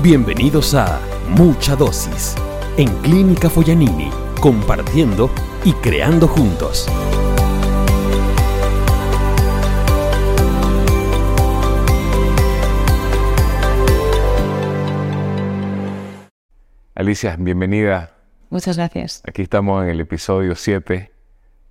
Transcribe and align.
Bienvenidos 0.00 0.74
a 0.74 1.00
Mucha 1.28 1.74
Dosis 1.74 2.36
en 2.76 2.86
Clínica 3.02 3.50
Foyanini, 3.50 4.08
compartiendo 4.40 5.28
y 5.64 5.72
creando 5.72 6.28
juntos. 6.28 6.86
Alicia, 16.94 17.34
bienvenida. 17.36 18.14
Muchas 18.50 18.76
gracias. 18.76 19.20
Aquí 19.26 19.42
estamos 19.42 19.82
en 19.82 19.90
el 19.90 19.98
episodio 19.98 20.54
7 20.54 21.10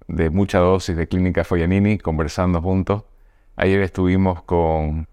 de 0.09 0.29
Mucha 0.29 0.59
Dosis 0.59 0.97
de 0.97 1.07
Clínica 1.07 1.45
Foyanini, 1.45 1.97
conversando 1.97 2.61
juntos. 2.61 3.03
Ayer 3.55 3.79
estuvimos 3.79 4.43
con 4.43 5.07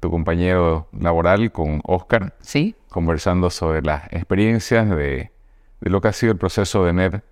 tu 0.00 0.10
compañero 0.10 0.88
laboral, 0.98 1.52
con 1.52 1.80
Oscar, 1.84 2.34
¿Sí? 2.40 2.74
conversando 2.88 3.50
sobre 3.50 3.82
las 3.82 4.04
experiencias 4.12 4.88
de, 4.88 5.30
de 5.80 5.90
lo 5.90 6.00
que 6.00 6.08
ha 6.08 6.12
sido 6.12 6.32
el 6.32 6.38
proceso 6.38 6.84
de 6.84 6.92
NER 6.92 7.22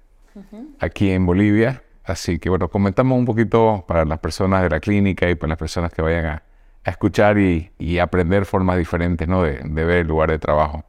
aquí 0.81 1.11
en 1.11 1.27
Bolivia. 1.27 1.83
Así 2.05 2.39
que 2.39 2.51
bueno, 2.51 2.69
comentamos 2.69 3.19
un 3.19 3.25
poquito 3.25 3.85
para 3.89 4.05
las 4.05 4.19
personas 4.19 4.63
de 4.63 4.71
la 4.71 4.81
clínica 4.81 5.29
y 5.31 5.35
para 5.35 5.51
las 5.51 5.59
personas 5.59 5.93
que 5.93 6.03
vayan 6.03 6.27
a, 6.27 6.43
a 6.85 6.91
escuchar 6.91 7.39
y, 7.39 7.71
y, 7.79 7.99
aprender 7.99 8.45
formas 8.45 8.77
diferentes 8.77 9.27
¿no? 9.27 9.43
de, 9.43 9.61
de, 9.65 9.85
ver 9.85 9.99
el 9.99 10.07
lugar 10.07 10.31
de 10.31 10.39
trabajo. 10.39 10.85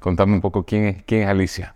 Contame 0.00 0.32
un 0.32 0.40
poco 0.40 0.64
quién 0.64 0.84
es, 0.86 1.02
quién 1.04 1.22
es 1.22 1.28
Alicia. 1.28 1.74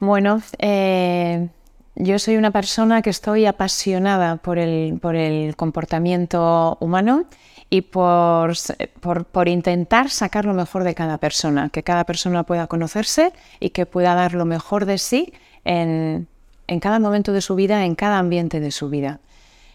Bueno, 0.00 0.40
eh, 0.58 1.48
yo 1.94 2.18
soy 2.18 2.36
una 2.36 2.50
persona 2.50 3.02
que 3.02 3.10
estoy 3.10 3.44
apasionada 3.44 4.36
por 4.36 4.58
el, 4.58 4.98
por 4.98 5.14
el 5.14 5.56
comportamiento 5.56 6.78
humano 6.80 7.26
y 7.70 7.82
por, 7.82 8.52
por, 9.30 9.48
intentar 9.48 10.10
sacar 10.10 10.44
lo 10.44 10.54
mejor 10.54 10.84
de 10.84 10.94
cada 10.94 11.18
persona, 11.18 11.68
que 11.68 11.82
cada 11.82 12.04
persona 12.04 12.44
pueda 12.44 12.66
conocerse 12.66 13.32
y 13.60 13.70
que 13.70 13.84
pueda 13.84 14.14
dar 14.14 14.32
lo 14.32 14.46
mejor 14.46 14.86
de 14.86 14.96
sí 14.96 15.32
en, 15.64 16.26
en 16.66 16.80
cada 16.80 16.98
momento 16.98 17.32
de 17.32 17.42
su 17.42 17.54
vida, 17.54 17.84
en 17.84 17.94
cada 17.94 18.18
ambiente 18.18 18.60
de 18.60 18.70
su 18.70 18.88
vida. 18.88 19.20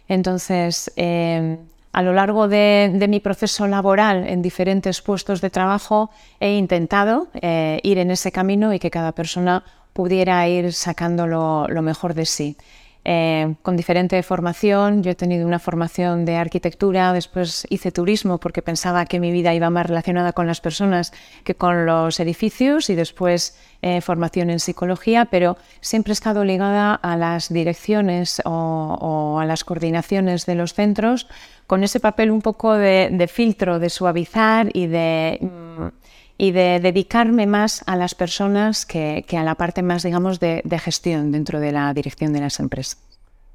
Entonces, 0.07 0.91
eh, 0.95 1.57
a 1.91 2.01
lo 2.01 2.13
largo 2.13 2.47
de, 2.47 2.91
de, 2.95 3.07
mi 3.07 3.19
proceso 3.19 3.67
laboral 3.67 4.27
en 4.27 4.41
diferentes 4.41 5.01
puestos 5.01 5.41
de 5.41 5.51
trabajo 5.51 6.09
he 6.39 6.55
intentado 6.55 7.27
eh, 7.35 7.79
ir 7.83 7.99
en 7.99 8.09
ese 8.09 8.31
camino 8.31 8.73
y 8.73 8.79
que 8.79 8.89
cada 8.89 9.11
persona 9.11 9.63
pudiera 9.93 10.47
ir 10.47 10.73
sacando 10.73 11.27
lo, 11.27 11.67
lo 11.67 11.81
mejor 11.83 12.15
de 12.15 12.25
sí. 12.25 12.57
Eh, 13.05 13.55
con 13.61 13.75
diferente 13.75 14.23
formación. 14.23 15.03
Yo 15.03 15.11
he 15.11 15.15
tenido 15.15 15.45
una 15.45 15.59
formación 15.59 16.23
de 16.23 16.37
arquitectura, 16.37 17.11
después 17.11 17.67
hice 17.69 17.91
turismo 17.91 18.37
porque 18.37 18.61
pensaba 18.61 19.05
que 19.05 19.19
mi 19.19 19.33
vida 19.33 19.53
iba 19.53 19.69
más 19.69 19.87
relacionada 19.87 20.31
con 20.31 20.47
las 20.47 20.61
personas 20.61 21.11
que 21.43 21.53
con 21.53 21.85
los 21.85 22.21
edificios 22.21 22.89
y 22.89 22.95
después 22.95 23.57
eh, 23.81 23.99
formación 23.99 24.49
en 24.49 24.61
psicología, 24.61 25.25
pero 25.25 25.57
siempre 25.81 26.11
he 26.11 26.13
estado 26.13 26.45
ligada 26.45 26.95
a 26.95 27.17
las 27.17 27.51
direcciones 27.51 28.41
o, 28.45 28.51
o, 28.51 29.39
a 29.39 29.45
las 29.45 29.65
coordinaciones 29.65 30.45
de 30.45 30.55
los 30.55 30.73
centros 30.73 31.27
con 31.67 31.83
ese 31.83 31.99
papel 31.99 32.31
un 32.31 32.41
poco 32.41 32.73
de, 32.73 33.09
de 33.11 33.27
filtro, 33.27 33.79
de 33.79 33.89
suavizar 33.89 34.69
y 34.73 34.87
de... 34.87 35.39
Mm, 35.41 36.02
y 36.43 36.51
de 36.51 36.81
dedicarme 36.81 37.47
más 37.47 37.85
a 37.87 37.95
las 37.95 38.15
personas 38.15 38.85
que, 38.85 39.23
que 39.25 39.37
a 39.37 39.45
la 39.45 39.55
parte 39.55 39.81
más, 39.81 40.03
digamos, 40.03 40.41
de, 40.41 40.61
de, 40.65 40.77
gestión 40.77 41.31
dentro 41.31 41.61
de 41.61 41.71
la 41.71 41.93
dirección 41.93 42.33
de 42.33 42.41
las 42.41 42.59
empresas. 42.59 42.97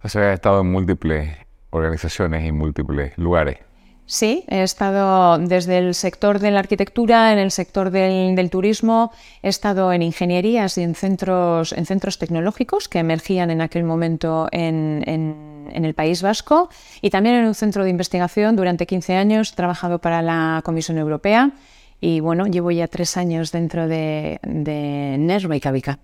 O 0.03 0.09
sea, 0.09 0.31
he 0.31 0.33
estado 0.33 0.63
en 0.63 0.73
múltiples 0.73 1.37
organizaciones 1.69 2.47
y 2.47 2.51
múltiples 2.51 3.13
lugares. 3.19 3.59
Sí, 4.07 4.45
he 4.49 4.63
estado 4.63 5.37
desde 5.37 5.77
el 5.77 5.93
sector 5.93 6.39
de 6.39 6.51
la 6.51 6.61
arquitectura, 6.61 7.31
en 7.35 7.39
el 7.39 7.51
sector 7.51 7.91
del, 7.91 8.35
del, 8.35 8.49
turismo, 8.49 9.13
he 9.43 9.51
estado 9.51 9.93
en 9.93 10.01
ingenierías 10.01 10.79
y 10.79 10.83
en 10.83 10.95
centros, 10.95 11.75
en 11.75 11.85
centros 11.85 12.17
tecnológicos 12.17 12.89
que 12.89 13.01
emergían 13.01 13.51
en 13.51 13.61
aquel 13.61 13.85
momento 13.85 14.49
en, 14.51 15.05
en, 15.05 15.69
en, 15.75 15.85
el 15.85 15.93
País 15.93 16.23
Vasco 16.23 16.71
y 17.03 17.11
también 17.11 17.35
en 17.35 17.45
un 17.45 17.55
centro 17.55 17.85
de 17.85 17.91
investigación 17.91 18.57
durante 18.57 18.87
15 18.87 19.15
años, 19.15 19.53
he 19.53 19.57
trabajado 19.57 19.99
para 19.99 20.23
la 20.23 20.63
Comisión 20.65 20.97
Europea 20.97 21.53
y 22.01 22.21
bueno, 22.21 22.47
llevo 22.47 22.71
ya 22.71 22.89
tres 22.89 23.17
años 23.17 23.53
dentro 23.53 23.89
de, 23.89 24.41
de 24.43 25.17
NER 25.19 25.49
Reykjavik. 25.49 25.99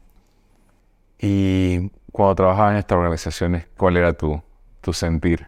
Y 1.21 1.91
cuando 2.13 2.35
trabajabas 2.35 2.73
en 2.73 2.79
estas 2.79 2.99
organizaciones, 2.99 3.67
¿cuál 3.77 3.97
era 3.97 4.13
tu, 4.13 4.43
tu 4.81 4.93
sentir? 4.93 5.47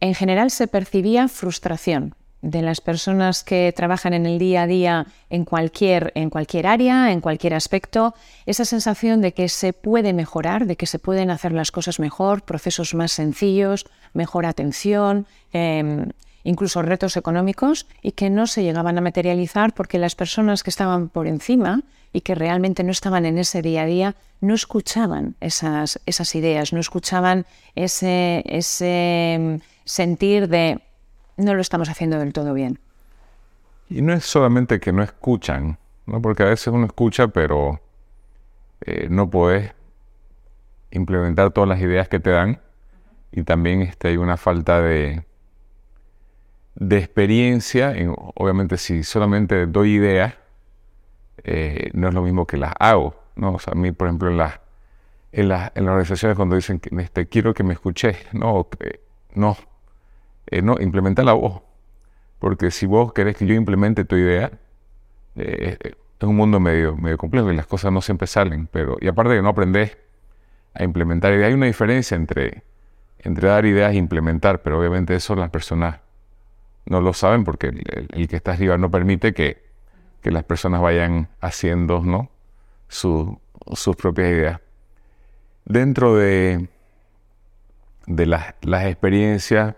En 0.00 0.14
general 0.14 0.50
se 0.50 0.68
percibía 0.68 1.28
frustración 1.28 2.14
de 2.42 2.62
las 2.62 2.80
personas 2.80 3.42
que 3.42 3.72
trabajan 3.74 4.12
en 4.12 4.26
el 4.26 4.38
día 4.38 4.62
a 4.62 4.66
día 4.66 5.06
en 5.30 5.44
cualquier, 5.44 6.12
en 6.14 6.30
cualquier 6.30 6.66
área, 6.66 7.10
en 7.10 7.20
cualquier 7.20 7.54
aspecto, 7.54 8.14
esa 8.44 8.64
sensación 8.64 9.20
de 9.20 9.32
que 9.32 9.48
se 9.48 9.72
puede 9.72 10.12
mejorar, 10.12 10.66
de 10.66 10.76
que 10.76 10.86
se 10.86 10.98
pueden 10.98 11.30
hacer 11.30 11.52
las 11.52 11.72
cosas 11.72 11.98
mejor, 11.98 12.42
procesos 12.42 12.94
más 12.94 13.12
sencillos, 13.12 13.86
mejor 14.12 14.46
atención, 14.46 15.26
eh, 15.52 16.06
incluso 16.46 16.80
retos 16.80 17.16
económicos 17.16 17.86
y 18.02 18.12
que 18.12 18.30
no 18.30 18.46
se 18.46 18.62
llegaban 18.62 18.96
a 18.96 19.00
materializar 19.00 19.74
porque 19.74 19.98
las 19.98 20.14
personas 20.14 20.62
que 20.62 20.70
estaban 20.70 21.08
por 21.08 21.26
encima 21.26 21.82
y 22.12 22.20
que 22.20 22.36
realmente 22.36 22.84
no 22.84 22.92
estaban 22.92 23.26
en 23.26 23.36
ese 23.36 23.62
día 23.62 23.82
a 23.82 23.86
día 23.86 24.16
no 24.40 24.54
escuchaban 24.54 25.34
esas, 25.40 26.00
esas 26.06 26.34
ideas, 26.36 26.72
no 26.72 26.78
escuchaban 26.78 27.46
ese, 27.74 28.44
ese 28.46 29.60
sentir 29.84 30.48
de 30.48 30.80
no 31.36 31.52
lo 31.52 31.60
estamos 31.60 31.88
haciendo 31.88 32.18
del 32.18 32.32
todo 32.32 32.54
bien. 32.54 32.78
Y 33.90 34.02
no 34.02 34.12
es 34.12 34.24
solamente 34.24 34.78
que 34.78 34.92
no 34.92 35.02
escuchan, 35.02 35.78
¿no? 36.06 36.22
porque 36.22 36.44
a 36.44 36.46
veces 36.46 36.68
uno 36.68 36.86
escucha 36.86 37.26
pero 37.28 37.80
eh, 38.82 39.08
no 39.10 39.28
puedes 39.28 39.72
implementar 40.92 41.50
todas 41.50 41.68
las 41.68 41.80
ideas 41.80 42.08
que 42.08 42.20
te 42.20 42.30
dan 42.30 42.60
y 43.32 43.42
también 43.42 43.82
este, 43.82 44.08
hay 44.08 44.16
una 44.16 44.36
falta 44.36 44.80
de, 44.80 45.25
de 46.76 46.98
experiencia, 46.98 47.96
en, 47.96 48.14
obviamente 48.34 48.76
si 48.76 49.02
solamente 49.02 49.66
doy 49.66 49.94
ideas, 49.94 50.34
eh, 51.42 51.90
no 51.94 52.08
es 52.08 52.14
lo 52.14 52.22
mismo 52.22 52.46
que 52.46 52.58
las 52.58 52.72
hago. 52.78 53.16
¿no? 53.34 53.56
A 53.66 53.74
mí, 53.74 53.92
por 53.92 54.08
ejemplo, 54.08 54.30
en, 54.30 54.36
la, 54.36 54.60
en, 55.32 55.48
la, 55.48 55.72
en 55.74 55.84
las 55.84 55.92
organizaciones 55.92 56.36
cuando 56.36 56.54
dicen 56.56 56.78
que 56.78 56.90
este, 57.00 57.26
quiero 57.28 57.54
que 57.54 57.62
me 57.62 57.74
escuches, 57.74 58.16
no, 58.32 58.68
eh, 58.80 59.00
no, 59.34 59.56
eh, 60.48 60.62
no, 60.62 60.76
implementa 60.80 61.22
la 61.24 61.32
voz. 61.32 61.62
Porque 62.38 62.70
si 62.70 62.86
vos 62.86 63.12
querés 63.12 63.36
que 63.36 63.46
yo 63.46 63.54
implemente 63.54 64.04
tu 64.04 64.16
idea, 64.16 64.52
eh, 65.36 65.78
es 66.18 66.28
un 66.28 66.36
mundo 66.36 66.60
medio, 66.60 66.96
medio 66.96 67.16
complejo 67.18 67.50
y 67.50 67.56
las 67.56 67.66
cosas 67.66 67.92
no 67.92 68.02
siempre 68.02 68.26
salen. 68.26 68.68
Pero, 68.70 68.96
y 69.00 69.08
aparte 69.08 69.34
que 69.34 69.42
no 69.42 69.48
aprendes 69.48 69.96
a 70.74 70.84
implementar 70.84 71.32
ideas, 71.32 71.48
hay 71.48 71.54
una 71.54 71.66
diferencia 71.66 72.16
entre, 72.16 72.62
entre 73.18 73.48
dar 73.48 73.64
ideas 73.64 73.92
e 73.92 73.96
implementar, 73.96 74.62
pero 74.62 74.78
obviamente 74.78 75.14
eso 75.14 75.34
las 75.36 75.50
personas 75.50 76.00
no 76.86 77.00
lo 77.00 77.12
saben 77.12 77.44
porque 77.44 77.68
el, 77.68 78.28
que 78.28 78.36
está 78.36 78.52
arriba 78.52 78.78
no 78.78 78.90
permite 78.90 79.34
que, 79.34 79.62
que, 80.22 80.30
las 80.30 80.44
personas 80.44 80.80
vayan 80.80 81.28
haciendo 81.40 82.00
¿no? 82.00 82.30
Su, 82.88 83.40
sus 83.74 83.96
propias 83.96 84.28
ideas. 84.28 84.60
Dentro 85.64 86.14
de, 86.14 86.68
de 88.06 88.26
las, 88.26 88.54
las 88.62 88.86
experiencias, 88.86 89.74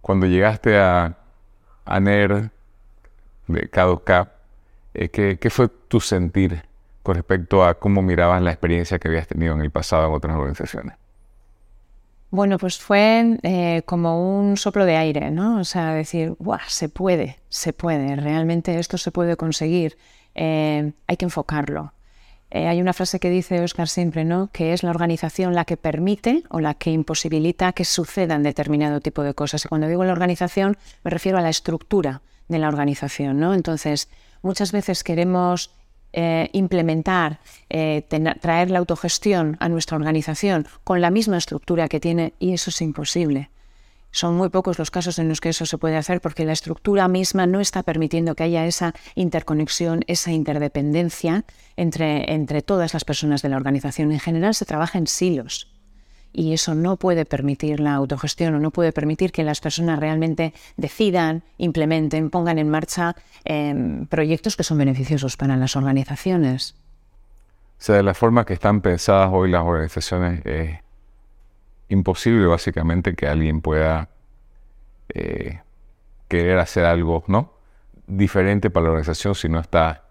cuando 0.00 0.26
llegaste 0.26 0.76
a, 0.78 1.16
a 1.84 2.00
NER 2.00 2.50
de 3.46 3.70
K2K, 3.70 4.30
eh, 4.94 5.08
¿qué, 5.08 5.38
¿qué 5.38 5.50
fue 5.50 5.68
tu 5.68 6.00
sentir 6.00 6.64
con 7.02 7.14
respecto 7.14 7.64
a 7.64 7.74
cómo 7.74 8.02
mirabas 8.02 8.42
la 8.42 8.50
experiencia 8.50 8.98
que 8.98 9.08
habías 9.08 9.28
tenido 9.28 9.54
en 9.54 9.60
el 9.60 9.70
pasado 9.70 10.08
en 10.08 10.14
otras 10.14 10.36
organizaciones? 10.36 10.96
Bueno, 12.34 12.58
pues 12.58 12.78
fue 12.78 13.38
eh, 13.44 13.82
como 13.86 14.40
un 14.40 14.56
soplo 14.56 14.84
de 14.86 14.96
aire, 14.96 15.30
¿no? 15.30 15.60
O 15.60 15.64
sea, 15.64 15.94
decir, 15.94 16.34
¡guau! 16.40 16.58
Se 16.66 16.88
puede, 16.88 17.38
se 17.48 17.72
puede, 17.72 18.16
realmente 18.16 18.76
esto 18.80 18.98
se 18.98 19.12
puede 19.12 19.36
conseguir, 19.36 19.96
eh, 20.34 20.94
hay 21.06 21.16
que 21.16 21.26
enfocarlo. 21.26 21.92
Eh, 22.50 22.66
hay 22.66 22.80
una 22.80 22.92
frase 22.92 23.20
que 23.20 23.30
dice 23.30 23.60
Oscar 23.60 23.88
siempre, 23.88 24.24
¿no? 24.24 24.50
Que 24.52 24.72
es 24.72 24.82
la 24.82 24.90
organización 24.90 25.54
la 25.54 25.64
que 25.64 25.76
permite 25.76 26.42
o 26.50 26.58
la 26.58 26.74
que 26.74 26.90
imposibilita 26.90 27.72
que 27.72 27.84
sucedan 27.84 28.42
determinado 28.42 29.00
tipo 29.00 29.22
de 29.22 29.34
cosas. 29.34 29.64
Y 29.64 29.68
cuando 29.68 29.86
digo 29.86 30.02
la 30.02 30.10
organización, 30.10 30.76
me 31.04 31.12
refiero 31.12 31.38
a 31.38 31.40
la 31.40 31.50
estructura 31.50 32.22
de 32.48 32.58
la 32.58 32.66
organización, 32.66 33.38
¿no? 33.38 33.54
Entonces, 33.54 34.08
muchas 34.42 34.72
veces 34.72 35.04
queremos 35.04 35.70
eh, 36.16 36.48
implementar, 36.52 37.40
eh, 37.68 38.06
traer 38.40 38.70
la 38.70 38.78
autogestión 38.78 39.56
a 39.58 39.68
nuestra 39.68 39.96
organización 39.96 40.66
con 40.84 41.00
la 41.00 41.10
misma 41.10 41.38
estructura 41.38 41.88
que 41.88 41.98
tiene 41.98 42.34
y 42.38 42.52
eso 42.52 42.70
es 42.70 42.80
imposible. 42.80 43.50
Son 44.12 44.36
muy 44.36 44.48
pocos 44.48 44.78
los 44.78 44.92
casos 44.92 45.18
en 45.18 45.28
los 45.28 45.40
que 45.40 45.48
eso 45.48 45.66
se 45.66 45.76
puede 45.76 45.96
hacer 45.96 46.20
porque 46.20 46.44
la 46.44 46.52
estructura 46.52 47.08
misma 47.08 47.48
no 47.48 47.58
está 47.58 47.82
permitiendo 47.82 48.36
que 48.36 48.44
haya 48.44 48.64
esa 48.64 48.94
interconexión, 49.16 50.04
esa 50.06 50.30
interdependencia 50.30 51.44
entre, 51.76 52.32
entre 52.32 52.62
todas 52.62 52.94
las 52.94 53.04
personas 53.04 53.42
de 53.42 53.48
la 53.48 53.56
organización. 53.56 54.12
En 54.12 54.20
general 54.20 54.54
se 54.54 54.66
trabaja 54.66 54.98
en 54.98 55.08
silos 55.08 55.73
y 56.34 56.52
eso 56.52 56.74
no 56.74 56.96
puede 56.96 57.24
permitir 57.24 57.78
la 57.78 57.94
autogestión 57.94 58.56
o 58.56 58.58
no 58.58 58.72
puede 58.72 58.92
permitir 58.92 59.30
que 59.30 59.44
las 59.44 59.60
personas 59.60 60.00
realmente 60.00 60.52
decidan, 60.76 61.44
implementen, 61.58 62.28
pongan 62.28 62.58
en 62.58 62.68
marcha 62.68 63.14
em, 63.44 64.06
proyectos 64.06 64.56
que 64.56 64.64
son 64.64 64.78
beneficiosos 64.78 65.36
para 65.36 65.56
las 65.56 65.76
organizaciones. 65.76 66.74
O 67.78 67.82
sea, 67.84 67.96
de 67.96 68.02
la 68.02 68.14
forma 68.14 68.44
que 68.44 68.52
están 68.52 68.80
pensadas 68.80 69.30
hoy 69.32 69.48
las 69.48 69.62
organizaciones, 69.62 70.44
es 70.44 70.80
imposible 71.88 72.46
básicamente 72.46 73.14
que 73.14 73.28
alguien 73.28 73.60
pueda 73.60 74.08
eh, 75.10 75.60
querer 76.26 76.58
hacer 76.58 76.84
algo, 76.84 77.22
¿no? 77.28 77.52
Diferente 78.08 78.70
para 78.70 78.84
la 78.84 78.90
organización 78.90 79.36
si 79.36 79.48
no 79.48 79.60
está, 79.60 80.02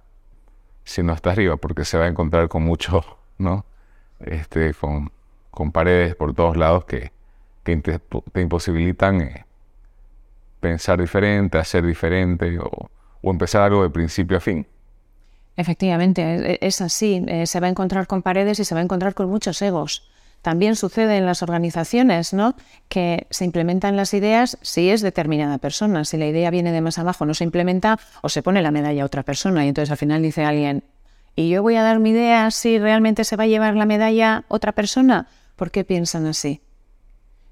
si 0.86 1.04
no 1.04 1.12
está 1.12 1.31
arriba, 1.31 1.58
porque 1.58 1.84
se 1.84 1.98
va 1.98 2.06
a 2.06 2.08
encontrar 2.08 2.48
con 2.48 2.64
mucho, 2.64 3.04
¿no? 3.38 3.66
Este, 4.22 4.74
con 4.74 5.12
con 5.53 5.71
paredes 5.71 6.15
por 6.15 6.33
todos 6.33 6.57
lados 6.57 6.85
que, 6.85 7.11
te, 7.63 8.41
imposibilitan 8.41 9.21
eh, 9.21 9.45
pensar 10.59 11.00
diferente, 11.00 11.57
hacer 11.57 11.85
diferente 11.85 12.57
o, 12.59 12.89
empezar 13.23 13.61
algo 13.61 13.83
de 13.83 13.89
principio 13.89 14.38
a 14.38 14.39
fin. 14.39 14.67
Efectivamente, 15.55 16.57
es, 16.65 16.81
así. 16.81 17.23
Eh, 17.27 17.45
se 17.45 17.59
va 17.59 17.67
a 17.67 17.69
encontrar 17.69 18.07
con 18.07 18.21
paredes 18.21 18.59
y 18.59 18.65
se 18.65 18.75
va 18.75 18.81
a 18.81 18.83
encontrar 18.83 19.13
con 19.13 19.29
muchos 19.29 19.61
egos. 19.61 20.09
También 20.41 20.75
sucede 20.75 21.15
en 21.15 21.25
las 21.25 21.41
organizaciones, 21.41 22.33
¿no? 22.33 22.55
Que 22.89 23.27
se 23.29 23.45
implementan 23.45 23.95
las 23.95 24.13
ideas 24.13 24.57
si 24.61 24.89
es 24.89 25.01
determinada 25.01 25.57
persona. 25.57 26.03
Si 26.03 26.17
la 26.17 26.25
idea 26.25 26.50
viene 26.50 26.73
de 26.73 26.81
más 26.81 27.00
abajo, 27.00 27.25
no 27.25 27.33
se 27.33 27.45
implementa 27.45 27.97
o 28.21 28.27
se 28.27 28.44
pone 28.44 28.61
la 28.61 28.71
medalla 28.71 29.03
a 29.03 29.05
otra 29.05 29.23
persona. 29.23 29.63
Y 29.63 29.69
entonces 29.69 29.91
al 29.91 29.97
final 29.97 30.21
dice 30.21 30.44
alguien, 30.44 30.83
¿y 31.35 31.50
yo 31.50 31.61
voy 31.61 31.77
a 31.77 31.83
dar 31.83 32.00
mi 32.00 32.09
idea 32.09 32.51
si 32.51 32.77
realmente 32.77 33.23
se 33.23 33.38
va 33.38 33.45
a 33.45 33.47
llevar 33.47 33.75
la 33.75 33.85
medalla 33.85 34.44
otra 34.50 34.73
persona? 34.73 35.27
¿Por 35.55 35.71
qué 35.71 35.83
piensan 35.83 36.25
así? 36.25 36.61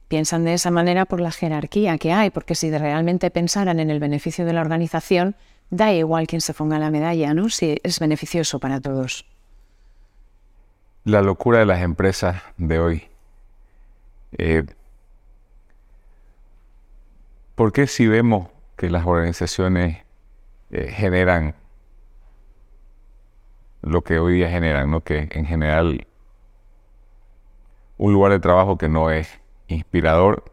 Piensan 0.08 0.44
de 0.44 0.54
esa 0.54 0.72
manera 0.72 1.06
por 1.06 1.22
la 1.22 1.32
jerarquía 1.32 1.98
que 1.98 2.12
hay, 2.12 2.30
porque 2.30 2.56
si 2.56 2.70
realmente 2.76 3.32
pensaran 3.32 3.80
en 3.80 3.90
el 3.90 4.00
beneficio 4.00 4.46
de 4.46 4.54
la 4.54 4.62
organización, 4.62 5.36
da 5.70 5.94
igual 5.94 6.28
quién 6.28 6.42
se 6.42 6.54
ponga 6.54 6.80
la 6.80 6.92
medalla, 6.92 7.34
¿no? 7.34 7.50
Si 7.50 7.80
es 7.84 8.00
beneficioso 8.00 8.60
para 8.60 8.82
todos. 8.82 9.26
La 11.04 11.22
locura 11.22 11.60
de 11.60 11.66
las 11.66 11.82
empresas 11.82 12.42
de 12.58 12.80
hoy. 12.80 13.04
Eh, 14.38 14.64
¿Por 17.56 17.72
qué 17.72 17.88
si 17.88 18.08
vemos 18.08 18.50
que 18.76 18.90
las 18.90 19.06
organizaciones 19.06 19.98
eh, 20.72 20.92
generan 20.92 21.56
lo 23.82 24.04
que 24.04 24.20
hoy 24.20 24.36
día 24.36 24.50
generan, 24.50 24.92
¿no? 24.92 25.02
que 25.02 25.30
en 25.32 25.46
general 25.46 26.08
un 28.02 28.14
lugar 28.14 28.32
de 28.32 28.40
trabajo 28.40 28.80
que 28.80 28.90
no 28.90 29.12
es 29.12 29.40
inspirador, 29.68 30.44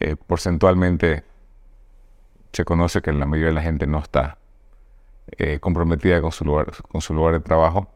eh, 0.00 0.16
porcentualmente 0.16 1.22
se 2.50 2.64
conoce 2.64 3.02
que 3.02 3.12
la 3.12 3.26
mayoría 3.26 3.48
de 3.48 3.54
la 3.54 3.60
gente 3.60 3.86
no 3.86 3.98
está 3.98 4.38
eh, 5.36 5.60
comprometida 5.60 6.22
con 6.22 6.32
su 6.32 6.46
lugar, 6.46 6.72
con 6.88 7.02
su 7.02 7.12
lugar 7.12 7.34
de 7.34 7.40
trabajo. 7.40 7.88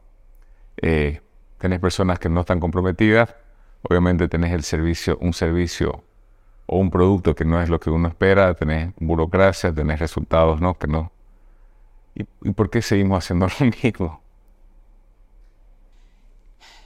Eh, 0.79 1.21
tenés 1.57 1.79
personas 1.79 2.19
que 2.19 2.29
no 2.29 2.41
están 2.41 2.59
comprometidas, 2.59 3.35
obviamente 3.81 4.27
tenés 4.27 4.53
el 4.53 4.61
servicio, 4.61 5.17
un 5.21 5.33
servicio 5.33 6.03
o 6.67 6.77
un 6.77 6.91
producto 6.91 7.33
que 7.33 7.45
no 7.45 7.59
es 7.59 7.69
lo 7.69 7.79
que 7.79 7.89
uno 7.89 8.07
espera, 8.07 8.53
tenés 8.53 8.93
burocracia, 8.99 9.73
tenés 9.73 9.99
resultados 9.99 10.61
¿no? 10.61 10.77
que 10.77 10.85
no. 10.85 11.11
¿Y, 12.13 12.27
¿Y 12.43 12.51
por 12.51 12.69
qué 12.69 12.83
seguimos 12.83 13.25
haciendo 13.25 13.47
lo 13.59 13.65
mismo? 13.65 14.21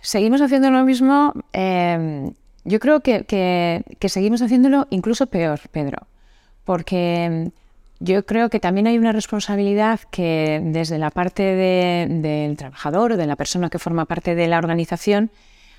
Seguimos 0.01 0.41
haciendo 0.41 0.69
lo 0.71 0.83
mismo. 0.83 1.33
Em, 1.53 2.33
yo 2.63 2.79
creo 2.79 3.01
que, 3.01 3.83
seguimos 4.07 4.41
haciéndolo 4.41 4.87
incluso 4.89 5.27
peor, 5.27 5.59
Pedro, 5.71 6.07
porque 6.65 7.23
em, 7.23 7.51
yo 7.99 8.25
creo 8.25 8.49
que 8.49 8.59
también 8.59 8.87
hay 8.87 8.97
una 8.97 9.11
responsabilidad 9.11 9.99
que 10.11 10.59
desde 10.63 10.97
la 10.97 11.11
parte 11.11 11.43
del 11.43 12.57
trabajador 12.57 13.13
o 13.13 13.17
de 13.17 13.27
la 13.27 13.35
persona 13.35 13.69
que 13.69 13.79
forma 13.79 14.05
parte 14.05 14.35
de 14.35 14.47
la 14.47 14.57
organización, 14.57 15.31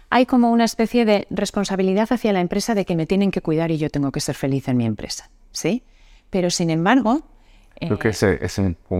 hay 0.08 0.26
como 0.26 0.50
una 0.50 0.64
especie 0.64 1.04
de 1.04 1.26
responsabilidad 1.30 2.12
hacia 2.12 2.32
la 2.32 2.40
empresa 2.40 2.74
de 2.74 2.84
que 2.84 2.96
me 2.96 3.06
tienen 3.06 3.30
que 3.30 3.40
cuidar 3.40 3.70
y 3.70 3.78
yo 3.78 3.90
tengo 3.90 4.12
que 4.12 4.20
ser 4.20 4.34
feliz 4.34 4.68
en 4.68 4.76
mi 4.76 4.84
empresa, 4.84 5.30
¿sí? 5.52 5.82
Pero 6.30 6.50
sin 6.50 6.70
embargo... 6.70 7.22
Creo 7.74 7.98
que 7.98 8.10
ese, 8.10 8.38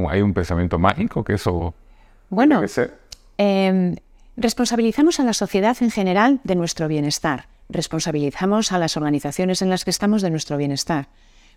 hay 0.09 0.23
un 0.23 0.35
pensamiento 0.35 0.79
mágico 0.79 1.23
que 1.23 1.35
eso... 1.35 1.75
Bueno, 2.31 2.63
eh, 3.39 3.95
Responsabilizamos 4.37 5.21
a 5.21 5.25
la 5.25 5.35
sociedad 5.35 5.77
en 5.81 5.91
general 5.91 6.41
de 6.43 6.55
nuestro 6.55 6.89
bienestar, 6.89 7.49
responsabilizamos 7.69 8.73
a 8.73 8.79
las 8.79 8.97
organizaciones 8.97 9.61
en 9.61 9.69
las 9.69 9.85
que 9.85 9.91
estamos 9.91 10.23
de 10.23 10.31
nuestro 10.31 10.57
bienestar. 10.57 11.09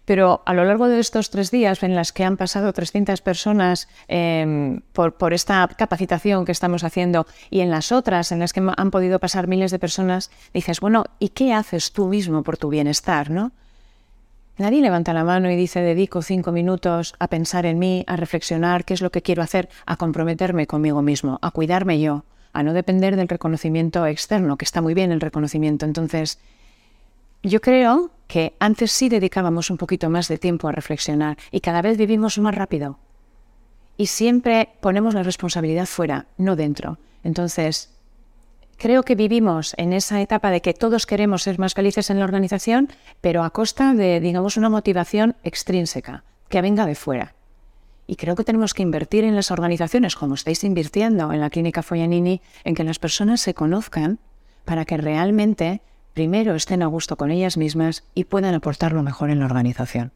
Pero 0.04 0.44
a 0.46 0.54
lo 0.54 0.66
largo 0.66 0.88
de 0.88 1.00
estos 1.00 1.32
tres 1.32 1.52
días 1.52 1.82
en 1.82 1.96
las 1.96 2.12
que 2.12 2.26
han 2.26 2.38
pasado 2.38 2.74
300 2.74 3.22
personas 3.22 3.88
em, 4.08 4.82
por, 4.92 5.34
esta 5.34 5.68
capacitación 5.68 6.46
que 6.46 6.52
estamos 6.52 6.84
haciendo 6.84 7.26
y 7.50 7.62
en 7.62 7.72
las 7.72 7.92
otras 7.92 8.32
en 8.32 8.40
las 8.40 8.54
que 8.54 8.62
han 8.76 8.92
podido 8.92 9.20
pasar 9.20 9.48
miles 9.48 9.72
de 9.72 9.80
personas, 9.80 10.30
dices, 10.54 10.80
bueno, 10.80 11.06
¿y 11.18 11.30
qué 11.30 11.54
haces 11.54 11.92
tú 11.92 12.08
mismo 12.08 12.44
por 12.44 12.58
tu 12.58 12.70
bienestar? 12.70 13.32
¿no? 13.32 13.52
Nadie 14.58 14.82
levanta 14.82 15.14
la 15.14 15.24
mano 15.24 15.50
y 15.50 15.56
dice, 15.56 15.80
dedico 15.80 16.22
cinco 16.22 16.52
minutos 16.52 17.16
a 17.18 17.28
pensar 17.28 17.66
en 17.66 17.80
mí, 17.80 18.04
a 18.06 18.16
reflexionar 18.16 18.86
qué 18.86 18.94
es 18.94 19.02
lo 19.02 19.12
que 19.12 19.24
quiero 19.24 19.42
hacer, 19.42 19.70
a 19.88 19.96
comprometerme 19.96 20.68
conmigo 20.68 21.02
mismo, 21.02 21.40
a 21.42 21.50
cuidarme 21.50 22.00
yo 22.00 22.26
a 22.56 22.64
no 22.64 22.74
depender 22.74 23.18
del 23.18 23.28
reconocimiento 23.28 24.06
externo, 24.08 24.58
que 24.58 24.66
está 24.66 24.82
muy 24.82 24.94
bien 24.94 25.12
el 25.12 25.20
reconocimiento. 25.20 25.86
Entonces, 25.86 26.40
yo 27.44 27.60
creo 27.60 28.12
que 28.28 28.56
antes 28.60 28.94
sí 28.94 29.10
dedicábamos 29.10 29.70
un 29.70 29.78
poquito 29.78 30.10
más 30.10 30.30
de 30.30 30.38
tiempo 30.38 30.70
a 30.70 30.72
reflexionar 30.72 31.38
y 31.52 31.60
cada 31.60 31.82
vez 31.82 31.98
vivimos 31.98 32.40
más 32.40 32.56
rápido. 32.56 32.98
Y 33.98 34.08
siempre 34.08 34.70
ponemos 34.80 35.14
la 35.14 35.24
responsabilidad 35.24 35.86
fuera, 35.86 36.28
no 36.38 36.56
dentro. 36.56 36.98
Entonces, 37.24 37.94
creo 38.78 39.04
que 39.04 39.16
vivimos 39.16 39.74
en 39.78 39.92
esa 39.92 40.22
etapa 40.22 40.50
de 40.50 40.62
que 40.62 40.74
todos 40.74 41.06
queremos 41.06 41.44
ser 41.44 41.60
más 41.60 41.74
felices 41.74 42.10
en 42.10 42.20
la 42.20 42.26
organización, 42.26 42.90
pero 43.20 43.44
a 43.44 43.50
costa 43.50 43.94
de, 43.94 44.22
digamos, 44.22 44.56
una 44.56 44.70
motivación 44.70 45.36
extrínseca, 45.44 46.24
que 46.48 46.62
venga 46.62 46.86
de 46.86 46.96
fuera. 46.96 47.36
Y 48.08 48.18
creo 48.18 48.36
que 48.36 48.44
tenemos 48.44 48.74
que 48.74 48.84
invertir 48.84 49.24
en 49.24 49.36
las 49.36 49.52
organizaciones, 49.52 50.16
como 50.16 50.36
estáis 50.36 50.64
invirtiendo 50.64 51.32
en 51.32 51.40
la 51.40 51.50
Clínica 51.50 51.82
Foyanini, 51.82 52.42
en 52.64 52.76
que 52.76 52.84
las 52.84 53.00
personas 53.00 53.42
se 53.42 53.54
conozcan 53.54 54.20
para 54.64 54.86
que 54.86 54.98
realmente 54.98 55.82
primero 56.14 56.56
estén 56.56 56.84
a 56.84 56.88
gusto 56.88 57.18
con 57.18 57.32
ellas 57.32 57.58
mismas 57.58 58.04
y 58.14 58.26
puedan 58.26 58.54
aportar 58.54 58.94
lo 58.94 59.04
mejor 59.04 59.30
en 59.30 59.40
la 59.40 59.46
organización. 59.46 60.12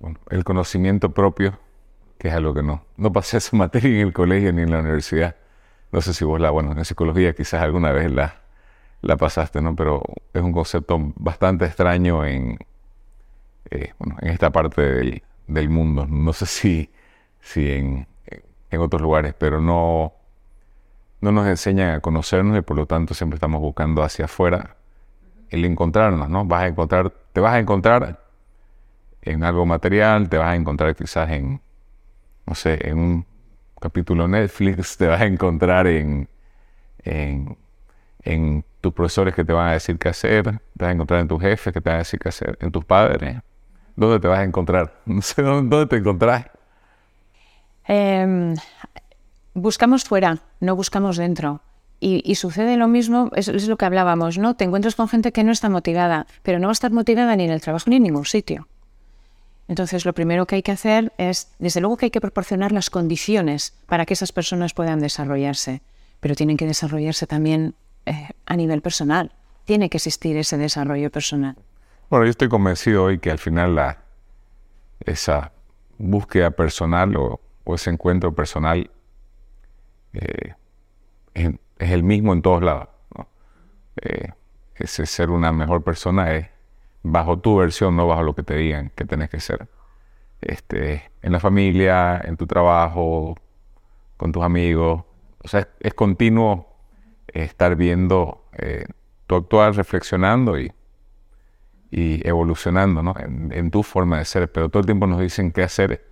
Bueno, 0.00 0.18
el 0.30 0.44
conocimiento 0.44 1.12
propio, 1.12 1.58
que 2.18 2.28
es 2.28 2.34
algo 2.34 2.54
que 2.54 2.62
no, 2.62 2.84
no 2.96 3.12
pasé 3.12 3.38
esa 3.38 3.56
materia 3.56 4.00
en 4.00 4.06
el 4.06 4.12
colegio 4.12 4.52
ni 4.52 4.62
en 4.62 4.70
la 4.70 4.80
universidad. 4.80 5.36
No 5.92 6.00
sé 6.00 6.14
si 6.14 6.24
vos 6.24 6.40
la, 6.40 6.50
bueno, 6.50 6.72
en 6.72 6.84
psicología 6.84 7.34
quizás 7.34 7.62
alguna 7.62 7.90
vez 7.92 8.10
la, 8.10 8.42
la 9.02 9.16
pasaste, 9.16 9.60
¿no? 9.60 9.74
Pero 9.76 10.02
es 10.32 10.42
un 10.42 10.52
concepto 10.52 11.12
bastante 11.16 11.64
extraño 11.66 12.24
en, 12.24 12.58
eh, 13.70 13.92
bueno, 13.98 14.16
en 14.20 14.28
esta 14.28 14.50
parte 14.50 14.82
del, 15.46 15.68
mundo. 15.68 16.06
No 16.06 16.32
sé 16.32 16.46
si, 16.46 16.90
si 17.40 17.70
en, 17.70 18.06
otros 18.76 19.00
lugares, 19.00 19.34
pero 19.38 19.60
no, 19.60 20.14
no 21.20 21.32
nos 21.32 21.46
enseñan 21.46 21.94
a 21.94 22.00
conocernos 22.00 22.58
y 22.58 22.62
por 22.62 22.76
lo 22.76 22.86
tanto 22.86 23.14
siempre 23.14 23.36
estamos 23.36 23.60
buscando 23.60 24.02
hacia 24.02 24.24
afuera 24.24 24.76
el 25.50 25.64
encontrarnos, 25.64 26.28
¿no? 26.28 26.44
Vas 26.44 26.64
a 26.64 26.66
encontrar, 26.66 27.12
te 27.32 27.40
vas 27.40 27.54
a 27.54 27.60
encontrar 27.60 28.20
en 29.22 29.44
algo 29.44 29.64
material, 29.64 30.28
te 30.28 30.38
vas 30.38 30.48
a 30.48 30.56
encontrar 30.56 30.96
quizás 30.96 31.30
en, 31.30 31.60
no 32.46 32.54
sé, 32.54 32.88
en 32.88 32.98
un 32.98 33.26
capítulo 33.80 34.26
Netflix, 34.26 34.96
te 34.98 35.06
vas 35.06 35.20
a 35.20 35.26
encontrar 35.26 35.86
en, 35.86 36.28
en, 37.04 37.56
en 38.22 38.64
tus 38.80 38.92
profesores 38.92 39.34
que 39.34 39.44
te 39.44 39.52
van 39.52 39.68
a 39.68 39.72
decir 39.72 39.98
qué 39.98 40.08
hacer, 40.08 40.42
te 40.42 40.84
vas 40.84 40.88
a 40.88 40.92
encontrar 40.92 41.20
en 41.20 41.28
tus 41.28 41.40
jefes 41.40 41.72
que 41.72 41.80
te 41.80 41.90
van 41.90 41.96
a 41.96 41.98
decir 41.98 42.18
qué 42.18 42.28
hacer, 42.28 42.58
en 42.60 42.72
tus 42.72 42.84
padres. 42.84 43.40
¿Dónde 43.96 44.20
te 44.20 44.28
vas 44.28 44.40
a 44.40 44.44
encontrar? 44.44 44.94
No 45.06 45.22
sé 45.22 45.42
dónde, 45.42 45.86
te 45.86 45.96
encontrás. 45.96 46.46
Em, 47.86 48.54
buscamos 49.54 50.04
fuera, 50.04 50.38
no 50.60 50.76
buscamos 50.76 51.16
dentro. 51.16 51.60
Y, 52.00 52.34
sucede 52.34 52.76
lo 52.76 52.86
mismo, 52.86 53.30
es, 53.34 53.48
lo 53.66 53.78
que 53.78 53.86
hablábamos, 53.86 54.36
¿no? 54.36 54.56
Te 54.56 54.64
encuentras 54.64 54.94
con 54.94 55.08
gente 55.08 55.32
que 55.32 55.42
no 55.42 55.52
está 55.52 55.70
motivada, 55.70 56.26
pero 56.42 56.58
no 56.58 56.66
va 56.66 56.72
a 56.72 56.74
estar 56.74 56.92
motivada 56.92 57.34
ni 57.34 57.44
en 57.44 57.50
el 57.50 57.62
trabajo 57.62 57.88
ni 57.88 57.96
en 57.96 58.02
ningún 58.02 58.26
sitio. 58.26 58.68
Entonces, 59.68 60.04
lo 60.04 60.12
primero 60.12 60.44
que 60.44 60.56
hay 60.56 60.62
que 60.62 60.72
hacer 60.72 61.14
es, 61.16 61.54
desde 61.58 61.80
luego 61.80 61.96
que 61.96 62.06
hay 62.06 62.10
que 62.10 62.20
proporcionar 62.20 62.72
las 62.72 62.90
condiciones 62.90 63.72
para 63.86 64.04
que 64.04 64.12
esas 64.12 64.32
personas 64.32 64.74
puedan 64.74 65.00
desarrollarse, 65.00 65.80
pero 66.20 66.34
tienen 66.34 66.58
que 66.58 66.66
desarrollarse 66.66 67.26
también 67.26 67.74
eh, 68.04 68.28
a 68.44 68.56
nivel 68.56 68.82
personal. 68.82 69.32
Tiene 69.64 69.88
que 69.88 69.96
existir 69.96 70.36
ese 70.36 70.58
desarrollo 70.58 71.10
personal. 71.10 71.56
Bueno, 72.10 72.26
yo 72.26 72.30
estoy 72.30 72.48
convencido 72.48 73.04
hoy 73.04 73.18
que 73.18 73.30
al 73.30 73.38
final 73.38 73.74
la, 73.74 74.04
esa 75.00 75.52
búsqueda 75.98 76.50
personal 76.50 77.16
o, 77.16 77.40
ese 77.74 77.90
encuentro 77.90 78.34
personal 78.34 78.90
eh, 80.12 80.54
es, 81.32 81.50
el 81.78 82.02
mismo 82.02 82.34
en 82.34 82.42
todos 82.42 82.62
lados. 82.62 82.88
eh, 84.02 84.32
ese 84.74 85.06
ser 85.06 85.30
una 85.30 85.52
mejor 85.52 85.82
persona 85.82 86.34
es 86.34 86.48
bajo 87.02 87.38
tu 87.38 87.56
versión, 87.56 87.96
no 87.96 88.06
bajo 88.06 88.22
lo 88.22 88.34
que 88.34 88.42
te 88.42 88.56
digan 88.56 88.90
que 88.94 89.04
tenés 89.04 89.30
que 89.30 89.40
ser. 89.40 89.68
Este, 90.42 91.10
en 91.22 91.32
la 91.32 91.40
familia, 91.40 92.20
en 92.22 92.36
tu 92.36 92.46
trabajo, 92.46 93.36
con 94.18 94.30
tus 94.30 94.42
amigos. 94.42 95.04
O 95.42 95.48
sea, 95.48 95.68
es, 95.80 95.94
continuo 95.94 96.68
estar 97.28 97.76
viendo 97.76 98.44
eh, 98.52 98.84
tu 99.26 99.36
actuar, 99.36 99.74
reflexionando 99.74 100.58
y, 100.58 100.72
y 101.96 102.26
evolucionando 102.26 103.04
¿no? 103.04 103.14
en, 103.18 103.70
tu 103.70 103.84
forma 103.84 104.18
de 104.18 104.24
ser. 104.24 104.50
Pero 104.50 104.68
todo 104.68 104.80
el 104.80 104.86
tiempo 104.86 105.06
nos 105.06 105.20
dicen 105.20 105.52
qué 105.52 105.62
hacer 105.62 106.04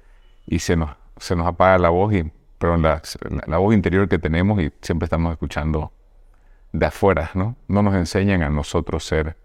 y 0.47 0.61
se 0.61 0.77
nos, 0.77 0.91
se 1.17 1.35
nos 1.35 1.45
apaga 1.47 1.77
la 1.79 1.89
voz, 1.91 2.15
y, 2.15 2.31
pero 2.59 2.77
la, 2.77 3.03
la, 3.49 3.59
voz 3.59 3.75
interior 3.75 4.09
que 4.09 4.21
tenemos 4.21 4.61
y 4.61 4.73
siempre 4.81 5.07
estamos 5.07 5.33
escuchando 5.33 5.91
de 6.71 6.87
afuera. 6.87 7.33
¿no? 7.35 7.57
no 7.67 7.83
nos 7.83 7.97
enseñan 7.97 8.45
a 8.45 8.49
nosotros 8.49 9.05
ser 9.05 9.37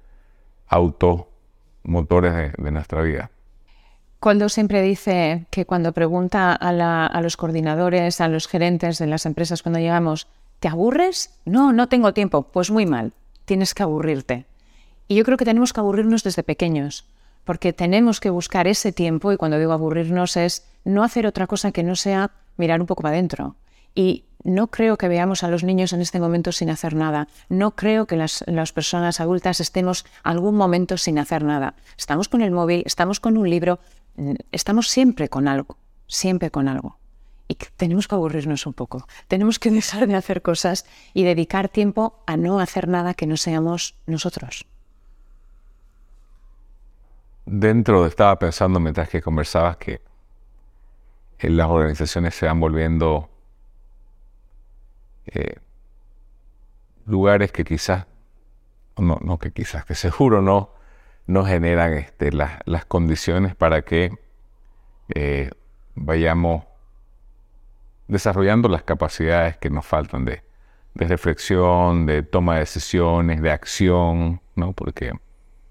automotores 0.68 2.36
de, 2.36 2.54
de 2.56 2.72
nuestra 2.72 3.02
vida. 3.02 3.32
Coldo 4.20 4.48
siempre 4.48 4.84
dice 4.84 5.48
que 5.50 5.66
cuando 5.66 5.92
pregunta 5.92 6.54
a, 6.54 7.22
los 7.22 7.36
coordinadores, 7.36 8.22
a 8.22 8.28
los 8.28 8.48
gerentes 8.48 9.00
de 9.00 9.08
las 9.08 9.26
empresas 9.26 9.64
cuando 9.64 9.80
llegamos, 9.80 10.28
¿te 10.60 10.68
aburres? 10.68 11.40
No, 11.46 11.74
no 11.74 11.88
tengo 11.88 12.14
tiempo. 12.14 12.44
Pues 12.44 12.70
muy 12.70 12.86
mal, 12.86 13.14
tienes 13.46 13.74
que 13.74 13.84
aburrirte. 13.84 14.46
Y 15.08 15.16
yo 15.16 15.24
creo 15.24 15.38
que 15.38 15.46
tenemos 15.46 15.74
que 15.74 15.80
aburrirnos 15.80 16.24
desde 16.24 16.44
pequeños, 16.44 17.06
porque 17.46 17.72
tenemos 17.72 18.20
que 18.20 18.30
buscar 18.30 18.68
ese 18.68 18.92
tiempo, 18.92 19.32
y 19.32 19.38
cuando 19.38 19.58
digo 19.58 19.72
aburrirnos 19.72 20.36
es 20.36 20.66
no 20.84 21.04
hacer 21.04 21.26
otra 21.26 21.48
cosa 21.48 21.72
que 21.72 21.84
no 21.84 21.96
sea 21.96 22.32
mirar 22.58 22.82
un 22.82 22.88
poco 22.88 23.04
para 23.04 23.16
adentro. 23.16 23.56
Y 23.96 24.26
no 24.44 24.68
creo 24.68 24.98
que 24.98 25.08
veamos 25.08 25.44
a 25.44 25.48
los 25.48 25.64
niños 25.64 25.94
en 25.94 26.02
este 26.02 26.20
momento 26.20 26.52
sin 26.52 26.70
hacer 26.70 26.94
nada. 26.94 27.28
No 27.50 27.72
creo 27.72 28.06
que 28.06 28.16
las, 28.16 28.44
las, 28.48 28.72
personas 28.72 29.20
adultas 29.20 29.60
estemos 29.60 30.06
algún 30.24 30.56
momento 30.56 30.98
sin 30.98 31.20
hacer 31.20 31.44
nada. 31.44 31.76
Estamos 31.98 32.30
con 32.30 32.42
el 32.42 32.52
móvil, 32.52 32.84
estamos 32.86 33.20
con 33.20 33.38
un 33.38 33.50
libro, 33.50 33.80
estamos 34.52 34.90
siempre 34.90 35.30
con 35.30 35.48
algo, 35.48 35.78
siempre 36.08 36.52
con 36.52 36.68
algo. 36.68 36.98
Y 37.48 37.56
tenemos 37.78 38.08
que 38.08 38.16
aburrirnos 38.16 38.66
un 38.66 38.74
poco. 38.74 39.08
Tenemos 39.28 39.58
que 39.58 39.72
dejar 39.72 40.08
de 40.08 40.16
hacer 40.16 40.42
cosas 40.42 40.86
y 41.14 41.24
dedicar 41.24 41.70
tiempo 41.70 42.22
a 42.28 42.38
no 42.38 42.60
hacer 42.60 42.88
nada 42.88 43.14
que 43.14 43.28
no 43.28 43.38
seamos 43.38 43.96
nosotros. 44.06 44.66
Dentro 47.50 48.06
estaba 48.06 48.38
pensando 48.38 48.78
mientras 48.82 49.08
que 49.08 49.22
conversabas 49.22 49.78
que 49.78 50.02
en 51.40 51.56
las 51.56 51.70
organizaciones 51.70 52.36
se 52.36 52.46
van 52.46 52.60
volviendo 52.60 53.30
eh, 55.28 55.56
lugares 57.06 57.54
que 57.54 57.64
quizás, 57.64 58.06
no, 58.98 59.18
no 59.22 59.40
que 59.40 59.52
quizás, 59.52 59.86
que 59.86 59.96
seguro 59.96 60.42
no, 60.42 60.74
no 61.26 61.46
generan 61.46 61.94
este, 61.94 62.34
las 62.34 62.86
condiciones 62.86 63.56
para 63.56 63.82
que 63.84 64.12
eh, 65.16 65.50
vayamos 65.96 66.66
desarrollando 68.10 68.68
las 68.68 68.84
capacidades 68.84 69.56
que 69.56 69.70
nos 69.70 69.86
faltan 69.86 70.26
de, 70.26 70.44
reflexión, 70.96 72.08
de 72.08 72.24
toma 72.24 72.56
de 72.56 72.60
decisiones, 72.60 73.42
de 73.42 73.52
acción, 73.52 74.42
¿no? 74.56 74.74
Porque 74.74 75.14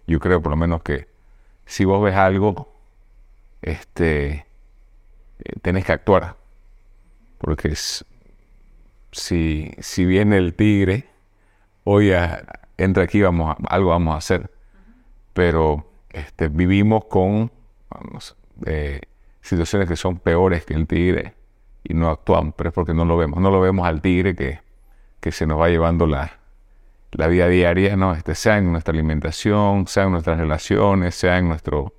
yo 0.07 0.21
creo 0.21 0.41
por 0.41 0.53
lo 0.53 0.57
menos 0.57 0.83
que 0.83 1.15
si 1.67 1.85
vos 1.85 2.03
ves 2.03 2.17
algo, 2.17 2.73
este, 3.61 4.47
eh, 5.39 5.53
tenés 5.61 5.85
que 5.85 5.93
actuar. 5.93 6.37
Porque 7.39 7.75
si, 9.13 9.73
si 9.79 10.05
viene 10.07 10.39
el 10.39 10.55
tigre, 10.55 11.09
hoy 11.85 12.13
entra 12.79 13.05
aquí, 13.05 13.21
vamos 13.21 13.57
algo 13.69 13.91
vamos 13.91 14.15
a 14.15 14.19
hacer 14.19 14.51
pero 15.37 15.85
este, 16.09 16.49
vivimos 16.49 17.05
con 17.05 17.53
eh, 18.65 19.03
situaciones 19.43 19.87
que 19.87 19.95
son 19.95 20.19
peores 20.19 20.65
que 20.65 20.73
el 20.73 20.87
tigre 20.87 21.35
y 21.85 21.93
no 21.93 22.09
actuamos, 22.09 22.55
pero 22.57 22.71
es 22.71 22.75
porque 22.75 22.95
no 22.95 23.05
lo 23.05 23.19
vemos. 23.19 23.39
No 23.39 23.51
lo 23.51 23.61
vemos 23.61 23.87
al 23.87 24.01
tigre 24.01 24.35
que, 24.35 24.61
que 25.21 25.31
se 25.31 25.47
nos 25.47 25.61
va 25.61 25.69
llevando 25.69 26.07
la, 26.07 26.39
la 27.17 27.29
vida 27.29 27.49
diaria, 27.49 27.97
¿no? 27.97 28.13
Este, 28.13 28.35
sea 28.35 28.59
en 28.59 28.71
nuestra 28.71 28.93
alimentación, 28.93 29.87
sea 29.87 30.05
en 30.05 30.13
nuestras 30.13 30.39
relaciones, 30.39 31.15
sea 31.15 31.39
en 31.39 31.49
nuestro, 31.49 31.95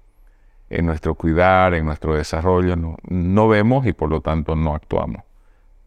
en 0.70 0.86
nuestro 0.86 1.16
cuidar, 1.16 1.74
en 1.74 1.86
nuestro 1.86 2.16
desarrollo. 2.16 2.76
No, 3.10 3.48
vemos 3.48 3.88
y 3.88 3.94
por 3.94 4.10
lo 4.10 4.22
tanto 4.22 4.56
no 4.56 4.76
actuamos. 4.76 5.24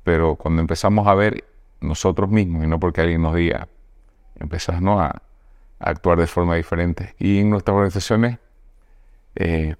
Pero 0.02 0.34
cuando 0.34 0.60
empezamos 0.60 1.06
a 1.06 1.14
ver 1.14 1.44
nosotros 1.80 2.28
mismos, 2.28 2.64
y 2.64 2.66
no 2.66 2.80
porque 2.80 3.02
alguien 3.02 3.22
nos 3.22 3.36
diga, 3.36 3.68
empezamos 4.38 5.00
a, 5.00 5.22
actuar 5.78 6.18
de 6.18 6.26
forma 6.26 6.56
diferente. 6.56 7.14
Y 7.18 7.38
en 7.38 7.48
nuestras 7.48 7.74
organizaciones, 7.74 8.38
eh, 9.34 9.76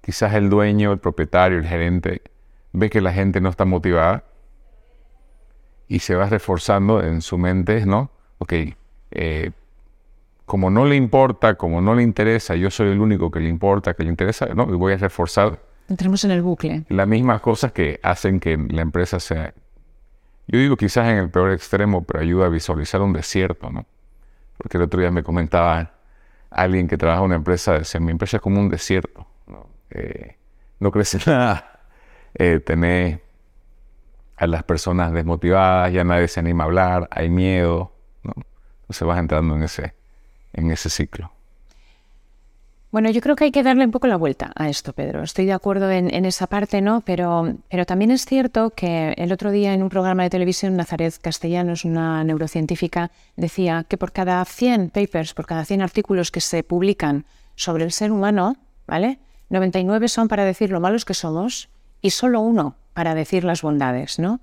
quizás 0.00 0.34
el 0.34 0.50
dueño, 0.50 0.90
el 0.90 0.98
propietario, 0.98 1.58
el 1.58 1.66
gerente, 1.66 2.22
ve 2.72 2.90
que 2.90 3.00
la 3.00 3.12
gente 3.12 3.40
no 3.40 3.50
está 3.50 3.64
motivada 3.64 4.24
y 5.88 6.00
se 6.00 6.14
va 6.14 6.26
reforzando 6.26 7.02
en 7.02 7.22
su 7.22 7.38
mente, 7.38 7.86
¿no? 7.86 8.10
Ok, 8.38 8.52
eh, 9.10 9.50
como 10.44 10.70
no 10.70 10.84
le 10.84 10.96
importa, 10.96 11.54
como 11.56 11.80
no 11.80 11.94
le 11.94 12.02
interesa, 12.02 12.54
yo 12.54 12.70
soy 12.70 12.88
el 12.88 13.00
único 13.00 13.30
que 13.30 13.40
le 13.40 13.48
importa, 13.48 13.94
que 13.94 14.04
le 14.04 14.10
interesa, 14.10 14.46
¿no? 14.54 14.64
Y 14.72 14.76
voy 14.76 14.92
a 14.92 14.96
reforzar. 14.96 15.58
Entramos 15.88 16.22
en 16.24 16.30
el 16.30 16.42
bucle. 16.42 16.84
Las 16.88 17.08
mismas 17.08 17.40
cosas 17.40 17.72
que 17.72 17.98
hacen 18.02 18.40
que 18.40 18.56
la 18.56 18.82
empresa 18.82 19.18
sea 19.20 19.52
yo 20.48 20.58
digo 20.58 20.76
quizás 20.78 21.08
en 21.08 21.18
el 21.18 21.30
peor 21.30 21.52
extremo, 21.52 22.04
pero 22.04 22.20
ayuda 22.20 22.46
a 22.46 22.48
visualizar 22.48 23.02
un 23.02 23.12
desierto, 23.12 23.70
¿no? 23.70 23.84
Porque 24.56 24.78
el 24.78 24.84
otro 24.84 24.98
día 24.98 25.10
me 25.10 25.22
comentaba 25.22 25.92
alguien 26.50 26.88
que 26.88 26.96
trabaja 26.96 27.20
en 27.20 27.26
una 27.26 27.36
empresa, 27.36 27.74
decía, 27.74 28.00
mi 28.00 28.12
empresa 28.12 28.38
es 28.38 28.42
como 28.42 28.58
un 28.58 28.70
desierto, 28.70 29.26
¿no? 29.46 29.68
Eh, 29.90 30.36
no 30.80 30.90
crece 30.90 31.18
nada, 31.30 31.82
eh, 32.32 32.60
tenés 32.64 33.20
a 34.38 34.46
las 34.46 34.62
personas 34.62 35.12
desmotivadas, 35.12 35.92
ya 35.92 36.04
nadie 36.04 36.28
se 36.28 36.40
anima 36.40 36.64
a 36.64 36.66
hablar, 36.66 37.08
hay 37.10 37.28
miedo, 37.28 37.92
¿no? 38.22 38.34
Entonces 38.82 39.06
vas 39.06 39.18
entrando 39.18 39.54
en 39.54 39.64
ese, 39.64 39.94
en 40.52 40.70
ese 40.70 40.88
ciclo. 40.88 41.30
Bueno, 42.90 43.10
yo 43.10 43.20
creo 43.20 43.36
que 43.36 43.44
hay 43.44 43.50
que 43.50 43.62
darle 43.62 43.84
un 43.84 43.90
poco 43.90 44.06
la 44.06 44.16
vuelta 44.16 44.50
a 44.56 44.70
esto, 44.70 44.94
Pedro. 44.94 45.22
Estoy 45.22 45.44
de 45.44 45.52
acuerdo 45.52 45.90
en, 45.90 46.24
esa 46.24 46.46
parte, 46.46 46.80
¿no? 46.80 47.02
Pero, 47.02 47.54
pero 47.68 47.84
también 47.84 48.10
es 48.10 48.24
cierto 48.24 48.70
que 48.70 49.12
el 49.18 49.30
otro 49.30 49.50
día 49.50 49.74
en 49.74 49.82
un 49.82 49.90
programa 49.90 50.22
de 50.22 50.30
televisión, 50.30 50.74
Nazaret 50.74 51.14
Castellanos, 51.20 51.84
una 51.84 52.24
neurocientífica, 52.24 53.10
decía 53.36 53.84
que 53.86 53.98
por 53.98 54.12
cada 54.12 54.42
100 54.42 54.88
papers, 54.88 55.34
por 55.34 55.44
cada 55.44 55.66
100 55.66 55.82
artículos 55.82 56.30
que 56.30 56.40
se 56.40 56.62
publican 56.62 57.26
sobre 57.56 57.84
el 57.84 57.92
ser 57.92 58.10
humano, 58.10 58.56
¿vale? 58.86 59.18
99 59.50 60.08
son 60.08 60.28
para 60.28 60.44
decir 60.44 60.70
lo 60.70 60.80
malos 60.80 61.04
que 61.04 61.12
somos 61.12 61.68
y 62.00 62.10
solo 62.10 62.40
uno 62.40 62.76
para 62.94 63.14
decir 63.14 63.44
las 63.44 63.62
bondades, 63.62 64.18
¿no? 64.18 64.40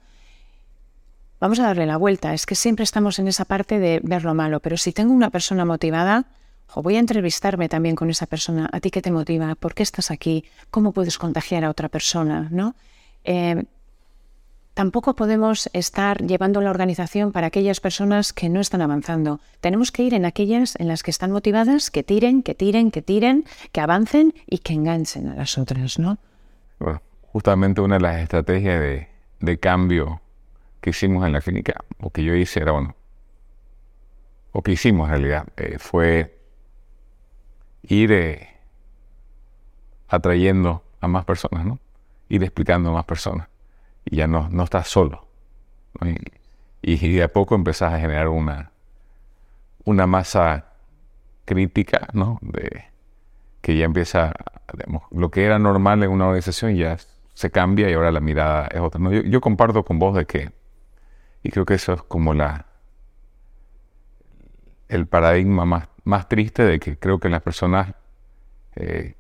Vamos 1.39 1.59
a 1.59 1.63
darle 1.63 1.85
la 1.85 1.97
vuelta. 1.97 2.33
Es 2.33 2.45
que 2.45 2.55
siempre 2.55 2.83
estamos 2.83 3.19
en 3.19 3.27
esa 3.27 3.45
parte 3.45 3.79
de 3.79 4.00
ver 4.03 4.24
lo 4.24 4.33
malo, 4.33 4.62
pero 4.62 4.77
si 4.77 4.93
tengo 4.93 5.13
una 5.13 5.29
persona 5.29 5.65
motivada, 5.65 6.25
o 6.74 6.81
voy 6.81 6.95
a 6.95 7.00
entrevistarme 7.00 7.69
también 7.69 7.95
con 7.95 8.09
esa 8.09 8.25
persona. 8.25 8.69
¿A 8.71 8.79
ti 8.79 8.89
qué 8.91 9.01
te 9.01 9.12
motiva? 9.12 9.55
¿Por 9.55 9.74
qué 9.74 9.83
estás 9.83 10.12
aquí? 10.12 10.45
¿Cómo 10.71 10.91
puedes 10.91 11.17
contagiar 11.17 11.63
a 11.63 11.69
otra 11.69 11.89
persona? 11.89 12.47
¿no? 12.51 12.75
Eh, 13.24 13.63
tampoco 14.74 15.15
podemos 15.15 15.69
estar 15.74 16.21
llevando 16.25 16.62
la 16.62 16.69
organización 16.69 17.31
para 17.31 17.47
aquellas 17.47 17.79
personas 17.79 18.33
que 18.33 18.50
no 18.50 18.59
están 18.59 18.81
avanzando. 18.81 19.39
Tenemos 19.62 19.91
que 19.91 20.03
ir 20.03 20.13
en 20.13 20.25
aquellas 20.25 20.75
en 20.79 20.88
las 20.88 21.03
que 21.03 21.12
están 21.12 21.31
motivadas, 21.31 21.91
que 21.91 22.03
tiren, 22.03 22.43
que 22.43 22.55
tiren, 22.55 22.91
que 22.91 23.01
tiren, 23.01 23.45
que 23.71 23.81
avancen 23.81 24.33
y 24.47 24.59
que 24.59 24.74
enganchen 24.74 25.27
a 25.27 25.35
las 25.35 25.57
otras, 25.57 26.00
¿no? 26.00 26.17
Justamente 27.35 27.81
una 27.81 27.95
de 27.95 28.01
las 28.01 28.21
estrategias 28.21 28.79
de, 29.41 29.59
cambio 29.59 30.21
que 30.79 30.91
hicimos 30.91 31.25
en 31.25 31.33
la 31.33 31.41
clínica, 31.41 31.83
o 31.99 32.09
que 32.09 32.23
yo 32.23 32.33
hice 32.33 32.61
era, 32.61 32.71
bueno, 32.71 32.95
o 34.53 34.61
que 34.61 34.71
hicimos 34.71 35.09
en 35.09 35.15
realidad, 35.15 35.47
eh, 35.57 35.77
fue 35.77 36.39
ir 37.83 38.13
eh, 38.13 38.55
atrayendo 40.07 40.81
a 41.01 41.09
más 41.09 41.25
personas, 41.25 41.65
¿no? 41.65 41.77
Ir 42.29 42.41
explicando 42.41 42.91
a 42.91 42.93
más 42.93 43.03
personas. 43.03 43.49
Y 44.05 44.15
ya 44.15 44.27
no, 44.27 44.47
no 44.49 44.63
estás 44.63 44.87
solo. 44.87 45.27
Y, 46.81 46.95
de 47.15 47.23
a 47.23 47.27
poco 47.27 47.55
empezás 47.55 47.91
a 47.91 47.99
generar 47.99 48.29
una, 48.29 48.71
una 49.83 50.07
masa 50.07 50.67
crítica, 51.43 52.07
¿no? 52.13 52.39
De, 52.41 52.85
que 53.59 53.75
ya 53.75 53.83
empieza, 53.83 54.31
lo 55.11 55.31
que 55.31 55.43
era 55.43 55.59
normal 55.59 56.01
en 56.01 56.11
una 56.11 56.27
organización 56.27 56.77
ya 56.77 56.95
se 57.35 57.51
cambia 57.51 57.89
y 57.89 57.93
ahora 57.93 58.11
la 58.11 58.19
mirada 58.19 58.67
es 58.67 58.81
otra. 58.81 58.99
Yo, 59.11 59.41
comparto 59.41 59.85
con 59.85 59.99
vos 59.99 60.15
de 60.15 60.25
que, 60.25 60.51
y 61.43 61.51
creo 61.51 61.65
que 61.65 61.75
eso 61.75 61.93
es 61.93 62.01
como 62.01 62.33
la, 62.33 62.65
el 64.89 65.05
paradigma 65.05 65.65
más 65.65 65.89
más 66.05 66.29
triste 66.29 66.63
de 66.63 66.79
que 66.79 66.97
creo 66.97 67.19
que 67.19 67.27
las 67.29 67.41
personas, 67.41 67.93
eh, 68.75 69.15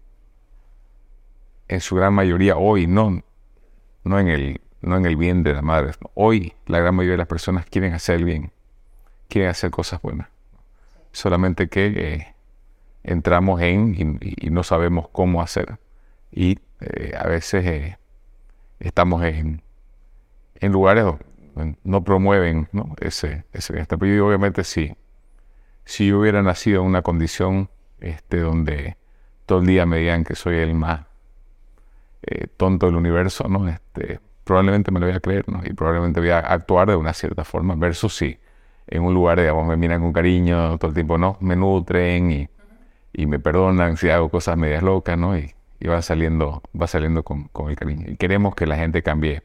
en 1.67 1.81
su 1.81 1.95
gran 1.95 2.13
mayoría 2.13 2.57
hoy, 2.57 2.87
no, 2.87 3.23
no, 4.03 4.19
en 4.19 4.27
el, 4.29 4.61
no 4.81 4.95
en 4.95 5.05
el 5.05 5.17
bien 5.17 5.43
de 5.43 5.53
la 5.53 5.63
madre. 5.63 5.93
Hoy 6.13 6.53
la 6.67 6.79
gran 6.79 6.95
mayoría 6.95 7.13
de 7.13 7.17
las 7.17 7.27
personas 7.27 7.65
quieren 7.65 7.93
hacer 7.93 8.15
el 8.15 8.23
bien, 8.23 8.51
quieren 9.27 9.49
hacer 9.49 9.71
cosas 9.71 10.01
buenas. 10.01 10.29
Solamente 11.11 11.69
que 11.69 11.85
eh, 11.87 12.35
entramos 13.03 13.61
en 13.61 14.19
y, 14.21 14.49
no 14.51 14.63
sabemos 14.63 15.09
cómo 15.09 15.41
hacer. 15.41 15.79
Y 16.31 16.59
eh, 16.81 17.13
a 17.17 17.27
veces 17.27 17.97
estamos 18.85 19.23
en, 19.23 19.61
en 20.55 20.71
lugares 20.71 21.05
donde 21.55 21.77
no 21.83 22.03
promueven 22.03 22.69
¿no? 22.71 22.95
ese, 22.99 23.45
ese 23.51 23.73
bienestar. 23.73 23.97
Pero 23.99 24.15
yo, 24.15 24.27
obviamente 24.27 24.63
sí, 24.63 24.95
si 25.83 26.07
yo 26.07 26.19
hubiera 26.19 26.41
nacido 26.41 26.81
en 26.81 26.87
una 26.87 27.01
condición 27.01 27.69
este, 27.99 28.39
donde 28.39 28.97
todo 29.45 29.59
el 29.59 29.67
día 29.67 29.85
me 29.85 29.97
digan 29.97 30.23
que 30.23 30.35
soy 30.35 30.57
el 30.57 30.73
más 30.73 31.05
eh, 32.23 32.47
tonto 32.57 32.87
del 32.87 32.95
universo, 32.95 33.47
¿no? 33.47 33.67
Este, 33.67 34.19
probablemente 34.43 34.91
me 34.91 34.99
lo 34.99 35.07
voy 35.07 35.15
a 35.15 35.19
creer, 35.19 35.47
¿no? 35.47 35.61
Y 35.63 35.73
probablemente 35.73 36.19
voy 36.19 36.29
a 36.29 36.39
actuar 36.39 36.89
de 36.89 36.95
una 36.95 37.13
cierta 37.13 37.43
forma, 37.43 37.75
versus 37.75 38.15
si 38.15 38.39
en 38.87 39.03
un 39.03 39.13
lugar, 39.13 39.39
digamos, 39.39 39.67
me 39.67 39.77
miran 39.77 40.01
con 40.01 40.13
cariño 40.13 40.77
todo 40.77 40.89
el 40.89 40.95
tiempo, 40.95 41.17
¿no? 41.17 41.37
Me 41.39 41.55
nutren 41.55 42.31
y, 42.31 42.49
y 43.13 43.25
me 43.25 43.39
perdonan 43.39 43.97
si 43.97 44.09
hago 44.09 44.29
cosas 44.29 44.57
medias 44.57 44.83
locas, 44.83 45.17
¿no? 45.17 45.35
Y 45.85 45.87
va 45.87 46.01
saliendo, 46.01 46.63
va 46.79 46.87
saliendo 46.87 47.21
con, 47.21 47.43
con, 47.49 47.69
el 47.69 47.75
cariño. 47.75 48.07
Y 48.09 48.17
queremos 48.17 48.55
que 48.55 48.65
la 48.65 48.75
gente 48.75 49.03
cambie 49.03 49.43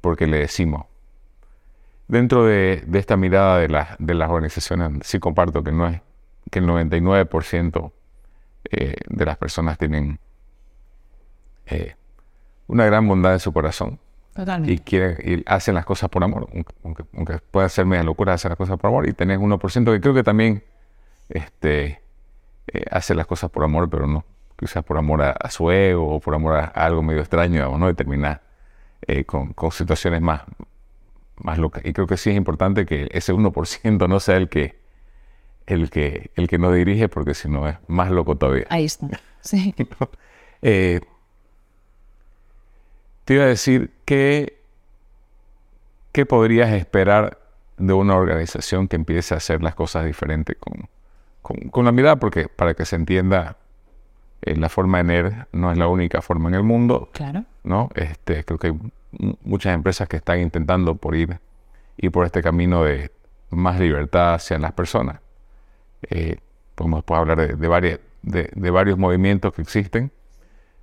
porque 0.00 0.26
le 0.26 0.38
decimos. 0.38 0.86
Dentro 2.08 2.46
de, 2.46 2.82
de 2.86 2.98
esta 2.98 3.18
mirada 3.18 3.58
de, 3.58 3.68
la, 3.68 3.94
de 3.98 4.14
las 4.14 4.30
organizaciones, 4.30 5.06
sí 5.06 5.20
comparto 5.20 5.62
que 5.62 5.70
no 5.70 5.86
es 5.86 6.00
que 6.50 6.60
el 6.60 6.66
99% 6.66 7.92
eh, 8.70 8.94
de 9.06 9.24
las 9.26 9.36
personas 9.36 9.76
tienen 9.76 10.18
eh, 11.66 11.94
una 12.66 12.86
gran 12.86 13.06
bondad 13.06 13.34
en 13.34 13.40
su 13.40 13.52
corazón. 13.52 14.00
Totalmente. 14.34 14.72
Y, 14.72 14.78
quieren, 14.78 15.18
y 15.22 15.42
hacen 15.46 15.74
las 15.74 15.84
cosas 15.84 16.08
por 16.08 16.24
amor. 16.24 16.48
Aunque, 16.82 17.04
aunque 17.14 17.38
pueda 17.50 17.68
ser 17.68 17.84
media 17.84 18.02
locura, 18.02 18.32
hacer 18.32 18.50
las 18.50 18.56
cosas 18.56 18.78
por 18.78 18.88
amor. 18.88 19.06
Y 19.06 19.12
tenés 19.12 19.38
1% 19.38 19.92
que 19.92 20.00
creo 20.00 20.14
que 20.14 20.22
también 20.22 20.64
este, 21.28 22.00
eh, 22.68 22.84
hace 22.90 23.14
las 23.14 23.26
cosas 23.26 23.50
por 23.50 23.62
amor, 23.62 23.90
pero 23.90 24.06
no 24.06 24.24
quizás 24.60 24.84
por 24.84 24.98
amor 24.98 25.22
a, 25.22 25.50
su 25.50 25.70
ego 25.70 26.16
o 26.16 26.20
por 26.20 26.34
amor 26.34 26.56
a, 26.56 26.64
algo 26.66 27.02
medio 27.02 27.20
extraño, 27.20 27.76
¿no? 27.78 27.88
Y 27.88 27.94
terminar 27.94 28.42
eh, 29.06 29.24
con, 29.24 29.54
con, 29.54 29.72
situaciones 29.72 30.20
más, 30.20 30.42
más 31.36 31.58
locas. 31.58 31.82
Y 31.86 31.94
creo 31.94 32.06
que 32.06 32.18
sí 32.18 32.30
es 32.30 32.36
importante 32.36 32.84
que 32.84 33.08
ese 33.12 33.32
1% 33.32 34.08
no 34.08 34.20
sea 34.20 34.36
el 34.36 34.50
que, 34.50 34.78
el 35.66 35.88
que, 35.88 36.30
el 36.36 36.46
que 36.46 36.58
nos 36.58 36.74
dirige, 36.74 37.08
porque 37.08 37.32
si 37.32 37.48
no 37.48 37.66
es 37.66 37.76
más 37.88 38.10
loco 38.10 38.36
todavía. 38.36 38.66
Ahí 38.68 38.84
está. 38.84 39.08
Sí. 39.42 39.74
eh, 40.60 41.00
te 43.24 43.32
iba 43.34 43.44
a 43.44 43.46
decir 43.46 43.90
que, 44.04 44.60
¿qué 46.12 46.26
podrías 46.26 46.70
esperar 46.72 47.38
de 47.78 47.94
una 47.94 48.16
organización 48.16 48.86
que 48.86 48.96
empiece 48.96 49.32
a 49.32 49.38
hacer 49.38 49.62
las 49.62 49.74
cosas 49.74 50.04
diferentes 50.04 50.58
con, 50.58 50.88
con, 51.70 51.84
la 51.86 51.92
mirada? 51.92 52.16
Porque 52.16 52.48
para 52.48 52.74
que 52.74 52.84
se 52.84 52.96
entienda, 52.96 53.56
eh, 54.42 54.56
la 54.56 54.68
forma 54.68 54.98
de 54.98 55.04
NER 55.04 55.48
no 55.52 55.70
es 55.72 55.78
la 55.78 55.88
única 55.88 56.22
forma 56.22 56.48
en 56.48 56.54
el 56.54 56.62
mundo. 56.62 57.10
Claro. 57.12 57.44
¿no? 57.64 57.90
Este, 57.94 58.44
creo 58.44 58.58
que 58.58 58.66
hay 58.68 58.78
muchas 59.42 59.74
empresas 59.74 60.08
que 60.08 60.16
están 60.16 60.40
intentando 60.40 60.94
por 60.94 61.14
ir, 61.14 61.38
ir 61.96 62.10
por 62.10 62.26
este 62.26 62.42
camino 62.42 62.84
de 62.84 63.10
más 63.50 63.78
libertad 63.78 64.34
hacia 64.34 64.58
las 64.58 64.72
personas. 64.72 65.20
Eh, 66.08 66.38
podemos, 66.74 67.04
hablar 67.08 67.38
de, 67.38 67.54
de, 67.56 67.68
varias, 67.68 68.00
de, 68.22 68.50
de 68.54 68.70
varios 68.70 68.98
movimientos 68.98 69.52
que 69.52 69.62
existen 69.62 70.12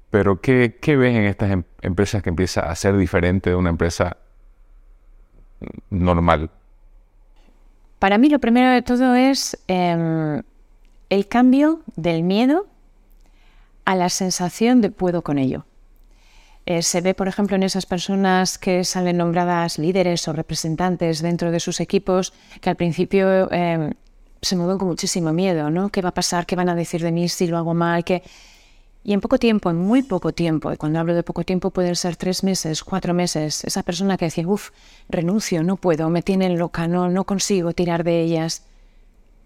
pero 0.10 0.40
¿qué, 0.42 0.78
qué 0.82 0.96
ves 0.96 1.16
en 1.16 1.24
estas 1.24 1.52
em, 1.52 1.64
empresas 1.82 2.24
que 2.24 2.30
empieza 2.30 2.62
a 2.62 2.76
ser 2.76 2.98
diferente 2.98 3.50
de 3.50 3.56
una 3.56 3.70
empresa 3.70 4.18
normal? 5.90 6.50
Para 8.00 8.18
mí 8.18 8.30
lo 8.30 8.40
primero 8.40 8.72
de 8.72 8.82
todo 8.82 9.16
es 9.16 9.62
eh, 9.68 10.42
el 11.10 11.28
cambio 11.28 11.82
del 11.96 12.24
miedo 12.24 12.68
a 13.88 13.96
la 13.96 14.10
sensación 14.10 14.82
de 14.82 14.92
puedo 14.92 15.24
con 15.24 15.38
ello. 15.38 15.66
Eh, 16.66 16.82
se 16.82 17.00
ve, 17.00 17.14
por 17.14 17.30
ejemplo, 17.30 17.56
en 17.56 17.64
esas 17.64 17.86
personas 17.86 18.58
que 18.58 18.84
salen 18.84 19.16
nombradas 19.16 19.80
líderes 19.80 20.28
o 20.28 20.34
representantes 20.34 21.22
dentro 21.22 21.52
de 21.52 21.62
sus 21.62 21.80
equipos, 21.80 22.34
que 22.60 22.70
al 22.70 22.76
principio 22.76 23.50
eh, 23.50 23.94
se 24.42 24.58
mueven 24.58 24.78
con 24.78 24.90
muchísimo 24.90 25.32
miedo, 25.32 25.70
¿no? 25.70 25.88
¿Qué 25.88 26.02
va 26.02 26.10
a 26.10 26.14
pasar? 26.14 26.46
¿Qué 26.46 26.58
van 26.58 26.68
a 26.68 26.76
decir 26.76 27.02
de 27.02 27.14
mí 27.14 27.30
si 27.30 27.48
lo 27.48 27.56
hago 27.56 27.74
mal? 27.74 28.04
¿Qué... 28.04 28.24
Y 29.06 29.14
en 29.14 29.22
poco 29.22 29.38
tiempo, 29.38 29.70
en 29.70 29.78
muy 29.78 30.04
poco 30.04 30.34
tiempo, 30.34 30.74
y 30.74 30.76
cuando 30.76 31.00
hablo 31.00 31.16
de 31.16 31.24
poco 31.24 31.46
tiempo 31.46 31.72
pueden 31.72 31.96
ser 31.96 32.18
tres 32.18 32.44
meses, 32.44 32.84
cuatro 32.84 33.14
meses, 33.14 33.64
esa 33.64 33.84
persona 33.84 34.18
que 34.18 34.26
decía, 34.26 34.46
uff, 34.46 34.72
renuncio, 35.08 35.64
no 35.64 35.78
puedo, 35.78 36.10
me 36.10 36.22
tienen 36.22 36.60
loca, 36.60 36.90
no, 36.90 37.10
no 37.10 37.24
consigo 37.24 37.72
tirar 37.72 38.04
de 38.04 38.20
ellas, 38.20 38.66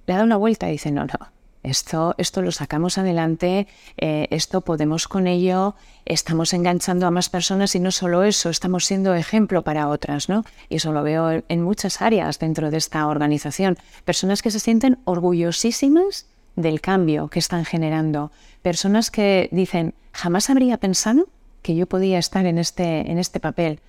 le 0.07 0.15
da 0.15 0.23
una 0.23 0.37
vuelta 0.37 0.67
y 0.67 0.71
dice, 0.71 0.89
no, 0.89 1.05
no, 1.05 1.40
esto, 1.63 2.15
esto 2.17 2.41
lo 2.41 2.51
sacamos 2.51 2.97
adelante, 2.97 3.67
eh, 3.97 4.27
esto 4.31 4.61
podemos 4.61 5.07
con 5.07 5.27
ello, 5.27 5.75
estamos 6.05 6.53
enganchando 6.53 7.05
a 7.05 7.11
más 7.11 7.29
personas 7.29 7.75
y 7.75 7.79
no 7.79 7.91
solo 7.91 8.23
eso, 8.23 8.49
estamos 8.49 8.85
siendo 8.85 9.13
ejemplo 9.13 9.61
para 9.63 9.87
otras, 9.87 10.29
¿no? 10.29 10.43
Y 10.69 10.77
eso 10.77 10.91
lo 10.91 11.03
veo 11.03 11.43
en 11.47 11.61
muchas 11.61 12.01
áreas 12.01 12.39
dentro 12.39 12.71
de 12.71 12.77
esta 12.77 13.07
organización. 13.07 13.77
Personas 14.05 14.41
que 14.41 14.51
se 14.51 14.59
sienten 14.59 14.99
orgullosísimas 15.05 16.25
del 16.55 16.81
cambio 16.81 17.27
que 17.29 17.39
están 17.39 17.65
generando. 17.65 18.31
Personas 18.61 19.11
que 19.11 19.49
dicen, 19.51 19.93
jamás 20.13 20.49
habría 20.49 20.77
pensado 20.77 21.27
que 21.61 21.75
yo 21.75 21.85
podía 21.85 22.17
estar 22.17 22.45
en 22.45 22.57
este, 22.57 23.11
en 23.11 23.17
este 23.17 23.39
papel. 23.39 23.79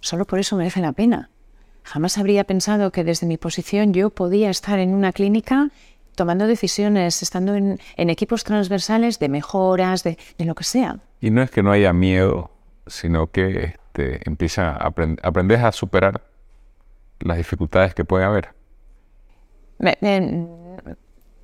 Solo 0.00 0.24
por 0.24 0.38
eso 0.38 0.56
merece 0.56 0.80
la 0.80 0.92
pena. 0.92 1.30
Jamás 1.84 2.18
habría 2.18 2.42
pensado 2.42 2.90
que 2.90 3.04
desde 3.04 3.28
mi 3.28 3.36
posición 3.36 3.92
yo 3.92 4.10
podía 4.10 4.50
estar 4.50 4.80
en 4.80 4.92
una 4.92 5.12
clínica 5.12 5.70
tomando 6.16 6.46
decisiones, 6.46 7.22
estando 7.22 7.54
en, 7.54 7.78
equipos 7.96 8.42
transversales 8.42 9.18
de 9.18 9.28
mejoras, 9.28 10.02
de, 10.02 10.18
lo 10.38 10.54
que 10.54 10.64
sea. 10.64 10.98
Y 11.20 11.30
no 11.30 11.42
es 11.42 11.50
que 11.50 11.62
no 11.62 11.70
haya 11.70 11.92
miedo, 11.92 12.50
sino 12.86 13.28
que 13.30 13.76
este, 13.76 14.28
empieza 14.28 14.70
a 14.70 14.92
aprender 15.22 15.64
a 15.64 15.70
superar 15.72 16.22
las 17.20 17.36
dificultades 17.36 17.94
que 17.94 18.04
puede 18.04 18.24
haber 18.24 18.56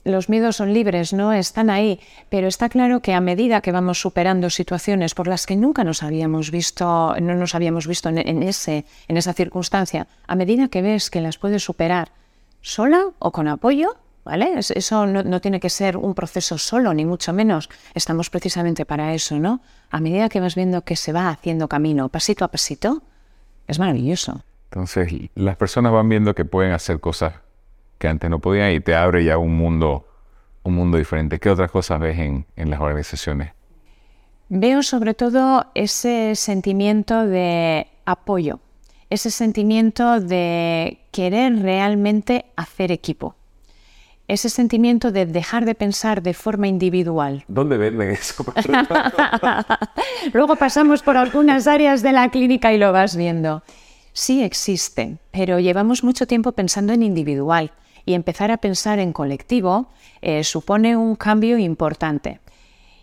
los 0.05 0.29
miedos 0.29 0.57
son 0.57 0.73
libres, 0.73 1.13
¿no? 1.13 1.33
Están 1.33 1.71
ahí, 1.71 2.01
pero 2.29 2.49
está 2.49 2.69
claro 2.69 3.01
que 3.01 3.15
a 3.15 3.21
medida 3.21 3.61
que 3.61 3.73
vamos 3.73 4.01
superando 4.01 4.51
situaciones 4.51 5.15
por 5.15 5.29
las 5.29 5.47
que 5.47 5.57
nunca 5.57 5.85
nos 5.85 6.03
habíamos 6.03 6.51
visto, 6.51 7.15
no 7.21 7.35
nos 7.35 7.55
habíamos 7.55 7.87
visto 7.87 8.09
en, 8.09 8.43
ese, 8.43 8.85
en 9.09 9.17
esa 9.17 9.33
circunstancia, 9.33 10.09
a 10.27 10.35
medida 10.35 10.69
que 10.69 10.83
ves 10.83 11.11
que 11.11 11.21
las 11.21 11.39
puedes 11.39 11.63
superar 11.63 12.11
sola 12.61 13.07
o 13.19 13.31
con 13.33 13.49
apoyo, 13.49 13.97
¿vale? 14.25 14.55
Eso 14.57 15.07
no, 15.07 15.23
no, 15.23 15.41
tiene 15.41 15.61
que 15.61 15.71
ser 15.71 15.97
un 15.97 16.15
proceso 16.15 16.59
solo, 16.59 16.95
ni 16.95 17.05
mucho 17.05 17.33
menos. 17.33 17.69
Estamos 17.95 18.31
precisamente 18.31 18.85
para 18.85 19.15
eso, 19.15 19.39
¿no? 19.39 19.61
A 19.91 20.01
medida 20.01 20.29
que 20.29 20.41
vas 20.41 20.55
viendo 20.55 20.83
que 20.83 20.97
se 20.97 21.13
va 21.13 21.29
haciendo 21.29 21.69
camino, 21.69 22.09
pasito 22.09 22.45
a 22.45 22.49
pasito, 22.49 23.03
es 23.67 23.79
maravilloso. 23.79 24.43
Entonces, 24.71 25.13
las 25.35 25.57
personas 25.57 25.93
van 25.93 26.09
viendo 26.09 26.35
que 26.35 26.45
pueden 26.45 26.73
hacer 26.73 26.99
cosas 27.01 27.35
que 27.99 28.09
antes 28.09 28.29
no 28.31 28.41
podían 28.41 28.73
y 28.73 28.81
te 28.81 28.95
abre 28.95 29.25
ya 29.25 29.39
un 29.39 29.57
mundo, 29.57 30.09
un 30.63 30.75
mundo 30.75 30.99
diferente. 30.99 31.39
¿Qué 31.39 31.51
otras 31.51 31.71
cosas 31.71 32.01
ves 32.01 32.19
en, 32.19 32.47
en 32.57 32.71
las 32.71 32.81
organizaciones? 32.81 33.53
Veo 34.49 34.83
sobre 34.83 35.15
todo 35.15 35.67
ese 35.75 36.35
sentimiento 36.35 37.27
de 37.27 37.87
apoyo, 38.05 38.61
ese 39.09 39.31
sentimiento 39.31 40.21
de 40.21 40.99
querer 41.11 41.63
realmente 41.63 42.47
hacer 42.57 42.93
equipo, 42.93 43.37
ese 44.33 44.49
sentimiento 44.49 45.13
de 45.13 45.27
dejar 45.27 45.65
de 45.65 45.75
pensar 45.75 46.23
de 46.23 46.35
forma 46.35 46.67
individual. 46.67 47.45
¿Dónde 47.49 47.77
venden 47.77 48.11
eso? 48.11 48.45
Luego 50.33 50.57
pasamos 50.57 51.03
por 51.03 51.17
algunas 51.17 51.67
áreas 51.67 52.03
de 52.03 52.13
la 52.13 52.31
clínica 52.31 52.73
y 52.73 52.79
lo 52.79 52.93
vas 52.93 53.15
viendo. 53.17 53.63
Sí 54.13 54.43
existe, 54.43 55.19
pero 55.31 55.59
llevamos 55.59 56.03
mucho 56.03 56.27
tiempo 56.27 56.53
pensando 56.53 56.93
en 56.93 57.03
individual 57.03 57.73
y 58.05 58.15
empezar 58.15 58.51
a 58.51 58.57
pensar 58.57 58.99
en 58.99 59.13
colectivo 59.13 59.89
eh, 60.21 60.45
supone 60.45 60.97
un 60.97 61.15
cambio 61.17 61.59
importante. 61.59 62.41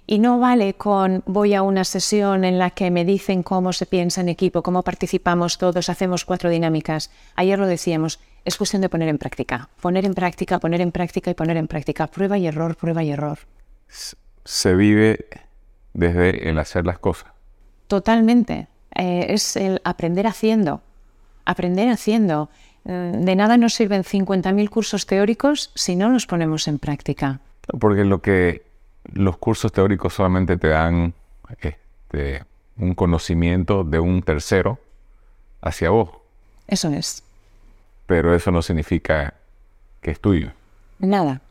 Y 0.07 0.17
no 0.17 0.39
vale 0.39 0.73
con 0.73 1.21
voy 1.27 1.53
a 1.53 1.61
una 1.61 1.83
sesión 1.83 2.43
en 2.43 2.57
la 2.57 2.71
que 2.71 2.89
me 2.89 3.05
dicen 3.05 3.43
cómo 3.43 3.73
se 3.73 3.85
piensa 3.85 4.21
en 4.21 4.29
equipo, 4.29 4.63
cómo 4.63 4.81
participamos 4.81 5.59
todos, 5.59 5.89
hacemos 5.89 6.25
cuatro 6.25 6.49
dinámicas. 6.49 7.11
Ayer 7.35 7.59
lo 7.59 7.67
decíamos, 7.67 8.19
es 8.49 8.57
cuestión 8.57 8.81
de 8.81 8.89
poner 8.89 9.09
en 9.09 9.17
práctica. 9.17 9.69
Poner 9.79 10.05
en 10.05 10.13
práctica, 10.13 10.59
poner 10.59 10.81
en 10.81 10.91
práctica 10.91 11.31
y 11.31 11.33
poner 11.35 11.55
en 11.57 11.67
práctica. 11.67 12.07
Prueba 12.07 12.37
y 12.37 12.47
error, 12.47 12.75
prueba 12.75 13.03
y 13.03 13.11
error. 13.11 13.37
Se 14.43 14.75
vive 14.75 15.27
desde 15.93 16.49
el 16.49 16.57
hacer 16.57 16.85
las 16.85 16.97
cosas. 16.97 17.31
Totalmente. 17.87 18.67
Eh, 18.95 19.27
es 19.29 19.55
el 19.55 19.81
aprender 19.83 20.25
haciendo. 20.25 20.81
Aprender 21.45 21.89
haciendo. 21.89 22.49
Mm, 22.85 23.23
de 23.23 23.35
nada 23.35 23.57
nos 23.57 23.75
sirven 23.75 24.03
50.000 24.03 24.69
cursos 24.69 25.05
teóricos 25.05 25.71
si 25.75 25.95
no 25.95 26.09
los 26.09 26.25
ponemos 26.25 26.67
en 26.67 26.79
práctica. 26.79 27.39
Porque 27.79 28.03
lo 28.03 28.21
que 28.21 28.63
los 29.13 29.37
cursos 29.37 29.71
teóricos 29.71 30.15
solamente 30.15 30.57
te 30.57 30.69
dan 30.69 31.13
este, 31.61 32.43
un 32.77 32.95
conocimiento 32.95 33.83
de 33.83 33.99
un 33.99 34.23
tercero 34.23 34.79
hacia 35.61 35.91
vos. 35.91 36.09
Eso 36.67 36.89
es. 36.89 37.23
Pero 38.09 38.33
eso 38.33 38.49
no 38.49 38.63
significa 38.63 39.35
que 40.01 40.09
es 40.09 40.19
tuyo. 40.19 40.51
Nada. 40.97 41.41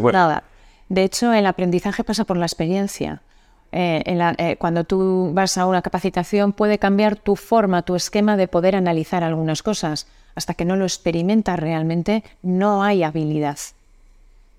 Bueno, 0.00 0.18
Nada. 0.18 0.42
De 0.88 1.04
hecho, 1.04 1.32
el 1.32 1.46
aprendizaje 1.46 2.02
pasa 2.02 2.24
por 2.24 2.36
la 2.36 2.46
experiencia. 2.46 3.22
Eh, 3.70 4.02
en 4.06 4.18
la- 4.18 4.34
eh, 4.38 4.56
cuando 4.56 4.82
tú 4.82 5.30
vas 5.32 5.56
a 5.56 5.66
una 5.66 5.82
capacitación 5.82 6.52
puede 6.52 6.78
cambiar 6.80 7.14
tu 7.14 7.36
forma, 7.36 7.82
tu 7.82 7.94
esquema 7.94 8.36
de 8.36 8.48
poder 8.48 8.74
analizar 8.74 9.22
algunas 9.22 9.62
cosas. 9.62 10.08
Hasta 10.34 10.54
que 10.54 10.64
no 10.64 10.74
lo 10.74 10.84
experimentas 10.84 11.60
realmente, 11.60 12.24
no 12.42 12.82
hay 12.82 13.04
habilidad. 13.04 13.58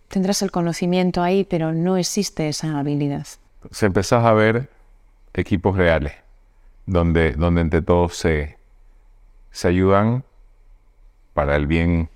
Tendrás 0.07 0.41
el 0.41 0.51
conocimiento 0.51 1.21
ahí, 1.21 1.43
pero 1.43 1.73
no 1.73 1.97
existe 1.97 2.47
esa 2.47 2.79
habilidad. 2.79 3.27
se 3.71 3.85
empezás 3.87 4.23
a 4.23 4.31
ver 4.31 4.69
equipos 5.33 5.75
reales, 5.75 6.13
donde, 6.85 7.33
donde 7.33 7.59
entre 7.59 7.81
todos 7.81 8.15
se, 8.15 8.57
se 9.51 9.67
ayudan 9.67 10.23
para 11.35 11.57
el 11.57 11.67
bien, 11.67 12.09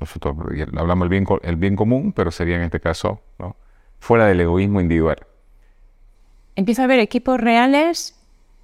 nosotros 0.00 0.34
hablamos 0.76 1.04
el 1.04 1.08
bien, 1.10 1.26
el 1.42 1.56
bien 1.56 1.76
común, 1.76 2.12
pero 2.12 2.30
sería 2.30 2.56
en 2.56 2.62
este 2.62 2.80
caso 2.80 3.20
¿no? 3.38 3.54
fuera 4.00 4.26
del 4.26 4.40
egoísmo 4.40 4.80
individual. 4.80 5.18
Empiezo 6.56 6.82
a 6.82 6.86
ver 6.86 7.00
equipos 7.00 7.38
reales, 7.38 8.18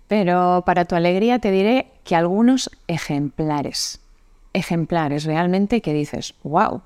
pero 0.08 0.62
para 0.64 0.86
tu 0.86 0.94
alegría 0.96 1.40
te 1.40 1.50
diré 1.50 1.90
que 2.04 2.16
algunos 2.16 2.70
ejemplares. 2.88 4.00
Ejemplares 4.54 5.24
realmente 5.24 5.82
que 5.82 5.92
dices, 5.92 6.34
wow, 6.42 6.80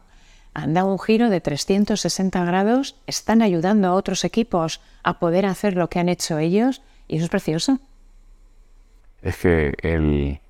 han 0.52 0.74
dado 0.74 0.90
un 0.90 0.98
giro 0.98 1.30
de 1.30 1.40
360 1.40 2.44
grados, 2.44 2.96
están 3.06 3.40
ayudando 3.40 3.86
a 3.86 3.94
otros 3.94 4.24
equipos 4.24 4.80
a 5.04 5.20
poder 5.20 5.46
hacer 5.46 5.76
lo 5.76 5.88
que 5.88 6.00
han 6.00 6.08
hecho 6.08 6.38
ellos 6.38 6.82
y 7.06 7.16
eso 7.16 7.26
es 7.26 7.30
precioso. 7.30 7.78
Es 9.22 9.36
que 9.36 9.74
el, 9.82 10.40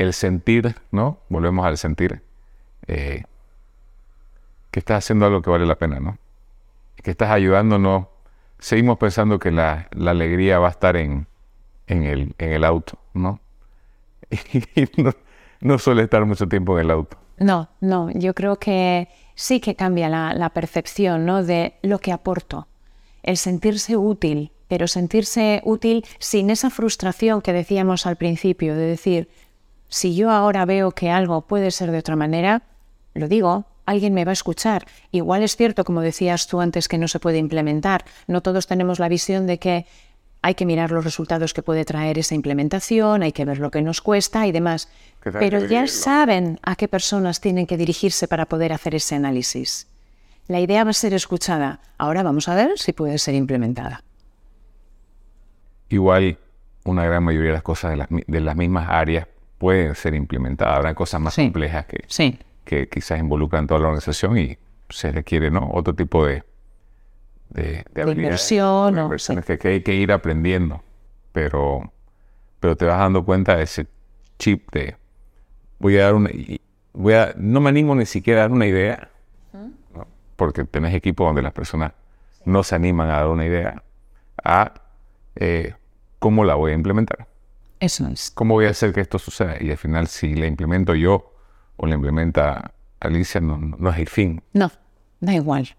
el 0.00 0.14
sentir, 0.14 0.76
¿no? 0.92 1.18
Volvemos 1.28 1.66
al 1.66 1.76
sentir, 1.76 2.22
eh, 2.86 3.24
que 4.70 4.78
estás 4.78 5.04
haciendo 5.04 5.26
algo 5.26 5.42
que 5.42 5.50
vale 5.50 5.66
la 5.66 5.76
pena, 5.76 6.00
¿no? 6.00 6.16
Que 6.96 7.10
estás 7.10 7.30
ayudándonos. 7.30 8.06
Seguimos 8.58 8.96
pensando 8.96 9.38
que 9.38 9.50
la, 9.50 9.88
alegría 10.06 10.58
va 10.58 10.68
a 10.68 10.70
estar 10.70 10.96
en, 10.96 11.26
en, 11.86 12.04
el, 12.04 12.34
en 12.38 12.52
el 12.52 12.64
auto, 12.64 12.98
¿no? 13.12 13.40
Y 14.74 15.02
no, 15.02 15.12
no 15.60 15.78
suele 15.78 16.04
estar 16.04 16.24
mucho 16.24 16.48
tiempo 16.48 16.78
en 16.78 16.86
el 16.86 16.90
auto. 16.92 17.18
No, 17.36 17.68
no, 17.80 18.10
yo 18.12 18.34
creo 18.34 18.56
que 18.56 19.08
sí 19.34 19.60
que 19.60 19.74
cambia 19.74 20.08
la, 20.08 20.32
la 20.32 20.50
percepción 20.50 21.26
¿no? 21.26 21.42
de 21.42 21.74
lo 21.82 21.98
que 21.98 22.12
aporto. 22.12 22.68
El 23.22 23.36
sentirse 23.36 23.98
útil, 23.98 24.52
pero 24.68 24.88
sentirse 24.88 25.60
útil 25.64 26.06
sin 26.18 26.48
esa 26.48 26.70
frustración 26.70 27.42
que 27.42 27.52
decíamos 27.52 28.06
al 28.06 28.16
principio, 28.16 28.74
de 28.74 28.86
decir, 28.86 29.28
si 29.90 30.14
yo 30.14 30.30
ahora 30.30 30.64
veo 30.64 30.92
que 30.92 31.10
algo 31.10 31.42
puede 31.42 31.70
ser 31.70 31.90
de 31.90 31.98
otra 31.98 32.16
manera, 32.16 32.62
lo 33.12 33.28
digo, 33.28 33.66
alguien 33.84 34.14
me 34.14 34.24
va 34.24 34.30
a 34.30 34.32
escuchar. 34.32 34.86
Igual 35.10 35.42
es 35.42 35.56
cierto, 35.56 35.84
como 35.84 36.00
decías 36.00 36.46
tú 36.46 36.60
antes, 36.60 36.88
que 36.88 36.96
no 36.96 37.08
se 37.08 37.20
puede 37.20 37.36
implementar. 37.38 38.04
No 38.26 38.40
todos 38.40 38.66
tenemos 38.66 38.98
la 38.98 39.08
visión 39.08 39.46
de 39.46 39.58
que 39.58 39.86
hay 40.42 40.54
que 40.54 40.64
mirar 40.64 40.90
los 40.90 41.04
resultados 41.04 41.52
que 41.52 41.62
puede 41.62 41.84
traer 41.84 42.18
esa 42.18 42.34
implementación, 42.34 43.22
hay 43.22 43.32
que 43.32 43.44
ver 43.44 43.58
lo 43.58 43.70
que 43.70 43.82
nos 43.82 44.00
cuesta 44.00 44.46
y 44.46 44.52
demás. 44.52 44.88
Pero 45.40 45.58
ya 45.70 45.86
saben 45.88 46.58
a 46.62 46.76
qué 46.76 46.88
personas 46.88 47.40
tienen 47.42 47.66
que 47.66 47.76
dirigirse 47.76 48.26
para 48.26 48.46
poder 48.46 48.72
hacer 48.72 48.94
ese 48.94 49.16
análisis. 49.16 49.86
La 50.48 50.60
idea 50.60 50.82
va 50.84 50.90
a 50.90 50.94
ser 50.94 51.12
escuchada. 51.12 51.80
Ahora 51.98 52.22
vamos 52.22 52.48
a 52.48 52.54
ver 52.54 52.78
si 52.78 52.92
puede 52.92 53.18
ser 53.18 53.34
implementada. 53.34 54.02
Igual 55.88 56.38
una 56.84 57.04
gran 57.04 57.22
mayoría 57.24 57.48
de 57.48 57.54
las 57.54 57.62
cosas 57.62 57.90
de 57.90 57.96
las, 57.98 58.10
mi- 58.10 58.22
de 58.26 58.40
las 58.40 58.56
mismas 58.56 58.88
áreas 58.88 59.26
pueden 59.60 59.94
ser 59.94 60.14
implementadas. 60.14 60.76
Habrá 60.78 60.94
cosas 60.94 61.20
más 61.20 61.34
Sí. 61.34 61.42
complejas 61.42 61.84
que, 61.84 62.04
Sí. 62.08 62.38
que 62.64 62.88
quizás 62.88 63.20
involucran 63.20 63.66
toda 63.66 63.78
la 63.80 63.88
organización 63.88 64.38
y 64.38 64.56
se 64.88 65.12
requiere 65.12 65.50
¿no? 65.50 65.68
otro 65.74 65.94
tipo 65.94 66.24
de, 66.24 66.42
de, 67.50 67.84
de 67.92 68.10
inversión, 68.12 68.98
o- 68.98 69.02
inversiones 69.04 69.44
que, 69.44 69.58
que 69.58 69.68
hay 69.68 69.82
que 69.82 69.94
ir 69.94 70.12
aprendiendo. 70.12 70.82
Pero, 71.32 71.92
pero 72.58 72.74
te 72.74 72.86
vas 72.86 72.98
dando 72.98 73.22
cuenta 73.22 73.54
de 73.56 73.64
ese 73.64 73.86
chip 74.38 74.70
de 74.72 74.96
voy 75.78 75.98
a 75.98 76.04
dar 76.04 76.14
una 76.14 76.30
voy 76.94 77.12
a 77.14 77.34
no 77.36 77.60
me 77.60 77.68
animo 77.68 77.94
ni 77.94 78.06
siquiera 78.06 78.40
a 78.40 78.44
dar 78.44 78.52
una 78.52 78.66
idea 78.66 79.10
¿no? 79.94 80.06
porque 80.36 80.64
tenés 80.64 80.94
equipos 80.94 81.26
donde 81.28 81.42
las 81.42 81.52
personas 81.52 81.92
no 82.46 82.62
se 82.64 82.74
animan 82.74 83.10
a 83.10 83.18
dar 83.18 83.28
una 83.28 83.44
idea 83.46 83.82
a 84.42 84.72
eh, 85.36 85.74
cómo 86.18 86.44
la 86.44 86.54
voy 86.54 86.72
a 86.72 86.74
implementar 86.74 87.26
Eso 87.80 88.06
es. 88.08 88.30
¿Cómo 88.30 88.54
voy 88.54 88.66
a 88.66 88.70
hacer 88.70 88.92
que 88.92 89.00
esto 89.00 89.18
suceda? 89.18 89.56
Y 89.60 89.70
al 89.70 89.76
final, 89.78 90.06
si 90.06 90.34
la 90.34 90.46
implemento 90.46 90.94
yo 90.94 91.32
o 91.76 91.86
la 91.86 91.94
implementa 91.94 92.72
Alicia, 93.00 93.40
no, 93.40 93.56
no- 93.56 93.90
es 93.90 93.98
el 93.98 94.08
fin. 94.08 94.42
No, 94.52 94.70
da 95.20 95.34
igual. 95.34 95.74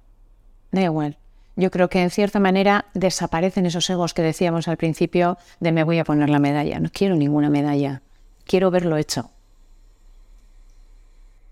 Da 0.72 0.82
igual. 0.82 1.18
Yo 1.56 1.70
creo 1.70 1.90
que 1.90 2.02
en 2.02 2.10
cierta 2.10 2.40
manera 2.40 2.86
desaparecen 2.96 3.66
esos 3.68 3.88
egos 3.90 4.14
que 4.16 4.22
decíamos 4.24 4.68
al 4.68 4.78
principio 4.78 5.38
de 5.60 5.72
me 5.72 5.84
voy 5.84 6.00
a 6.00 6.04
poner 6.04 6.30
la 6.30 6.40
medalla. 6.40 6.80
No 6.80 6.90
quiero 6.92 7.16
ninguna 7.16 7.50
medalla. 7.50 8.02
Quiero 8.46 8.72
verlo 8.72 8.98
hecho. 8.98 9.30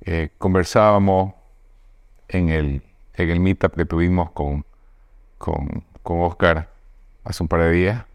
Eh, 0.01 0.29
conversábamos 0.37 1.33
en 2.29 2.49
el, 2.49 2.81
en 3.15 3.29
el 3.29 3.39
meetup 3.39 3.75
que 3.75 3.85
tuvimos 3.85 4.31
con, 4.31 4.65
con, 5.37 5.83
con 6.01 6.21
Oscar 6.21 6.69
hace 7.23 7.43
un 7.43 7.49
par 7.49 7.61
de 7.61 7.71
días. 7.71 8.05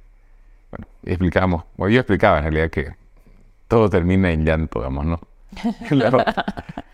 Bueno, 0.76 0.86
y 1.04 1.10
explicábamos, 1.10 1.64
bueno, 1.76 1.92
yo 1.94 2.00
explicaba 2.00 2.38
en 2.38 2.44
realidad 2.44 2.70
que 2.70 2.94
todo 3.68 3.88
termina 3.88 4.32
en 4.32 4.44
llanto, 4.44 4.80
digamos, 4.80 5.06
¿no? 5.06 5.20
Claro, 5.88 6.18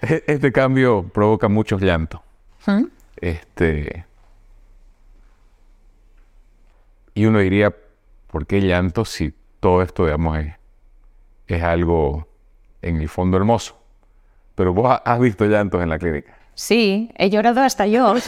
e- 0.02 0.24
este 0.26 0.52
cambio 0.52 1.04
provoca 1.04 1.48
muchos 1.48 1.80
llantos. 1.80 2.20
Este. 3.16 4.04
Y 7.14 7.24
uno 7.26 7.38
diría, 7.38 7.74
¿por 8.28 8.46
qué 8.46 8.60
llanto 8.60 9.04
si 9.04 9.34
todo 9.60 9.82
esto, 9.82 10.04
digamos, 10.04 10.38
es, 10.38 10.54
es 11.46 11.62
algo 11.62 12.28
en 12.82 12.96
el 13.00 13.08
fondo 13.08 13.36
hermoso? 13.38 13.78
Pero 14.54 14.74
vos 14.74 14.90
ha- 14.90 14.96
has 15.12 15.20
visto 15.20 15.46
llantos 15.46 15.82
en 15.82 15.88
la 15.88 15.98
clínica. 15.98 16.36
Sí, 16.54 17.10
he 17.16 17.30
llorado 17.30 17.62
hasta 17.62 17.86
yo. 17.86 18.14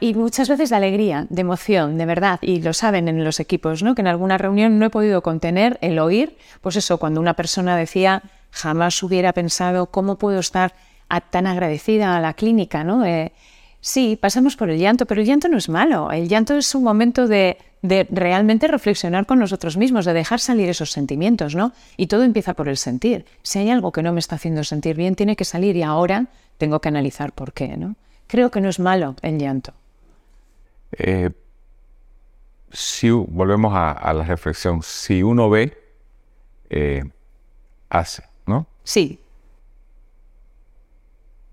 Y 0.00 0.14
muchas 0.14 0.48
veces 0.48 0.70
de 0.70 0.76
alegría, 0.76 1.26
de 1.28 1.40
emoción, 1.40 1.98
de 1.98 2.06
verdad. 2.06 2.38
Y 2.42 2.60
lo 2.62 2.72
saben 2.72 3.08
en 3.08 3.24
los 3.24 3.40
equipos, 3.40 3.82
¿no? 3.82 3.94
Que 3.94 4.00
en 4.02 4.06
alguna 4.06 4.38
reunión 4.38 4.78
no 4.78 4.86
he 4.86 4.90
podido 4.90 5.22
contener 5.22 5.78
el 5.82 5.98
oír, 5.98 6.36
pues 6.60 6.76
eso, 6.76 6.98
cuando 6.98 7.20
una 7.20 7.34
persona 7.34 7.76
decía, 7.76 8.22
jamás 8.50 9.02
hubiera 9.02 9.32
pensado 9.32 9.86
cómo 9.86 10.16
puedo 10.16 10.38
estar 10.38 10.74
a- 11.08 11.20
tan 11.20 11.46
agradecida 11.46 12.16
a 12.16 12.20
la 12.20 12.34
clínica, 12.34 12.84
¿no? 12.84 13.04
Eh, 13.04 13.32
sí, 13.80 14.16
pasamos 14.20 14.56
por 14.56 14.70
el 14.70 14.78
llanto, 14.78 15.06
pero 15.06 15.20
el 15.20 15.26
llanto 15.26 15.48
no 15.48 15.58
es 15.58 15.68
malo. 15.68 16.10
El 16.12 16.28
llanto 16.28 16.56
es 16.56 16.74
un 16.74 16.84
momento 16.84 17.26
de, 17.28 17.58
de 17.82 18.06
realmente 18.10 18.66
reflexionar 18.68 19.26
con 19.26 19.38
nosotros 19.38 19.76
mismos, 19.76 20.04
de 20.04 20.12
dejar 20.12 20.40
salir 20.40 20.68
esos 20.68 20.90
sentimientos, 20.90 21.54
¿no? 21.54 21.72
Y 21.96 22.06
todo 22.08 22.24
empieza 22.24 22.54
por 22.54 22.68
el 22.68 22.76
sentir. 22.76 23.24
Si 23.42 23.58
hay 23.58 23.70
algo 23.70 23.92
que 23.92 24.02
no 24.02 24.12
me 24.12 24.20
está 24.20 24.36
haciendo 24.36 24.64
sentir 24.64 24.96
bien, 24.96 25.14
tiene 25.14 25.36
que 25.36 25.44
salir 25.44 25.76
y 25.76 25.82
ahora 25.82 26.26
tengo 26.58 26.80
que 26.80 26.88
analizar 26.88 27.32
por 27.32 27.52
qué, 27.52 27.76
¿no? 27.76 27.94
Creo 28.26 28.50
que 28.50 28.60
no 28.60 28.68
es 28.68 28.78
malo 28.80 29.14
el 29.22 29.38
llanto. 29.38 29.72
Eh, 30.92 31.30
si 32.70 33.10
volvemos 33.10 33.72
a, 33.74 33.92
a 33.92 34.12
la 34.12 34.24
reflexión, 34.24 34.82
si 34.82 35.22
uno 35.22 35.48
ve, 35.48 35.76
eh, 36.70 37.02
hace, 37.88 38.24
¿no? 38.46 38.66
Sí, 38.84 39.20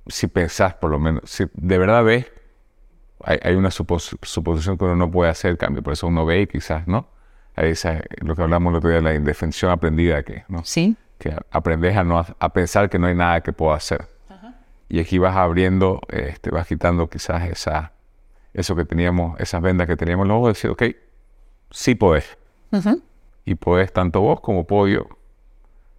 Si 0.08 0.28
pensás, 0.28 0.74
por 0.76 0.92
lo 0.92 1.00
menos, 1.00 1.24
si 1.30 1.46
de 1.54 1.78
verdad 1.78 2.04
ves, 2.04 2.26
hay, 3.24 3.40
hay 3.42 3.56
una 3.56 3.70
supos- 3.70 4.18
suposición 4.22 4.78
que 4.78 4.86
uno 4.86 4.96
no 4.96 5.12
puede 5.12 5.30
hacer 5.32 5.58
cambio, 5.58 5.82
por 5.84 5.94
eso 5.94 6.08
uno 6.08 6.26
ve 6.26 6.42
y 6.42 6.48
quizás, 6.48 6.88
¿no? 6.88 7.08
Hay 7.56 7.70
esa, 7.70 8.02
lo 8.18 8.36
que 8.36 8.42
hablamos 8.42 8.72
el 8.72 8.78
otro 8.78 8.90
día, 8.90 9.02
la 9.02 9.16
indefensión 9.16 9.72
aprendida, 9.72 10.24
que, 10.24 10.44
¿no? 10.50 10.64
sí, 10.66 10.98
que 11.18 11.34
aprendes 11.52 11.96
a, 11.96 12.04
no, 12.04 12.20
a 12.20 12.50
pensar 12.54 12.90
que 12.90 13.00
no 13.00 13.08
hay 13.08 13.16
nada 13.16 13.42
que 13.42 13.54
puedo 13.54 13.74
hacer. 13.74 14.08
Y 14.90 15.00
aquí 15.00 15.18
vas 15.18 15.36
abriendo, 15.36 16.02
este, 16.10 16.52
vas 16.52 16.68
quitando 16.68 17.10
quizás 17.10 17.50
esa, 17.50 17.94
eso 18.54 18.76
que 18.76 18.86
teníamos, 18.86 19.40
esas 19.40 19.62
vendas 19.62 19.88
que 19.88 19.96
teníamos 19.96 20.26
en 20.26 20.28
los 20.30 20.38
ojos, 20.38 20.50
decir, 20.50 20.70
ok, 20.70 20.84
sí 21.72 21.96
podés. 21.96 22.38
Y 23.46 23.56
podés 23.56 23.94
tanto 23.94 24.22
vos 24.22 24.42
como 24.42 24.68
puedo 24.68 24.88
yo. 24.88 25.08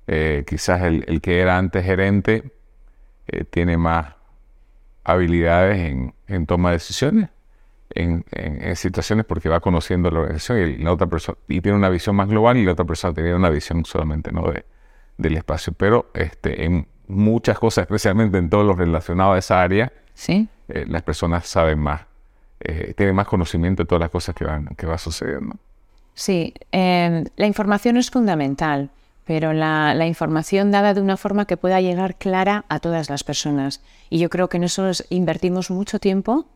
Eh, 0.07 0.44
quizás 0.46 0.83
el, 0.83 1.05
el 1.09 1.20
que 1.20 1.40
era 1.40 1.59
antes 1.59 1.85
gerente 1.85 2.52
eh, 3.26 3.44
tiene 3.44 3.76
más 3.76 4.14
habilidades 5.07 5.79
en, 5.79 6.14
en 6.27 6.47
toma 6.47 6.71
de 6.71 6.77
decisiones, 6.77 7.31
en, 7.90 8.25
en- 8.33 8.62
en 8.62 8.77
situaciones 8.77 9.25
porque 9.25 9.49
va 9.49 9.61
conociendo 9.61 10.11
la 10.11 10.21
organización 10.21 10.59
y 10.71 10.77
la 10.79 10.92
otra 10.92 11.07
persona 11.07 11.38
y 11.49 11.61
tiene 11.61 11.79
una 11.79 11.88
visión 11.88 12.16
más 12.16 12.29
global 12.29 12.57
y 12.57 12.64
la 12.64 12.73
otra 12.73 12.85
persona 12.85 13.14
tiene 13.14 13.35
una 13.35 13.49
visión 13.51 13.85
solamente 13.85 14.33
no 14.33 14.51
de, 14.51 14.64
del 15.16 15.37
espacio. 15.37 15.73
Pero 15.77 16.11
este, 16.14 16.64
en 16.64 16.87
muchas 17.09 17.59
cosas, 17.59 17.83
especialmente 17.83 18.38
en 18.38 18.51
todo 18.51 18.64
lo 18.64 18.75
relacionado 18.75 19.33
a 19.35 19.38
esa 19.38 19.62
área, 19.62 19.92
sí. 20.14 20.49
eh, 20.69 20.85
las 20.88 21.03
personas 21.03 21.47
saben 21.47 21.79
más, 21.79 22.03
eh, 22.61 22.92
tienen 22.97 23.14
más 23.14 23.29
conocimiento 23.29 23.85
de 23.85 23.87
todas 23.87 24.01
las 24.01 24.11
cosas 24.11 24.35
que 24.35 24.45
van, 24.45 24.66
que 24.77 24.87
va 24.87 24.99
sucediendo. 24.99 25.55
Sí, 26.14 26.55
em, 26.73 27.25
la 27.37 27.47
información 27.47 27.97
es 27.99 28.11
fundamental, 28.11 28.90
pero 29.27 29.53
la, 29.53 30.07
información 30.07 30.71
dada 30.71 30.95
de 30.95 31.01
una 31.01 31.17
forma 31.17 31.47
que 31.47 31.57
pueda 31.57 31.81
llegar 31.81 32.15
clara 32.15 32.65
a 32.69 32.79
todas 32.79 33.11
las 33.11 33.25
personas. 33.25 33.83
Y 34.09 34.19
yo 34.19 34.31
creo 34.31 34.49
que 34.49 34.57
en 34.57 34.65
eso 34.65 34.89
invertimos 35.11 35.71
mucho 35.71 35.99
tiempo, 35.99 36.47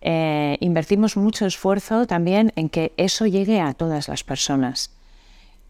eh, 0.00 0.58
invertimos 0.60 1.16
mucho 1.16 1.46
esfuerzo 1.46 2.06
también 2.06 2.52
en 2.56 2.68
que 2.68 2.92
eso 2.96 3.26
llegue 3.26 3.60
a 3.60 3.72
todas 3.72 4.08
las 4.08 4.24
personas. 4.24 4.90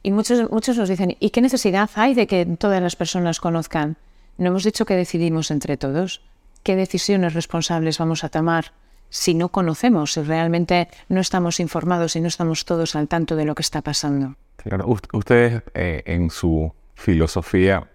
Y 0.03 0.11
muchos, 0.11 0.51
muchos 0.51 0.79
nos 0.79 0.89
dicen, 0.89 1.17
¿y 1.21 1.31
qué 1.31 1.43
necesidad 1.43 1.91
hay 1.95 2.15
de 2.15 2.27
que 2.27 2.47
todas 2.47 2.81
las 2.81 2.97
personas 2.97 3.41
conozcan? 3.41 3.99
No 4.39 4.49
hemos 4.49 4.65
dicho 4.65 4.87
que 4.87 4.95
decidimos 4.95 5.51
entre 5.51 5.77
todos. 5.77 6.23
¿Qué 6.63 6.77
decisiones 6.77 7.35
responsables 7.35 7.99
vamos 7.99 8.25
a 8.25 8.31
tomar? 8.31 8.73
Si 9.11 9.35
no 9.35 9.49
conocemos, 9.49 10.13
si 10.13 10.23
realmente 10.23 10.89
no 11.09 11.21
estamos 11.21 11.61
informados 11.61 12.17
y 12.17 12.21
no 12.21 12.29
estamos 12.29 12.65
todos 12.65 12.95
al 12.97 13.09
tanto 13.09 13.37
de 13.37 13.45
lo 13.45 13.55
que 13.55 13.63
está 13.63 13.83
pasando. 13.83 14.37
Claro, 14.57 14.87
ustedes 15.13 15.63
eh, 15.75 16.03
en 16.07 16.31
su 16.31 16.73
filosofía 16.95 17.89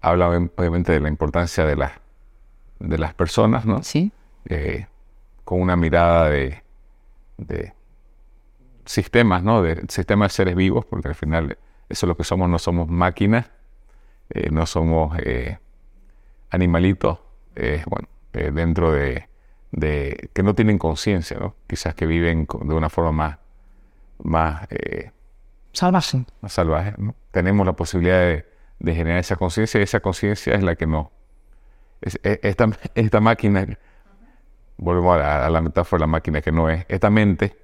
hablan 0.00 0.50
obviamente 0.56 0.92
de 0.92 1.00
la 1.00 1.08
importancia 1.08 1.64
de, 1.64 1.76
la, 1.76 2.00
de 2.78 2.98
las 2.98 3.14
personas, 3.14 3.64
¿no? 3.64 3.82
Sí. 3.82 4.12
Eh, 4.46 4.86
con 5.44 5.60
una 5.60 5.76
mirada 5.76 6.28
de, 6.28 6.62
de, 7.38 7.72
sistemas, 8.84 9.42
¿no? 9.42 9.62
De 9.62 9.84
sistemas 9.88 10.32
de 10.32 10.36
seres 10.36 10.56
vivos, 10.56 10.84
porque 10.84 11.08
al 11.08 11.14
final 11.14 11.58
eso 11.88 12.06
es 12.06 12.08
lo 12.08 12.16
que 12.16 12.24
somos, 12.24 12.48
no 12.48 12.58
somos 12.58 12.88
máquinas, 12.88 13.50
eh, 14.30 14.48
no 14.50 14.66
somos 14.66 15.16
animalitos, 16.50 17.18
bueno, 17.86 18.08
dentro 18.32 18.92
de 18.92 19.29
de 19.72 20.30
que 20.32 20.42
no 20.42 20.54
tienen 20.54 20.78
conciencia, 20.78 21.38
¿no? 21.38 21.54
Quizás 21.66 21.94
que 21.94 22.06
viven 22.06 22.46
de 22.62 22.74
una 22.74 22.90
forma 22.90 23.12
más, 23.12 23.38
más 24.22 24.66
eh, 24.70 25.10
salvaje. 25.72 26.24
Más 26.40 26.52
salvaje, 26.52 26.94
¿no? 26.98 27.14
Tenemos 27.30 27.66
la 27.66 27.74
posibilidad 27.74 28.20
de, 28.20 28.46
generar 28.94 29.18
esa 29.18 29.36
conciencia 29.36 29.78
y 29.78 29.84
esa 29.84 30.00
conciencia 30.00 30.54
es 30.54 30.62
la 30.62 30.74
que 30.74 30.86
no. 30.86 31.12
esta, 32.00 32.70
esta 32.94 33.20
máquina, 33.20 33.66
volvemos 34.78 35.20
a 35.20 35.48
la, 35.50 35.60
metáfora 35.60 35.98
de 35.98 36.00
la 36.00 36.06
máquina 36.06 36.40
que 36.40 36.50
no 36.50 36.70
es, 36.70 36.86
esta 36.88 37.10
mente 37.10 37.56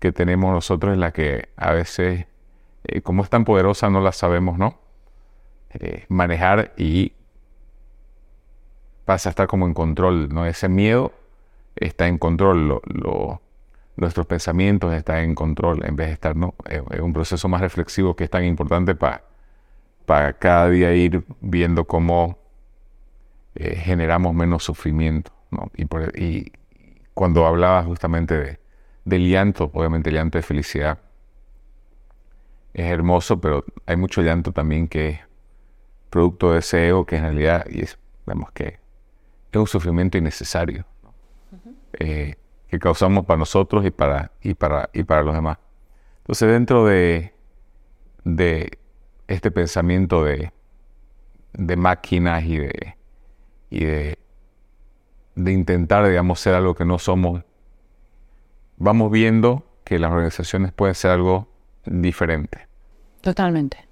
que 0.00 0.12
tenemos 0.12 0.52
nosotros 0.52 0.92
es 0.92 0.98
la 0.98 1.12
que 1.12 1.48
a 1.56 1.72
veces, 1.72 2.26
eh, 2.84 3.00
como 3.02 3.22
es 3.22 3.30
tan 3.30 3.44
poderosa, 3.44 3.88
no 3.88 4.00
la 4.00 4.12
sabemos, 4.12 4.58
¿no? 4.58 4.78
Eh, 5.70 6.06
manejar 6.08 6.72
y 6.76 7.12
pasa 9.04 9.28
a 9.28 9.30
estar 9.30 9.46
como 9.46 9.66
en 9.66 9.74
control, 9.74 10.28
¿no? 10.28 10.46
Ese 10.46 10.68
miedo 10.68 11.12
está 11.80 12.06
en 12.08 12.18
control, 12.18 12.80
nuestros 13.96 14.26
pensamientos 14.26 14.94
están 14.94 15.18
en 15.18 15.34
control 15.34 15.84
en 15.84 15.96
vez 15.96 16.08
de 16.08 16.12
estar, 16.12 16.36
¿no? 16.36 16.54
Es 16.66 17.00
un 17.00 17.12
proceso 17.12 17.48
más 17.48 17.60
reflexivo 17.60 18.14
que 18.16 18.24
es 18.24 18.30
tan 18.30 18.44
importante 18.44 18.94
para 18.94 19.28
para 20.08 20.32
cada 20.32 20.70
día 20.70 20.94
ir 20.94 21.22
viendo 21.42 21.84
cómo 21.84 22.38
eh, 23.54 23.76
generamos 23.76 24.34
menos 24.34 24.64
sufrimiento. 24.64 25.30
¿no? 25.50 25.70
Y, 26.14 26.50
cuando 27.12 27.44
hablaba 27.46 27.82
justamente 27.82 28.38
de, 28.38 28.60
del 29.04 29.28
llanto, 29.28 29.70
obviamente 29.74 30.08
el 30.08 30.14
llanto 30.14 30.38
de 30.38 30.42
felicidad 30.42 30.98
es 32.72 32.86
hermoso, 32.86 33.38
pero 33.40 33.64
hay 33.84 33.96
mucho 33.96 34.22
llanto 34.22 34.52
también 34.52 34.88
que 34.88 35.08
es 35.08 35.20
producto 36.08 36.52
de 36.52 36.60
ese 36.60 36.88
ego 36.88 37.04
que 37.04 37.16
en 37.16 37.22
realidad 37.24 37.66
y 37.68 37.82
es, 37.82 37.98
vemos 38.24 38.50
que 38.52 38.78
es 39.52 39.58
un 39.58 39.66
sufrimiento 39.66 40.16
innecesario. 40.16 40.86
Eh, 41.98 42.36
que 42.68 42.78
causamos 42.78 43.24
para 43.24 43.38
nosotros 43.38 43.84
y 43.84 43.90
para, 43.90 44.30
y 44.42 44.54
para, 44.54 44.90
y 44.92 45.02
para 45.02 45.22
los 45.22 45.34
demás. 45.34 45.58
Entonces, 46.18 46.48
dentro 46.48 46.84
de, 46.84 47.34
de 48.24 48.78
este 49.26 49.50
pensamiento 49.50 50.22
de, 50.22 50.52
de 51.54 51.76
máquinas 51.76 52.44
y 52.44 52.58
de, 52.58 52.96
y 53.70 53.84
de, 53.84 54.18
de 55.34 55.52
intentar, 55.52 56.06
digamos, 56.06 56.40
ser 56.40 56.54
algo 56.54 56.74
que 56.74 56.84
no 56.84 56.98
somos, 56.98 57.42
vamos 58.76 59.10
viendo 59.10 59.64
que 59.84 59.98
las 59.98 60.12
organizaciones 60.12 60.72
pueden 60.72 60.94
ser 60.94 61.12
algo 61.12 61.48
diferente. 61.86 62.68
Totalmente. 63.22 63.88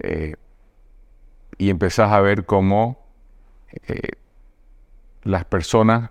Eh, 0.00 0.34
y 1.56 1.70
empezás 1.70 2.10
a 2.10 2.20
ver 2.20 2.44
cómo 2.46 2.98
eh, 3.86 4.10
las 5.22 5.44
personas 5.44 6.10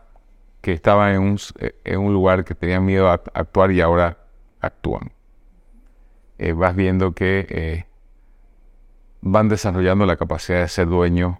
que 0.67 0.73
estaban 0.73 1.13
en 1.13 1.21
un, 1.21 1.39
eh, 1.59 1.95
lugar 1.95 2.43
que 2.43 2.53
tenían 2.53 2.83
miedo 2.83 3.07
a 3.07 3.13
actuar 3.13 3.71
y 3.71 3.79
ahora 3.79 4.17
actúan. 4.59 5.13
Eh, 6.39 6.51
vas 6.51 6.75
viendo 6.75 7.13
que 7.13 7.47
eh, 7.49 7.85
van 9.21 9.47
desarrollando 9.47 10.05
la 10.05 10.17
capacidad 10.17 10.59
de 10.59 10.67
ser 10.67 10.89
dueño 10.89 11.39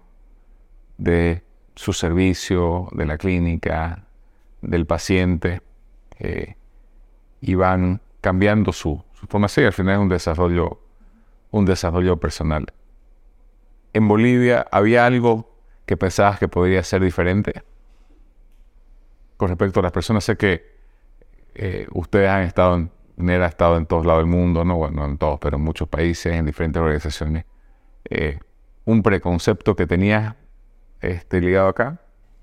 de 0.96 1.42
su 1.74 1.92
servicio, 1.92 2.88
de 2.92 3.04
la 3.04 3.18
clínica, 3.18 4.06
del 4.62 4.86
paciente, 4.86 5.60
y 7.42 7.54
van 7.54 8.00
cambiando 8.22 8.72
su, 8.72 9.04
su 9.12 9.26
forma 9.26 9.48
ser. 9.48 9.66
Al 9.66 9.74
final 9.74 9.96
es 9.96 10.00
un 10.00 10.08
desarrollo, 10.08 10.80
un 11.50 11.66
desarrollo 11.66 12.16
personal. 12.16 12.64
En 13.92 14.08
Bolivia 14.08 14.66
había 14.72 15.04
algo 15.04 15.54
que 15.84 15.98
pensabas 15.98 16.38
que 16.38 16.48
podría 16.48 16.82
ser 16.82 17.02
diferente 17.02 17.62
con 19.38 19.48
respecto 19.48 19.80
a 19.80 19.84
las 19.84 19.92
personas, 19.92 20.24
sé 20.24 20.36
que 20.36 20.66
eh, 21.54 21.86
ustedes 21.92 22.28
han 22.28 22.42
estado 22.42 22.74
en, 22.74 22.90
estado 23.30 23.78
en 23.78 23.86
todos 23.86 24.04
lados 24.04 24.20
del 24.20 24.30
mundo, 24.30 24.64
no 24.64 24.76
bueno, 24.76 25.06
en 25.06 25.16
todos, 25.16 25.38
pero 25.40 25.56
en 25.56 25.62
muchos 25.62 25.88
países, 25.88 26.34
en 26.34 26.44
diferentes 26.44 26.82
organizaciones. 26.82 27.46
Eh, 28.10 28.38
un 28.84 29.02
preconcepto 29.02 29.76
que 29.76 29.86
tenías 29.86 30.34
este, 31.00 31.40
ligado 31.40 31.68
acá? 31.68 32.00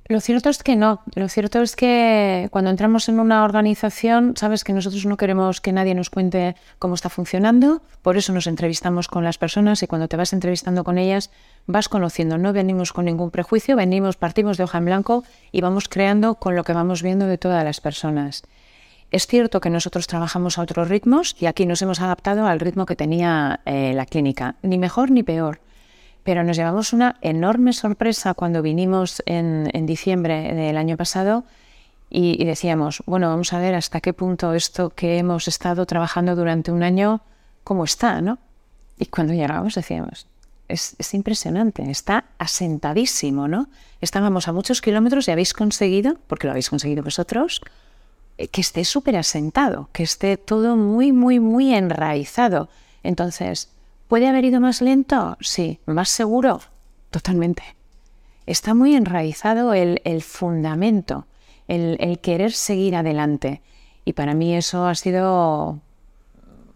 Lo 0.07 0.21
cierto 0.21 0.49
es 0.49 0.61
que 0.61 0.75
no. 0.75 1.01
Lo 1.15 1.27
cierto 1.29 1.63
es 1.63 1.75
que 1.75 2.47
cuando 2.51 2.69
entramos 2.69 3.09
en 3.09 3.19
una 3.19 3.43
organización, 3.43 4.37
sabes 4.37 4.63
que 4.63 4.71
nosotros 4.71 5.03
no 5.07 5.17
queremos 5.17 5.61
que 5.61 5.71
nadie 5.71 5.95
nos 5.95 6.11
cuente 6.11 6.55
cómo 6.77 6.93
está 6.93 7.09
funcionando, 7.09 7.81
por 8.03 8.15
eso 8.15 8.31
nos 8.31 8.45
entrevistamos 8.45 9.07
con 9.07 9.23
las 9.23 9.39
personas 9.39 9.81
y 9.81 9.87
cuando 9.87 10.07
te 10.07 10.15
vas 10.15 10.31
entrevistando 10.31 10.83
con 10.83 10.99
ellas 10.99 11.31
vas 11.65 11.89
conociendo. 11.89 12.37
No 12.37 12.53
venimos 12.53 12.93
con 12.93 13.05
ningún 13.05 13.31
prejuicio, 13.31 13.75
venimos, 13.75 14.15
partimos 14.15 14.57
de 14.57 14.65
hoja 14.65 14.77
en 14.77 14.85
blanco 14.85 15.23
y 15.51 15.61
vamos 15.61 15.89
creando 15.89 16.35
con 16.35 16.55
lo 16.55 16.63
que 16.63 16.73
vamos 16.73 17.01
viendo 17.01 17.25
de 17.25 17.39
todas 17.39 17.63
las 17.63 17.81
personas. 17.81 18.43
Es 19.09 19.25
cierto 19.25 19.59
que 19.59 19.71
nosotros 19.71 20.05
trabajamos 20.05 20.59
a 20.59 20.61
otros 20.61 20.87
ritmos 20.87 21.35
y 21.39 21.47
aquí 21.47 21.65
nos 21.65 21.81
hemos 21.81 21.99
adaptado 21.99 22.45
al 22.45 22.59
ritmo 22.59 22.85
que 22.85 22.95
tenía 22.95 23.61
eh, 23.65 23.93
la 23.95 24.05
clínica, 24.05 24.55
ni 24.61 24.77
mejor 24.77 25.09
ni 25.09 25.23
peor. 25.23 25.64
Pero 26.25 26.43
nos 26.43 26.57
llevamos 26.57 26.91
una 26.91 27.17
enorme 27.21 27.71
sorpresa 27.71 28.33
cuando 28.33 28.63
vinimos 28.63 29.21
en, 29.27 29.85
diciembre 29.85 30.55
del 30.55 30.75
año 30.75 30.97
pasado 30.97 31.43
y, 32.09 32.43
decíamos, 32.43 33.03
bueno, 33.05 33.29
vamos 33.29 33.53
a 33.53 33.59
ver 33.59 33.75
hasta 33.75 34.01
qué 34.01 34.11
punto 34.11 34.53
esto 34.53 34.89
que 34.89 35.19
hemos 35.19 35.47
estado 35.47 35.85
trabajando 35.85 36.35
durante 36.35 36.71
un 36.71 36.81
año, 36.81 37.21
cómo 37.63 37.83
está, 37.83 38.21
¿no? 38.21 38.39
Y 38.97 39.05
cuando 39.05 39.33
llegamos 39.33 39.75
decíamos, 39.75 40.25
es, 40.67 40.95
es, 40.97 41.13
impresionante, 41.13 41.87
está 41.91 42.25
asentadísimo, 42.39 43.47
¿no? 43.47 43.69
Estábamos 44.01 44.47
a 44.47 44.51
muchos 44.51 44.81
kilómetros 44.81 45.27
y 45.27 45.31
habéis 45.31 45.53
conseguido, 45.53 46.17
porque 46.25 46.47
lo 46.47 46.51
habéis 46.51 46.71
conseguido 46.71 47.03
vosotros, 47.03 47.61
eh, 48.39 48.47
que 48.47 48.61
esté 48.61 48.83
súper 48.83 49.15
asentado, 49.15 49.89
que 49.93 50.01
esté 50.01 50.37
todo 50.37 50.75
muy, 50.75 51.11
muy, 51.11 51.39
muy 51.39 51.75
enraizado. 51.75 52.67
Entonces, 53.03 53.69
¿Puede 54.07 54.27
haber 54.27 54.45
ido 54.45 54.61
más 54.61 54.81
lento? 54.81 55.37
Sí. 55.39 55.79
¿Más 55.85 56.09
seguro? 56.09 56.61
Totalmente. 57.09 57.63
Está 58.45 58.75
muy 58.75 58.95
enraizado 58.95 59.73
el, 59.73 60.21
fundamento, 60.21 61.25
el, 61.67 62.19
querer 62.19 62.51
seguir 62.51 62.95
adelante. 62.95 63.61
Y 64.03 64.13
para 64.13 64.35
mí 64.35 64.55
eso 64.55 64.85
ha 64.85 64.93
sido 64.93 65.79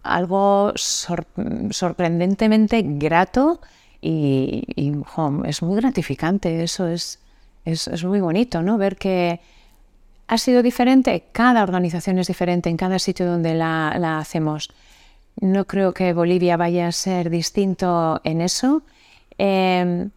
algo 0.02 0.74
sorprendentemente 0.76 2.82
grato 2.84 3.62
y, 4.02 4.64
es 5.46 5.62
muy 5.62 5.76
gratificante. 5.76 6.64
Eso 6.64 6.88
es, 6.88 7.20
es, 7.66 8.04
muy 8.04 8.22
bonito, 8.22 8.64
¿no? 8.64 8.80
Ver 8.80 8.96
que 8.96 9.40
ha 10.28 10.38
sido 10.40 10.64
diferente. 10.64 11.26
Cada 11.32 11.62
organización 11.62 12.18
es 12.18 12.26
diferente 12.26 12.72
en 12.72 12.78
cada 12.78 12.98
sitio 12.98 13.28
donde 13.28 13.54
la 13.54 14.18
hacemos 14.18 14.72
no 15.40 15.66
creo 15.66 15.94
que 15.94 16.14
Bolivia 16.14 16.58
vaya 16.58 16.88
a 16.88 16.92
ser 16.92 17.30
distinto 17.30 18.22
en 18.24 18.42
eso. 18.42 18.82
Em, 19.38 20.12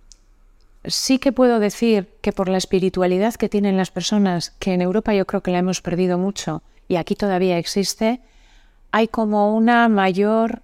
sí 0.85 1.19
que 1.19 1.33
puedo 1.33 1.61
decir 1.61 2.09
que 2.21 2.33
por 2.33 2.49
la 2.49 2.59
espiritualidad 2.59 3.35
que 3.35 3.49
tienen 3.49 3.77
las 3.77 3.91
personas, 3.91 4.51
que 4.59 4.75
en 4.75 4.83
Europa 4.83 5.15
yo 5.15 5.27
creo 5.27 5.43
que 5.43 5.53
la 5.53 5.59
hemos 5.59 5.81
perdido 5.81 6.19
mucho 6.19 6.63
y 6.89 6.97
aquí 6.97 7.15
todavía 7.15 7.59
existe, 7.59 8.21
hay 8.91 9.09
como 9.09 9.55
una 9.55 9.89
mayor 9.89 10.63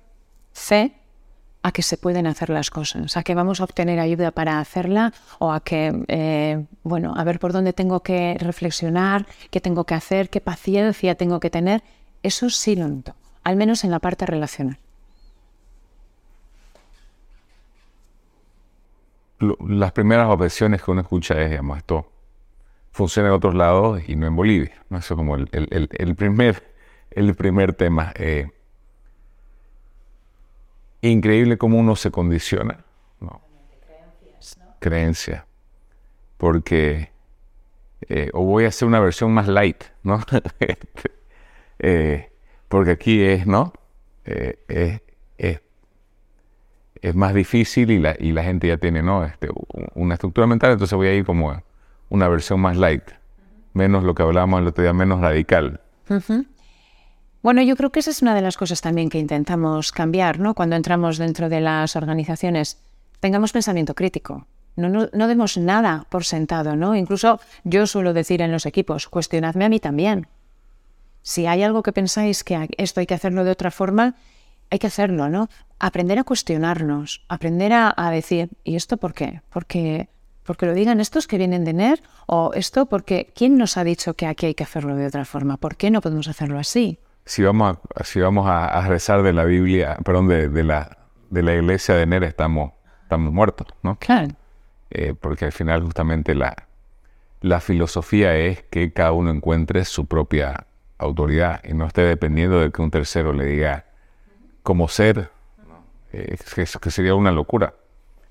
fe 0.52 0.92
a 1.62 1.72
que 1.72 1.82
se 1.82 1.96
pueden 1.96 2.26
hacer 2.26 2.50
las 2.50 2.70
cosas, 2.70 3.16
a 3.16 3.22
que 3.22 3.34
vamos 3.34 3.60
a 3.60 3.64
obtener 3.64 3.98
ayuda 3.98 4.30
para 4.30 4.58
hacerla 4.60 5.12
o 5.38 5.52
a 5.52 5.60
que, 5.60 6.04
eh, 6.08 6.64
bueno, 6.82 7.14
a 7.16 7.24
ver 7.24 7.38
por 7.38 7.52
dónde 7.52 7.72
tengo 7.72 8.00
que 8.00 8.36
reflexionar, 8.38 9.26
qué 9.50 9.60
tengo 9.60 9.84
que 9.84 9.94
hacer, 9.94 10.30
qué 10.30 10.40
paciencia 10.40 11.14
tengo 11.14 11.40
que 11.40 11.50
tener. 11.50 11.82
Eso 12.22 12.50
sí 12.50 12.76
lo 12.76 12.88
noto 12.88 13.14
al 13.48 13.56
menos 13.56 13.82
en 13.82 13.90
la 13.90 13.98
parte 13.98 14.26
relacional. 14.26 14.78
las 19.40 19.92
primeras 19.92 20.28
objeciones 20.28 20.82
que 20.82 20.90
uno 20.90 21.00
escucha 21.00 21.40
es, 21.40 21.50
digamos, 21.50 21.78
esto 21.78 22.12
funciona 22.90 23.28
en 23.28 23.34
otros 23.36 23.54
lados 23.54 24.02
y 24.06 24.16
no 24.16 24.26
en 24.26 24.36
Bolivia. 24.36 24.74
Eso 24.90 25.14
es 25.14 25.16
como 25.16 25.36
el, 25.36 26.14
primer, 26.16 26.74
el 27.10 27.34
primer 27.36 27.72
tema. 27.72 28.12
Eh, 28.16 28.50
increíble 31.00 31.56
cómo 31.56 31.78
uno 31.78 31.96
se 31.96 32.10
condiciona. 32.10 32.84
¿no? 33.20 33.40
Creencia. 34.80 35.46
Porque 36.36 37.12
eh, 38.08 38.30
o 38.34 38.42
voy 38.42 38.64
a 38.64 38.68
hacer 38.68 38.86
una 38.86 39.00
versión 39.00 39.32
más 39.32 39.48
light, 39.48 39.84
¿no? 40.02 40.20
Este, 40.58 41.12
eh, 41.78 42.32
porque 42.68 42.92
aquí 42.92 43.22
es, 43.22 43.46
¿no? 43.46 43.72
es, 44.24 45.00
es 47.02 47.14
más 47.14 47.34
difícil 47.34 47.90
y 47.90 47.98
la, 47.98 48.16
y 48.18 48.32
la 48.32 48.42
gente 48.44 48.68
ya 48.68 48.76
tiene 48.76 49.02
¿no? 49.02 49.24
este, 49.24 49.48
una 49.94 50.14
estructura 50.14 50.46
mental, 50.46 50.72
entonces 50.72 50.96
voy 50.96 51.08
a 51.08 51.14
ir 51.14 51.24
como 51.24 51.62
una 52.08 52.28
versión 52.28 52.60
más 52.60 52.76
light, 52.76 53.04
menos 53.74 54.04
lo 54.04 54.14
que 54.14 54.22
hablábamos 54.22 54.60
el 54.60 54.68
otro 54.68 54.82
día, 54.82 54.92
menos 54.92 55.20
radical. 55.20 55.80
Bueno, 57.42 57.62
yo 57.62 57.76
creo 57.76 57.90
que 57.90 58.00
esa 58.00 58.10
es 58.10 58.22
una 58.22 58.34
de 58.34 58.42
las 58.42 58.56
cosas 58.56 58.80
también 58.80 59.10
que 59.10 59.18
intentamos 59.18 59.92
cambiar, 59.92 60.40
¿no? 60.40 60.54
Cuando 60.54 60.76
entramos 60.76 61.18
dentro 61.18 61.48
de 61.48 61.60
las 61.60 61.94
organizaciones, 61.94 62.78
tengamos 63.20 63.52
pensamiento 63.52 63.94
crítico. 63.94 64.46
No, 64.76 64.88
no, 64.88 65.08
no 65.12 65.28
demos 65.28 65.56
nada 65.58 66.06
por 66.08 66.24
sentado, 66.24 66.76
¿no? 66.76 66.96
Incluso 66.96 67.40
yo 67.64 67.86
suelo 67.86 68.12
decir 68.12 68.42
en 68.42 68.52
los 68.52 68.66
equipos, 68.66 69.08
cuestionadme 69.08 69.64
a 69.64 69.68
mí 69.68 69.80
también. 69.80 70.28
Si 71.28 71.44
hay 71.44 71.62
algo 71.62 71.82
que 71.82 71.92
pensáis 71.92 72.42
que 72.42 72.70
esto 72.78 73.00
hay 73.00 73.06
que 73.06 73.12
hacerlo 73.12 73.44
de 73.44 73.50
otra 73.50 73.70
forma, 73.70 74.14
hay 74.70 74.78
que 74.78 74.86
hacerlo, 74.86 75.28
¿no? 75.28 75.50
Aprender 75.78 76.18
a 76.18 76.24
cuestionarnos, 76.24 77.22
aprender 77.28 77.74
a, 77.74 78.10
decir, 78.10 78.48
¿y 78.64 78.76
esto 78.76 78.96
por 78.96 79.12
qué? 79.12 79.42
Porque, 79.50 80.08
porque 80.42 80.64
lo 80.64 80.72
digan 80.72 81.00
estos 81.00 81.26
que 81.26 81.36
vienen 81.36 81.66
de 81.66 81.74
NER 81.74 82.00
o 82.24 82.52
esto 82.54 82.86
porque 82.86 83.30
¿quién 83.36 83.58
nos 83.58 83.76
ha 83.76 83.84
dicho 83.84 84.14
que 84.14 84.26
aquí 84.26 84.46
hay 84.46 84.54
que 84.54 84.64
hacerlo 84.64 84.96
de 84.96 85.04
otra 85.04 85.26
forma? 85.26 85.58
¿Por 85.58 85.76
qué 85.76 85.90
no 85.90 86.00
podemos 86.00 86.28
hacerlo 86.28 86.58
así? 86.58 86.98
Si 87.26 87.42
vamos 87.42 87.76
a, 87.76 88.04
si 88.04 88.20
vamos 88.20 88.46
a, 88.48 88.80
rezar 88.88 89.22
de 89.22 89.34
la 89.34 89.44
Biblia, 89.44 89.98
perdón, 90.02 90.28
de, 90.28 90.64
la, 90.64 90.96
de 91.28 91.42
la 91.42 91.52
iglesia 91.52 91.94
de 91.94 92.06
NER 92.06 92.24
estamos, 92.24 92.72
estamos 93.02 93.34
muertos, 93.34 93.66
¿no? 93.82 93.98
Claro. 93.98 94.28
Eh, 94.88 95.12
porque 95.12 95.44
al 95.44 95.52
final 95.52 95.82
justamente 95.82 96.34
la, 96.34 96.56
la 97.42 97.60
filosofía 97.60 98.34
es 98.34 98.62
que 98.70 98.94
cada 98.94 99.12
uno 99.12 99.30
encuentre 99.30 99.84
su 99.84 100.06
propia 100.06 100.67
autoridad 100.98 101.60
y 101.64 101.74
no 101.74 101.86
esté 101.86 102.02
dependiendo 102.02 102.60
de 102.60 102.70
que 102.70 102.82
un 102.82 102.90
tercero 102.90 103.32
le 103.32 103.46
diga 103.46 103.84
como 104.62 104.88
ser, 104.88 105.30
eh, 106.12 106.36
que, 106.54 106.90
sería 106.90 107.14
una 107.14 107.32
locura. 107.32 107.74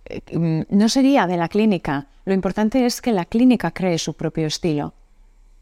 Eh, 0.05 0.21
mm, 0.31 0.75
no 0.75 0.89
sería 0.89 1.27
de 1.27 1.37
la 1.37 1.47
clínica. 1.47 2.07
Lo 2.25 2.33
importante 2.33 2.85
es 2.85 3.01
que 3.01 3.11
la 3.11 3.25
clínica 3.25 3.71
cree 3.71 3.97
su 3.97 4.13
propio 4.13 4.47
estilo. 4.47 4.93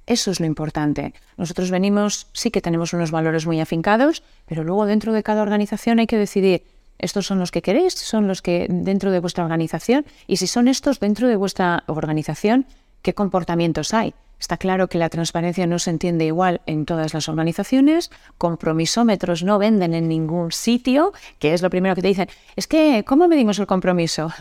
Eso 0.08 0.32
es 0.32 0.40
lo 0.40 0.46
importante. 0.46 1.14
Nosotros 1.38 1.72
venimos, 1.72 2.28
sí 2.34 2.52
que 2.52 2.62
tenemos 2.62 2.94
unos 2.94 3.12
valores 3.12 3.46
muy 3.48 3.60
afincados, 3.60 4.24
pero 4.46 4.64
luego 4.64 4.86
dentro 4.86 5.14
de 5.14 5.24
cada 5.24 5.42
organización 5.42 6.00
hay 6.00 6.08
que 6.08 6.18
decidir, 6.18 6.64
estos 7.00 7.26
son 7.26 7.40
los 7.40 7.52
que 7.52 7.62
queréis, 7.62 7.94
son 7.94 8.28
los 8.28 8.42
que 8.42 8.68
dentro 8.70 9.12
de 9.12 9.20
vuestra 9.20 9.44
organización, 9.44 10.06
y 10.28 10.38
si 10.38 10.48
son 10.48 10.68
estos 10.68 11.00
dentro 11.00 11.28
de 11.28 11.36
vuestra 11.36 11.84
organización, 11.88 12.66
¿qué 13.02 13.14
comportamientos 13.14 13.94
hay? 13.94 14.14
Está 14.46 14.58
claro 14.58 14.88
que 14.90 15.00
la 15.00 15.10
transparencia 15.10 15.66
no 15.66 15.80
se 15.80 15.90
entiende 15.90 16.24
igual 16.24 16.62
en 16.68 16.86
todas 16.86 17.16
las 17.16 17.28
organizaciones, 17.30 18.12
compromisómetros 18.38 19.42
no 19.42 19.58
venden 19.58 19.96
en 19.96 20.08
ningún 20.08 20.52
sitio, 20.52 21.14
que 21.40 21.56
es 21.56 21.64
lo 21.64 21.72
primero 21.72 21.96
que 21.96 22.04
te 22.04 22.10
dicen, 22.10 22.30
es 22.56 22.68
que, 22.68 23.04
¿cómo 23.08 23.28
medimos 23.28 23.58
el 23.58 23.66
compromiso? 23.66 24.32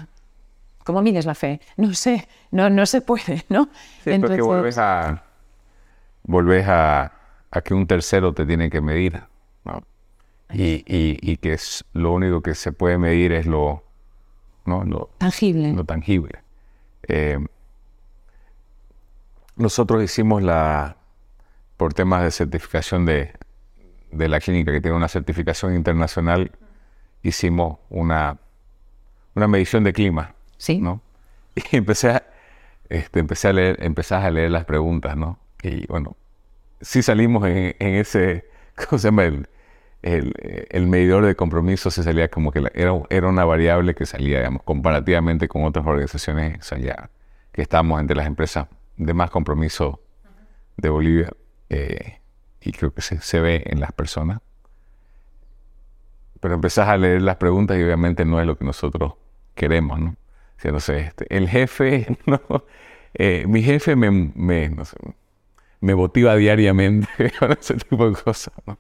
¿Cómo 0.85 1.01
mides 1.01 1.25
la 1.25 1.35
fe? 1.35 1.63
No 1.79 1.95
sé, 1.95 2.29
no, 2.51 2.69
no 2.69 2.85
se 2.85 3.01
puede, 3.01 3.47
¿no? 3.49 3.71
Sí, 4.05 4.11
porque 4.19 4.43
vuelves 4.43 4.77
a, 4.77 5.25
volvés 6.25 6.67
a, 6.69 7.11
que 7.65 7.73
un 7.73 7.87
tercero 7.87 8.35
te 8.35 8.45
tiene 8.45 8.69
que 8.69 8.83
medir, 8.83 9.23
¿no? 9.65 9.85
Y, 10.53 10.85
y, 10.87 11.37
que 11.39 11.55
es, 11.55 11.83
lo 11.95 12.13
único 12.13 12.43
que 12.43 12.55
se 12.55 12.73
puede 12.73 12.99
medir 12.99 13.33
es 13.33 13.47
lo, 13.47 13.85
¿no? 14.67 14.85
lo 14.85 15.09
tangible. 15.17 15.73
Lo 15.73 15.85
tangible. 15.85 16.43
Eh, 17.09 17.39
nosotros 19.57 20.03
hicimos 20.03 20.43
la, 20.43 20.97
por 21.77 21.95
temas 21.95 22.23
de 22.23 22.31
certificación 22.31 23.07
de, 23.07 23.33
la 24.11 24.41
clínica, 24.41 24.73
que 24.73 24.81
tiene 24.81 24.97
una 24.97 25.09
certificación 25.09 25.75
internacional, 25.75 26.53
hicimos 27.23 27.79
una, 27.91 28.39
una 29.35 29.49
medición 29.49 29.85
de 29.85 29.93
clima. 29.93 30.35
Sí. 30.57 30.79
¿no? 30.79 31.01
Y 31.71 31.77
empecé 31.77 32.11
a, 32.11 32.27
este, 32.89 33.21
empecé 33.21 33.49
a 33.49 33.53
leer, 33.53 33.77
empezás 33.81 34.25
a 34.25 34.31
leer 34.31 34.51
las 34.51 34.65
preguntas, 34.65 35.17
¿no? 35.17 35.39
Y 35.63 35.87
bueno, 35.87 36.17
sí 36.81 37.03
salimos 37.03 37.47
en, 37.47 37.75
ese, 37.79 38.45
¿cómo 38.89 38.99
se 38.99 39.09
llama? 39.09 39.25
El, 39.25 39.49
el, 40.03 40.87
medidor 40.87 41.25
de 41.25 41.35
compromiso 41.35 41.91
se 41.91 42.03
salía 42.03 42.29
como 42.29 42.53
que 42.53 42.59
era, 42.75 42.93
era 43.09 43.29
una 43.29 43.45
variable 43.45 43.95
que 43.95 44.05
salía, 44.05 44.39
digamos, 44.39 44.63
comparativamente 44.63 45.49
con 45.49 45.65
otras 45.65 45.87
organizaciones, 45.87 46.59
que 47.53 47.63
estábamos 47.63 48.01
entre 48.01 48.17
las 48.17 48.27
empresas 48.27 48.67
de 48.97 49.15
más 49.15 49.31
compromiso 49.31 50.01
de 50.77 50.89
Bolivia 50.89 51.31
eh, 51.69 52.21
y 52.61 52.73
creo 52.73 52.93
que 52.93 53.03
se, 53.03 53.41
ve 53.41 53.63
en 53.67 53.81
las 53.81 53.93
personas. 53.93 54.41
Pero 56.41 56.55
empezás 56.55 56.89
a 56.89 56.97
leer 56.97 57.23
las 57.23 57.37
preguntas 57.37 57.79
y 57.79 57.83
obviamente 57.83 58.25
no 58.25 58.41
es 58.41 58.47
lo 58.47 58.57
que 58.57 58.65
nosotros 58.65 59.15
queremos, 59.55 60.01
¿no? 60.01 60.17
Entonces, 60.63 61.09
este, 61.09 61.27
el 61.37 61.49
jefe, 61.49 62.07
¿no? 62.27 62.41
Eh, 63.15 63.45
mi 63.47 63.63
jefe 63.63 63.97
me, 63.97 64.11
me, 64.11 64.71
no 64.71 64.85
sé, 64.85 64.97
me 65.81 65.95
motiva 65.95 66.37
diariamente 66.37 67.09
con 67.39 67.53
ese 67.53 67.75
tipo 67.75 68.11
de 68.11 68.17
cosas, 68.23 68.55
¿no? 68.67 68.79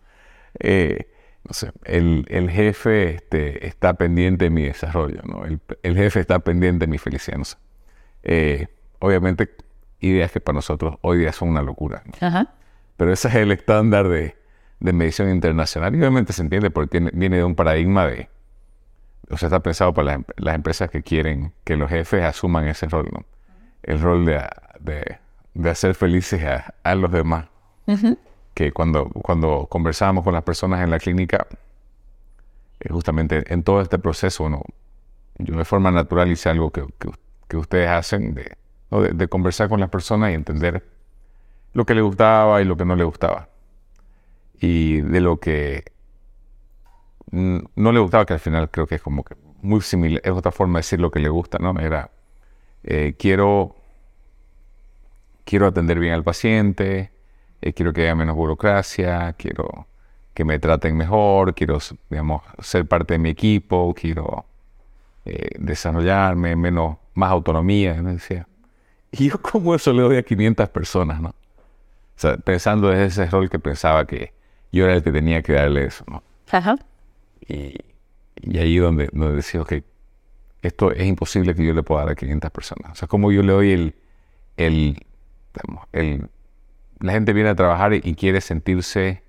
Eh, 0.59 1.11
no 1.46 1.53
sé, 1.53 1.72
el, 1.85 2.24
el 2.31 2.50
jefe 2.50 3.16
este, 3.16 3.66
está 3.66 3.94
pendiente 3.94 4.46
de 4.46 4.50
mi 4.50 4.62
desarrollo, 4.62 5.20
¿no? 5.24 5.44
El, 5.44 5.61
el, 5.83 5.94
jefe 5.94 6.20
está 6.20 6.38
pendiente 6.38 6.87
de 6.87 6.90
mi 6.90 6.96
felicidad, 6.96 7.37
no 7.37 7.44
sé. 7.44 7.59
obviamente 8.98 9.50
ideas 10.04 10.30
que 10.30 10.40
para 10.40 10.56
nosotros 10.56 10.96
hoy 11.02 11.18
día 11.18 11.32
son 11.32 11.48
una 11.48 11.62
locura. 11.62 12.02
Pero 12.96 13.12
ese 13.12 13.28
es 13.28 13.34
el 13.34 13.52
estándar 13.52 14.08
de, 14.08 14.36
medición 14.78 15.30
internacional 15.30 15.94
y 15.94 15.98
obviamente 15.98 16.32
se 16.32 16.42
entiende 16.42 16.70
porque 16.70 17.00
viene 17.14 17.38
de 17.38 17.44
un 17.44 17.54
paradigma 17.54 18.06
de, 18.06 18.28
o 19.30 19.38
sea, 19.38 19.46
está 19.46 19.60
pensado 19.60 19.94
para 19.94 20.20
las, 20.36 20.54
empresas 20.54 20.90
que 20.90 21.02
quieren 21.02 21.52
que 21.64 21.76
los 21.76 21.88
jefes 21.88 22.22
asuman 22.22 22.68
ese 22.68 22.86
rol, 22.86 23.08
¿no? 23.10 23.24
El 23.82 24.00
rol 24.00 24.26
de, 24.26 25.70
hacer 25.70 25.94
felices 25.94 26.42
a, 26.82 26.94
los 26.94 27.10
demás. 27.10 27.46
Que 28.54 28.72
cuando, 28.72 29.08
cuando 29.08 29.66
conversábamos 29.66 30.22
con 30.22 30.34
las 30.34 30.42
personas 30.42 30.82
en 30.82 30.90
la 30.90 30.98
clínica, 30.98 31.46
eh, 32.80 32.88
justamente 32.90 33.42
en 33.52 33.62
todo 33.62 33.80
este 33.80 33.98
proceso, 33.98 34.48
¿no? 34.48 34.62
yo 35.38 35.56
de 35.56 35.64
forma 35.64 35.90
natural 35.90 36.30
hice 36.30 36.48
algo 36.48 36.70
que, 36.70 36.84
que 37.48 37.56
ustedes 37.56 37.88
hacen 37.88 38.34
de 38.34 38.56
de, 39.02 39.28
conversar 39.28 39.68
con 39.68 39.80
las 39.80 39.90
personas 39.90 40.30
y 40.30 40.35
entender 40.35 40.85
lo 41.72 41.85
que 41.85 41.94
le 41.94 42.02
gustaba 42.02 42.61
y 42.62 42.64
lo 42.64 42.76
que 42.76 42.85
no 42.85 42.96
le 42.96 43.04
gustaba. 43.04 43.48
Y 44.61 45.00
de 45.00 45.20
lo 45.20 45.38
que 45.38 45.85
no 47.30 47.92
le 47.92 47.98
gustaba, 48.00 48.24
que 48.26 48.35
al 48.35 48.40
final 48.40 48.70
creo 48.70 48.87
que 48.87 48.96
es 48.96 49.02
como 49.02 49.24
que 49.24 49.35
muy 49.62 49.80
similar, 49.80 50.20
es 50.24 50.30
otra 50.30 50.52
forma 50.52 50.78
de 50.78 50.80
decir 50.80 51.00
lo 51.00 51.11
que 51.11 51.20
le 51.20 51.28
gusta, 51.28 51.59
¿no? 51.59 51.78
Era, 51.80 52.11
eh, 52.85 53.14
quiero, 53.18 53.74
quiero 55.44 55.66
atender 55.66 55.98
bien 55.98 56.12
al 56.12 56.22
paciente, 56.22 57.11
eh, 57.61 57.72
quiero 57.72 57.92
que 57.92 58.02
haya 58.02 58.14
menos 58.14 58.37
burocracia, 58.37 59.33
quiero 59.38 59.87
que 60.35 60.44
me 60.44 60.59
traten 60.59 60.96
mejor, 60.96 61.54
quiero, 61.54 61.78
digamos, 62.11 62.42
ser 62.61 62.87
parte 62.87 63.14
de 63.14 63.18
mi 63.18 63.30
equipo, 63.30 63.94
quiero 63.94 64.44
eh, 65.24 65.50
desarrollarme, 65.59 66.57
menos, 66.57 66.99
más 67.14 67.30
autonomía, 67.30 67.95
me 68.03 68.12
decía. 68.12 68.47
Y 69.18 69.28
yo 69.28 69.40
como 69.40 69.74
eso 69.74 69.92
le 69.92 70.02
doy 70.02 70.16
a 70.16 70.22
500 70.22 70.68
personas, 70.70 71.20
¿no? 71.20 71.28
O 71.28 72.16
sea, 72.16 72.36
pensando 72.36 72.92
en 72.92 73.00
ese 73.00 73.26
rol 73.26 73.50
que 73.50 73.58
pensaba 73.58 74.06
que 74.06 74.32
yo 74.72 74.84
era 74.84 74.94
el 74.94 75.02
que 75.02 75.12
tenía 75.12 75.42
que 75.42 75.52
darle 75.52 75.86
eso, 75.86 76.04
¿no? 76.08 76.22
Ajá. 76.50 76.76
Y, 77.46 77.76
y 78.40 78.58
ahí 78.58 78.76
donde, 78.76 79.08
donde 79.12 79.36
decía, 79.36 79.62
ok, 79.62 79.74
esto 80.62 80.92
es 80.92 81.06
imposible 81.06 81.54
que 81.54 81.64
yo 81.64 81.74
le 81.74 81.82
pueda 81.82 82.02
dar 82.02 82.12
a 82.12 82.14
500 82.14 82.50
personas. 82.50 82.92
O 82.92 82.94
sea, 82.94 83.08
como 83.08 83.30
yo 83.32 83.42
le 83.42 83.52
doy 83.52 83.72
el, 83.72 83.94
el, 84.56 85.06
el 85.92 86.28
la 87.00 87.12
gente 87.12 87.32
viene 87.32 87.50
a 87.50 87.54
trabajar 87.54 87.92
y 87.94 88.14
quiere 88.14 88.40
sentirse 88.40 89.22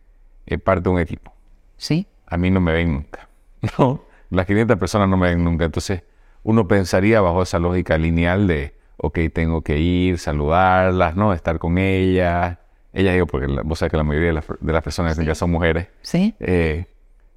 eh, 0.45 0.57
parte 0.57 0.83
de 0.83 0.89
un 0.89 0.99
equipo. 0.99 1.33
Sí. 1.77 2.07
A 2.27 2.38
mí 2.38 2.51
no 2.51 2.61
me 2.61 2.73
ven 2.73 2.93
nunca. 2.93 3.29
No, 3.79 4.03
las 4.29 4.45
500 4.45 4.77
personas 4.77 5.09
no 5.09 5.17
me 5.17 5.29
ven 5.29 5.43
nunca. 5.43 5.65
Entonces, 5.65 6.03
uno 6.43 6.67
pensaría 6.67 7.19
bajo 7.19 7.41
esa 7.41 7.57
lógica 7.57 7.97
lineal 7.97 8.47
de, 8.47 8.74
ok, 8.98 9.20
tengo 9.34 9.62
que 9.62 9.80
ir, 9.80 10.20
saludarlas, 10.20 11.16
¿no? 11.16 11.34
Estar 11.34 11.60
con 11.60 11.78
ellas. 11.78 12.58
Ellas 12.93 13.14
digo, 13.14 13.28
porque 13.28 13.48
vos 13.64 13.80
sabés 13.80 13.91
que 13.91 13.98
la 13.98 14.04
mayoría 14.04 14.30
de 14.30 14.74
las, 14.74 14.84
personas 14.84 15.18
ya 15.18 15.36
son 15.36 15.52
mujeres. 15.52 15.88
Sí. 16.02 16.34
Eh, 16.39 16.86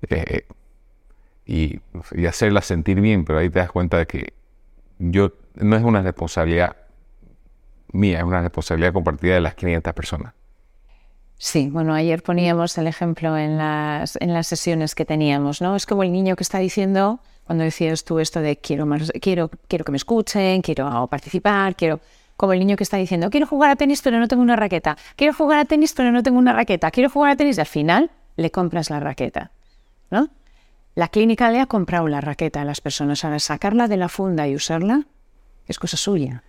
eh, 0.08 0.46
y, 1.44 1.80
y, 2.12 2.26
hacerla 2.26 2.60
sentir 2.62 3.00
bien, 3.00 3.24
pero 3.24 3.40
ahí 3.40 3.50
te 3.50 3.58
das 3.58 3.72
cuenta 3.72 3.98
de 3.98 4.06
que 4.06 4.32
yo 4.98 5.32
no 5.54 5.76
es 5.76 5.82
una 5.82 6.02
responsabilidad 6.02 6.76
mía, 7.92 8.18
es 8.18 8.24
una 8.24 8.42
responsabilidad 8.42 8.92
compartida 8.92 9.34
de 9.34 9.40
las 9.40 9.54
500 9.54 9.92
personas. 9.94 10.34
Sí, 11.38 11.68
bueno, 11.70 11.94
ayer 11.94 12.22
poníamos 12.22 12.76
el 12.78 12.88
ejemplo 12.88 13.38
en 13.38 13.58
las, 13.58 14.16
en 14.20 14.34
las 14.34 14.48
sesiones 14.48 14.96
que 14.96 15.04
teníamos, 15.04 15.60
¿no? 15.62 15.76
Es 15.76 15.86
como 15.86 16.02
el 16.02 16.10
niño 16.10 16.34
que 16.34 16.42
está 16.42 16.58
diciendo, 16.58 17.20
cuando 17.48 17.64
decías 17.64 18.04
tú 18.04 18.18
esto 18.18 18.42
de 18.42 18.58
quiero, 18.58 18.84
más, 18.84 19.10
quiero, 19.22 19.50
quiero 19.68 19.82
que 19.82 19.90
me 19.90 19.96
escuchen, 19.96 20.60
quiero 20.60 21.06
participar, 21.08 21.74
quiero... 21.74 21.98
Como 22.36 22.52
el 22.52 22.60
niño 22.60 22.76
que 22.76 22.84
está 22.84 22.98
diciendo, 22.98 23.30
quiero 23.30 23.46
jugar 23.46 23.70
a 23.70 23.76
tenis 23.76 24.00
pero 24.00 24.20
no 24.20 24.28
tengo 24.28 24.42
una 24.42 24.54
raqueta, 24.54 24.96
quiero 25.16 25.32
jugar 25.32 25.58
a 25.58 25.64
tenis 25.64 25.94
pero 25.94 26.12
no 26.12 26.22
tengo 26.22 26.38
una 26.38 26.52
raqueta, 26.52 26.90
quiero 26.92 27.10
jugar 27.10 27.32
a 27.32 27.36
tenis 27.36 27.56
y 27.56 27.60
al 27.60 27.66
final 27.66 28.10
le 28.36 28.50
compras 28.50 28.90
la 28.90 29.00
raqueta, 29.00 29.50
¿no? 30.10 30.28
La 30.94 31.08
clínica 31.08 31.50
le 31.50 31.58
ha 31.58 31.66
comprado 31.66 32.06
la 32.06 32.20
raqueta 32.20 32.60
a 32.60 32.64
las 32.64 32.80
personas, 32.80 33.24
ahora 33.24 33.40
sacarla 33.40 33.88
de 33.88 33.96
la 33.96 34.08
funda 34.08 34.46
y 34.46 34.54
usarla 34.54 35.06
es 35.66 35.78
cosa 35.78 35.96
suya. 35.96 36.44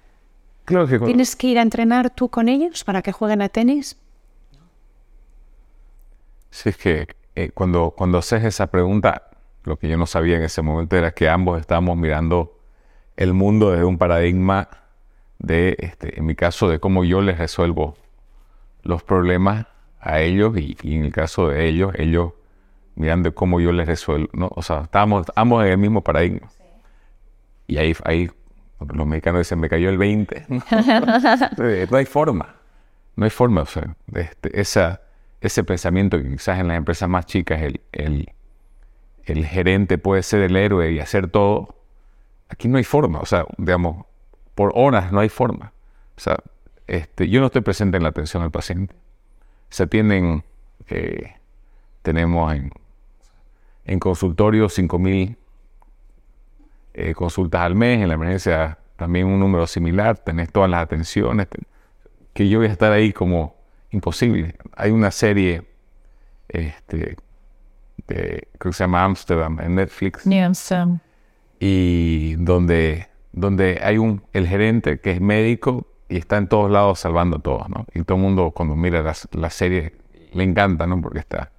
Claro 0.66 0.86
que 0.86 1.00
¿Tienes 1.00 1.36
que 1.36 1.48
ir 1.48 1.58
a 1.58 1.62
entrenar 1.62 2.10
tú 2.10 2.30
con 2.30 2.50
ellos 2.50 2.84
para 2.84 3.02
que 3.02 3.12
jueguen 3.14 3.42
a 3.42 3.50
tenis? 3.50 3.98
Sí, 6.52 6.70
es 6.70 6.78
que 6.78 7.08
eh, 7.36 7.50
cuando, 7.52 7.92
cuando 7.98 8.18
haces 8.18 8.44
esa 8.44 8.68
pregunta, 8.68 9.29
lo 9.64 9.78
que 9.78 9.88
yo 9.88 9.98
no 9.98 10.06
sabía 10.06 10.38
en 10.38 10.44
ese 10.44 10.62
momento 10.62 10.96
era 10.96 11.12
que 11.12 11.30
ambos 11.30 11.60
estábamos 11.60 11.98
mirando 11.98 12.58
el 13.18 13.34
mundo 13.34 13.72
desde 13.72 13.86
un 13.86 13.98
paradigma 13.98 14.70
de, 15.40 15.76
este, 15.80 16.18
en 16.18 16.26
mi 16.26 16.36
caso, 16.36 16.70
de 16.70 16.80
cómo 16.80 17.04
yo 17.04 17.22
les 17.22 17.38
resuelvo 17.38 17.96
los 18.84 19.04
problemas 19.04 19.68
a 20.00 20.22
ellos 20.22 20.58
y, 20.58 20.78
en 20.84 21.06
el 21.06 21.12
caso 21.12 21.50
de 21.50 21.68
ellos, 21.68 21.94
ellos 21.96 22.34
mirando 22.96 23.34
cómo 23.34 23.60
yo 23.60 23.72
les 23.72 23.88
resuelvo, 23.88 24.30
¿no? 24.34 24.50
O 24.56 24.62
sea, 24.62 24.82
estábamos 24.82 25.28
ambos 25.36 25.64
en 25.66 25.72
el 25.72 25.78
mismo 25.78 26.04
paradigma. 26.04 26.50
Y 27.68 27.78
ahí, 27.78 27.96
ahí 28.04 28.30
los 28.94 29.08
mexicanos 29.08 29.42
dicen, 29.42 29.60
me 29.60 29.70
cayó 29.70 29.90
el 29.90 29.98
20. 29.98 30.46
no 31.90 31.98
hay 31.98 32.06
forma, 32.06 32.56
no 33.16 33.26
hay 33.26 33.30
forma, 33.30 33.62
o 33.62 33.66
sea, 33.66 33.96
este, 34.14 34.60
esa 34.60 35.02
ese 35.42 35.64
pensamiento 35.64 36.22
que 36.22 36.30
quizás 36.30 36.60
en 36.60 36.68
las 36.68 36.78
empresas 36.78 37.08
más 37.08 37.26
chicas 37.26 37.62
el, 37.62 37.82
el, 37.92 38.30
el, 39.32 39.46
gerente 39.46 39.98
puede 39.98 40.24
ser 40.24 40.42
el 40.42 40.56
héroe 40.56 40.92
y 40.92 41.00
hacer 41.00 41.30
todo, 41.30 41.76
aquí 42.50 42.68
no 42.68 42.78
hay 42.78 42.84
forma, 42.84 43.20
o 43.20 43.26
sea, 43.26 43.46
digamos, 43.58 44.06
por 44.56 44.72
horas 44.76 45.12
no 45.12 45.20
hay 45.20 45.30
forma. 45.30 45.74
O 46.18 46.20
sea, 46.20 46.38
este, 46.88 47.30
yo 47.30 47.40
no 47.40 47.48
estoy 47.48 47.62
presente 47.62 47.98
en 47.98 48.04
la 48.04 48.10
atención 48.10 48.44
al 48.44 48.52
paciente. 48.52 48.96
Se 49.70 49.84
atienden, 49.84 50.44
eh, 50.90 51.36
tenemos 52.02 52.54
en, 52.54 54.00
consultorio 54.00 54.68
5.000 54.68 55.36
eh, 56.94 57.14
consultas 57.14 57.62
al 57.62 57.76
mes, 57.76 58.02
en 58.02 58.08
la 58.08 58.16
emergencia 58.16 58.78
también 58.96 59.28
un 59.28 59.40
número 59.40 59.66
similar, 59.66 60.18
tenés 60.18 60.52
todas 60.52 60.70
las 60.70 60.84
atenciones, 60.84 61.48
que 62.34 62.50
yo 62.50 62.60
voy 62.60 62.68
a 62.68 62.72
estar 62.72 62.92
ahí 62.92 63.14
como 63.14 63.56
imposible. 63.92 64.56
Hay 64.76 64.92
una 64.92 65.10
serie 65.10 65.64
este, 66.50 67.16
que 68.06 68.48
se 68.72 68.84
llama 68.84 69.04
Amsterdam 69.04 69.60
en 69.62 69.76
Netflix. 69.76 70.26
Y 71.60 72.36
donde, 72.36 73.08
donde 73.32 73.80
hay 73.84 73.98
un, 73.98 74.24
el 74.34 74.48
gerente 74.48 75.00
que 75.00 75.12
es 75.12 75.22
médico 75.22 75.88
y 76.08 76.18
está 76.18 76.38
en 76.38 76.48
todos 76.48 76.72
lados 76.72 77.00
salvando 77.00 77.38
a 77.38 77.40
todos, 77.40 77.70
¿no? 77.70 77.86
Y 77.94 78.04
todo 78.04 78.18
el 78.18 78.24
mundo 78.24 78.52
cuando 78.52 78.76
mira 78.76 79.04
la, 79.32 79.50
serie 79.50 79.94
le 80.34 80.44
encanta, 80.44 80.88
¿no? 80.88 81.02
Porque 81.02 81.20
está... 81.20 81.52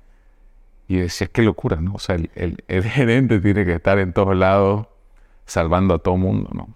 Y 0.88 0.97
decía, 0.97 1.28
qué 1.28 1.43
locura, 1.43 1.76
¿no? 1.80 1.95
O 1.95 1.99
sea, 2.01 2.16
el, 2.16 2.64
el, 2.66 2.84
gerente 2.84 3.38
tiene 3.38 3.64
que 3.64 3.74
estar 3.74 3.99
en 3.99 4.12
todos 4.12 4.36
lados 4.36 4.86
salvando 5.47 5.95
a 5.95 5.99
todo 5.99 6.14
el 6.14 6.20
mundo, 6.20 6.51
¿no? 6.53 6.68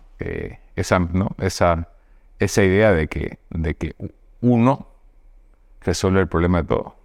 esa, 0.77 0.99
¿no? 0.99 1.35
Esa, 1.39 1.89
esa 2.39 2.63
idea 2.63 2.93
de 2.93 3.09
que, 3.09 3.39
de 3.51 3.75
que 3.75 3.95
uno 4.41 4.89
resuelve 5.81 6.21
el 6.21 6.29
problema 6.29 6.63
de 6.63 6.69
todo. 6.69 6.97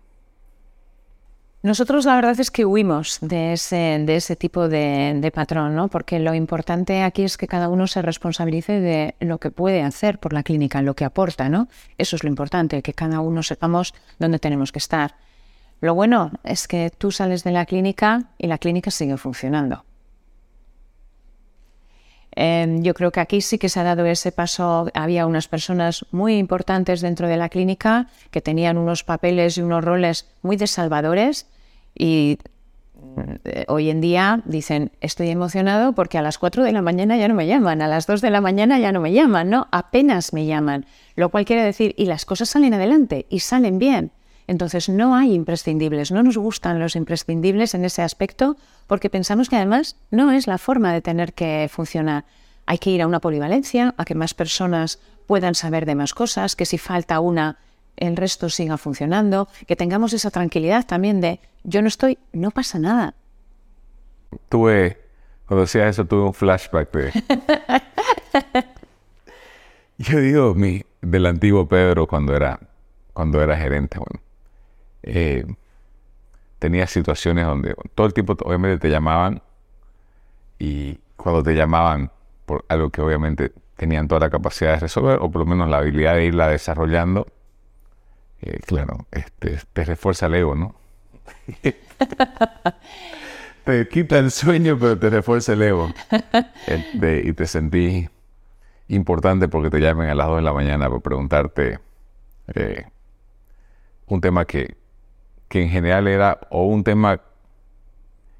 Nosotros 1.62 2.06
la 2.06 2.16
verdad 2.16 2.40
es 2.40 2.52
que 2.52 2.64
huimos 2.64 3.18
de 3.20 3.52
ese, 3.52 4.02
de 4.06 4.16
ese 4.16 4.38
tipo 4.38 4.70
de, 4.70 5.30
patrón, 5.36 5.76
¿no? 5.76 5.90
porque 5.90 6.18
lo 6.20 6.34
importante 6.34 7.04
aquí 7.04 7.24
es 7.24 7.36
que 7.36 7.48
cada 7.48 7.68
uno 7.68 7.86
se 7.86 8.02
responsabilice 8.02 8.80
de 8.80 9.16
lo 9.20 9.40
que 9.40 9.52
puede 9.52 9.84
hacer 9.84 10.20
por 10.20 10.32
la 10.32 10.44
clínica, 10.44 10.82
lo 10.82 10.96
que 10.96 11.04
aporta. 11.04 11.50
¿no? 11.50 11.68
Eso 11.98 12.16
es 12.16 12.24
lo 12.24 12.30
importante, 12.30 12.82
que 12.82 12.94
cada 12.94 13.20
uno 13.20 13.44
sepamos 13.44 13.94
dónde 14.20 14.40
tenemos 14.40 14.72
que 14.72 14.80
estar. 14.80 15.16
Lo 15.82 15.96
bueno 15.96 16.32
es 16.46 16.70
que 16.70 16.92
tú 16.98 17.12
sales 17.12 17.44
de 17.44 17.52
la 17.52 17.66
clínica 17.66 18.30
y 18.38 18.48
la 18.48 18.58
clínica 18.58 18.90
sigue 18.90 19.18
funcionando. 19.18 19.84
Em, 22.36 22.84
yo 22.84 22.94
creo 22.94 23.12
que 23.12 23.20
aquí 23.20 23.42
sí 23.42 23.58
que 23.58 23.70
se 23.70 23.80
ha 23.80 23.84
dado 23.84 24.06
ese 24.06 24.32
paso. 24.32 24.88
Había 24.94 25.26
unas 25.26 25.48
personas 25.48 26.06
muy 26.12 26.38
importantes 26.38 27.02
dentro 27.02 27.28
de 27.28 27.38
la 27.38 27.50
clínica 27.50 28.08
que 28.32 28.42
tenían 28.42 28.78
unos 28.78 29.04
papeles 29.04 29.58
y 29.58 29.62
unos 29.62 29.84
roles 29.84 30.28
muy 30.42 30.56
desalvadores 30.56 31.48
y 31.96 32.38
eh, 33.46 33.66
hoy 33.68 33.90
en 33.90 34.02
día 34.02 34.42
dicen, 34.46 34.92
estoy 35.02 35.30
emocionado 35.30 35.94
porque 35.94 36.18
a 36.18 36.22
las 36.22 36.38
4 36.38 36.64
de 36.64 36.72
la 36.72 36.82
mañana 36.82 37.18
ya 37.18 37.28
no 37.28 37.34
me 37.34 37.48
llaman, 37.48 37.82
a 37.82 37.88
las 37.88 38.08
2 38.08 38.22
de 38.22 38.30
la 38.30 38.42
mañana 38.42 38.80
ya 38.80 38.92
no 38.92 39.02
me 39.02 39.14
llaman, 39.14 39.50
¿no? 39.50 39.68
Apenas 39.72 40.34
me 40.34 40.46
llaman, 40.46 40.86
lo 41.16 41.30
cual 41.30 41.46
quiere 41.46 41.64
decir, 41.64 41.94
y 41.98 42.06
las 42.06 42.26
cosas 42.26 42.50
salen 42.50 42.74
adelante 42.74 43.26
y 43.30 43.40
salen 43.40 43.80
bien. 43.80 44.12
Entonces 44.50 44.90
no 44.90 45.16
hay 45.16 45.36
imprescindibles, 45.36 46.12
no 46.12 46.24
nos 46.24 46.36
gustan 46.36 46.80
los 46.80 46.96
imprescindibles 46.96 47.76
en 47.76 47.86
ese 47.86 48.02
aspecto 48.02 48.58
porque 48.88 49.12
pensamos 49.12 49.48
que 49.48 49.56
además 49.56 49.96
no 50.10 50.32
es 50.32 50.48
la 50.48 50.58
forma 50.58 50.92
de 50.92 51.02
tener 51.02 51.34
que 51.34 51.70
funcionar. 51.72 52.26
Hay 52.66 52.80
que 52.80 52.90
ir 52.90 53.04
a 53.04 53.08
una 53.08 53.20
polivalencia, 53.20 53.94
a 53.96 54.06
que 54.06 54.16
más 54.16 54.34
personas 54.34 54.98
puedan 55.28 55.54
saber 55.54 55.86
de 55.86 55.94
más 55.94 56.16
cosas, 56.16 56.56
que 56.56 56.66
si 56.66 56.80
falta 56.80 57.20
una, 57.20 57.60
el 57.96 58.18
resto 58.18 58.50
siga 58.50 58.80
funcionando, 58.80 59.50
que 59.68 59.76
tengamos 59.76 60.14
esa 60.14 60.32
tranquilidad 60.32 60.84
también 60.84 61.22
de 61.22 61.40
yo 61.64 61.84
no 61.84 61.88
estoy, 61.88 62.18
no 62.34 62.50
pasa 62.50 62.80
nada. 62.80 63.14
Tuve, 64.50 64.98
cuando 65.46 65.62
decía 65.62 65.88
eso, 65.88 66.06
tuve 66.06 66.24
un 66.24 66.34
flashback 66.34 66.92
de... 66.92 67.24
yo 70.00 70.20
digo 70.20 70.56
mi, 70.56 70.82
del 71.02 71.28
antiguo 71.28 71.68
Pedro 71.68 72.08
cuando 72.08 72.36
era, 72.36 72.60
cuando 73.14 73.44
era 73.44 73.56
gerente, 73.56 74.00
bueno 74.00 74.28
eh, 75.04 75.46
tenía 76.60 76.88
situaciones 76.88 77.46
donde 77.46 77.76
todo 77.96 78.08
el 78.08 78.14
tiempo 78.14 78.36
obviamente 78.44 78.78
te 78.78 78.90
llamaban 78.90 79.42
y 80.58 81.00
cuando 81.16 81.44
te 81.44 81.56
llamaban 81.56 82.12
por 82.46 82.66
algo 82.68 82.90
que 82.90 83.02
obviamente 83.02 83.52
tenían 83.76 84.08
toda 84.08 84.22
la 84.22 84.30
capacidad 84.30 84.74
de 84.74 84.80
resolver 84.80 85.20
o 85.22 85.32
por 85.32 85.40
lo 85.40 85.46
menos 85.46 85.70
la 85.70 85.78
habilidad 85.78 86.16
de 86.16 86.26
irla 86.26 86.50
desarrollando, 86.50 87.28
eh, 88.42 88.60
claro, 88.66 89.06
este, 89.12 89.60
te 89.74 89.86
refuerza 89.86 90.26
el 90.28 90.36
ego, 90.36 90.56
¿no? 90.56 90.76
te 93.64 93.88
quita 93.88 94.20
el 94.20 94.32
sueño, 94.32 94.78
pero 94.80 94.98
te 95.00 95.10
refuerza 95.10 95.54
el 95.54 95.62
ego. 95.62 95.94
Este, 96.68 97.22
y 97.26 97.34
te 97.34 97.48
sentí 97.48 98.10
importante 98.90 99.48
porque 99.48 99.70
te 99.70 99.80
llamen 99.80 100.10
a 100.10 100.16
las 100.16 100.28
2 100.28 100.38
de 100.38 100.42
la 100.42 100.54
mañana 100.54 100.90
para 100.90 101.00
preguntarte 101.00 101.80
eh, 102.54 102.86
un 104.08 104.22
tema 104.22 104.46
que 104.46 104.76
que 105.50 105.64
en 105.64 105.70
general 105.70 106.08
era 106.08 106.40
o 106.50 106.66
un 106.66 106.84
tema 106.84 107.22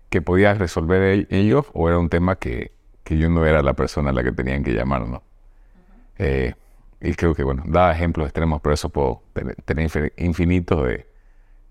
que 0.10 0.22
podía 0.22 0.54
resolver 0.54 1.28
ellos 1.30 1.66
o 1.74 1.90
era 1.90 2.00
un 2.00 2.10
tema 2.10 2.38
que, 2.38 2.72
yo 3.06 3.28
no 3.28 3.44
era 3.44 3.64
la 3.64 3.74
persona 3.74 4.12
a 4.12 4.14
la 4.14 4.24
que 4.24 4.32
tenían 4.32 4.64
que 4.64 4.72
llamar, 4.72 5.08
¿no? 5.08 5.24
Eh, 6.20 6.54
y 7.02 7.14
creo 7.16 7.34
que, 7.34 7.44
bueno, 7.44 7.64
da 7.66 7.92
ejemplos 7.92 8.28
extremos, 8.28 8.62
pero 8.62 8.76
eso 8.76 8.90
puedo 8.90 9.24
tener, 9.66 10.14
infinitos 10.18 10.86
de, 10.86 11.08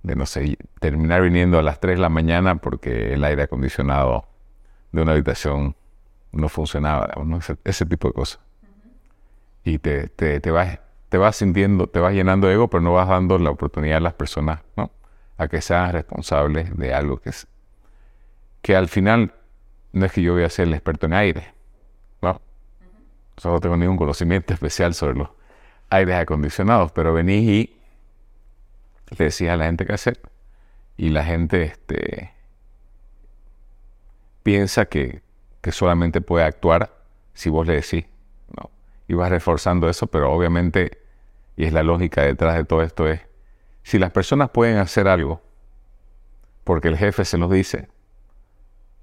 de, 0.03 0.16
no 0.16 0.26
sé, 0.26 0.59
terminar 0.80 1.22
viniendo 1.22 1.57
a 1.59 1.62
las 1.62 1.78
3 1.78 1.97
de 1.97 2.03
la 2.03 2.09
mañana 2.09 2.57
porque 2.57 3.12
el 3.12 3.22
aire 3.22 3.43
acondicionado 3.43 4.26
de 4.91 5.03
una 5.03 5.12
habitación 5.12 5.76
no 6.32 6.49
funcionaba, 6.49 7.11
ese, 7.62 7.86
tipo 7.86 8.09
de 8.09 8.14
cosas. 8.14 8.41
Y 9.62 9.78
te, 9.78 10.09
te, 10.09 10.41
te, 10.41 10.51
vas, 10.51 10.80
te 11.09 11.18
vas 11.18 11.36
sintiendo, 11.36 11.86
te 11.86 12.01
vas 12.01 12.14
llenando 12.14 12.49
de 12.49 12.55
ego, 12.55 12.68
pero 12.68 12.80
no 12.80 12.95
vas 12.95 13.09
dando 13.09 13.39
la 13.39 13.51
oportunidad 13.51 13.99
a 13.99 14.01
las 14.01 14.14
personas, 14.14 14.61
¿no? 14.76 14.91
A 15.39 15.49
que 15.49 15.62
sean 15.62 15.93
responsables 15.93 16.76
de 16.76 16.93
algo 16.93 17.18
que, 17.18 17.30
es, 17.30 17.47
que 18.61 18.76
al 18.76 18.89
final 18.89 19.32
no 19.93 20.05
es 20.05 20.12
que 20.12 20.20
yo 20.20 20.34
voy 20.34 20.43
a 20.43 20.51
ser 20.51 20.66
el 20.66 20.74
experto 20.74 21.07
en 21.07 21.14
aire, 21.14 21.55
¿no? 22.20 22.41
no 23.43 23.61
tengo 23.61 23.76
ningún 23.76 23.97
conocimiento 23.97 24.53
especial 24.53 24.95
sobre 24.95 25.14
los 25.14 25.28
aires 25.91 26.16
acondicionados, 26.16 26.93
pero 26.93 27.14
venís 27.14 27.49
y 27.49 27.76
le 29.16 29.24
decís 29.24 29.49
a 29.49 29.57
la 29.57 29.66
gente 29.66 29.86
qué 29.86 29.95
hacer 29.95 30.20
y 30.97 31.11
la 31.11 31.24
gente 31.24 31.62
este, 31.62 32.32
piensa 34.43 34.86
que, 34.86 35.22
que 35.61 35.70
solamente 35.70 36.20
puede 36.20 36.45
actuar 36.45 36.93
si 37.32 37.49
vos 37.49 37.66
le 37.66 37.74
decís, 37.74 38.07
¿no? 38.57 38.70
Y 39.07 39.14
vas 39.14 39.30
reforzando 39.30 39.89
eso, 39.89 40.09
pero 40.09 40.32
obviamente, 40.32 40.99
y 41.57 41.64
es 41.64 41.72
la 41.72 41.84
lógica 41.84 42.22
detrás 42.22 42.57
de 42.57 42.64
todo 42.64 42.82
esto, 42.82 43.09
es 43.09 43.28
si 43.89 43.99
las 43.99 44.11
personas 44.11 44.51
pueden 44.51 44.76
hacer 44.76 45.09
algo 45.09 45.41
porque 46.62 46.89
el 46.89 46.99
jefe 46.99 47.24
se 47.24 47.39
los 47.39 47.51
dice, 47.51 47.89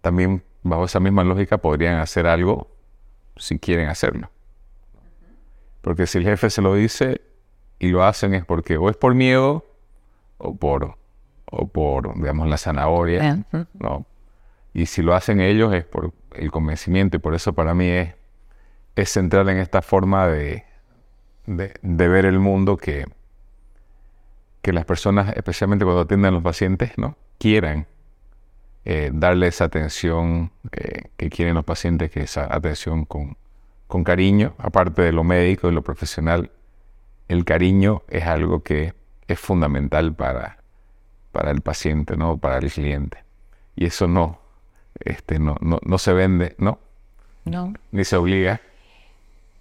también 0.02 0.44
bajo 0.62 0.86
esa 0.86 1.00
misma 1.00 1.24
lógica 1.24 1.58
podrían 1.58 1.98
hacer 1.98 2.28
algo 2.28 2.70
si 3.36 3.58
quieren 3.58 3.90
hacerlo. 3.90 4.30
Porque 5.82 6.06
si 6.06 6.20
el 6.20 6.26
jefe 6.26 6.52
se 6.52 6.62
lo 6.62 6.76
dice 6.76 7.22
y 7.80 7.88
lo 7.88 8.04
hacen 8.04 8.36
es 8.36 8.46
porque 8.46 8.78
o 8.78 8.88
es 8.92 8.96
por 8.96 9.16
miedo 9.16 9.66
o 10.38 10.56
por, 10.56 11.00
o 11.48 11.68
por 11.68 12.14
digamos, 12.14 12.48
la 12.48 12.58
zanahoria, 12.60 13.44
¿no? 13.74 14.06
Y 14.72 14.86
si 14.86 15.02
lo 15.02 15.16
hacen 15.16 15.40
ellos 15.40 15.74
es 15.74 15.84
por 15.84 16.14
el 16.36 16.52
convencimiento 16.52 17.18
y 17.18 17.20
por 17.20 17.34
eso 17.34 17.54
para 17.54 17.74
mí 17.74 17.88
es, 17.88 18.14
es 18.96 19.10
central 19.10 19.50
en 19.50 19.58
esta 19.58 19.82
forma 19.82 20.28
de, 20.28 20.64
de, 21.48 22.08
ver 22.08 22.26
el 22.26 22.38
mundo 22.38 22.78
que, 22.78 23.08
que 24.66 24.74
las 24.74 24.86
personas, 24.86 25.32
especialmente 25.38 25.86
cuando 25.86 26.02
atienden 26.02 26.30
a 26.30 26.32
los 26.32 26.42
pacientes, 26.42 26.98
¿no? 26.98 27.16
quieran 27.38 27.86
eh, 28.84 29.12
darle 29.14 29.46
esa 29.46 29.66
atención 29.66 30.50
que 30.72 31.30
quieren 31.30 31.54
los 31.54 31.64
pacientes, 31.64 32.10
que 32.10 32.22
esa 32.22 32.52
atención 32.52 33.06
con, 33.06 33.38
con 33.86 34.04
cariño, 34.04 34.56
aparte 34.58 35.04
de 35.04 35.12
lo 35.12 35.24
médico 35.24 35.70
y 35.70 35.72
lo 35.72 35.84
profesional, 35.84 36.50
el 37.28 37.46
cariño 37.46 38.02
es 38.08 38.24
algo 38.24 38.64
que 38.64 38.96
es 39.28 39.40
fundamental 39.40 40.16
para, 40.16 40.58
para 41.32 41.52
el 41.52 41.62
paciente, 41.62 42.18
¿no? 42.18 42.40
para 42.40 42.58
el 42.58 42.72
cliente. 42.72 43.24
Y 43.76 43.86
eso 43.86 44.08
no, 44.08 44.40
este, 45.00 45.38
no, 45.38 45.58
no, 45.62 45.98
se 46.00 46.12
vende, 46.12 46.56
¿no? 46.58 46.80
No. 47.44 47.72
Ni 47.92 48.04
se 48.04 48.16
obliga. 48.16 48.62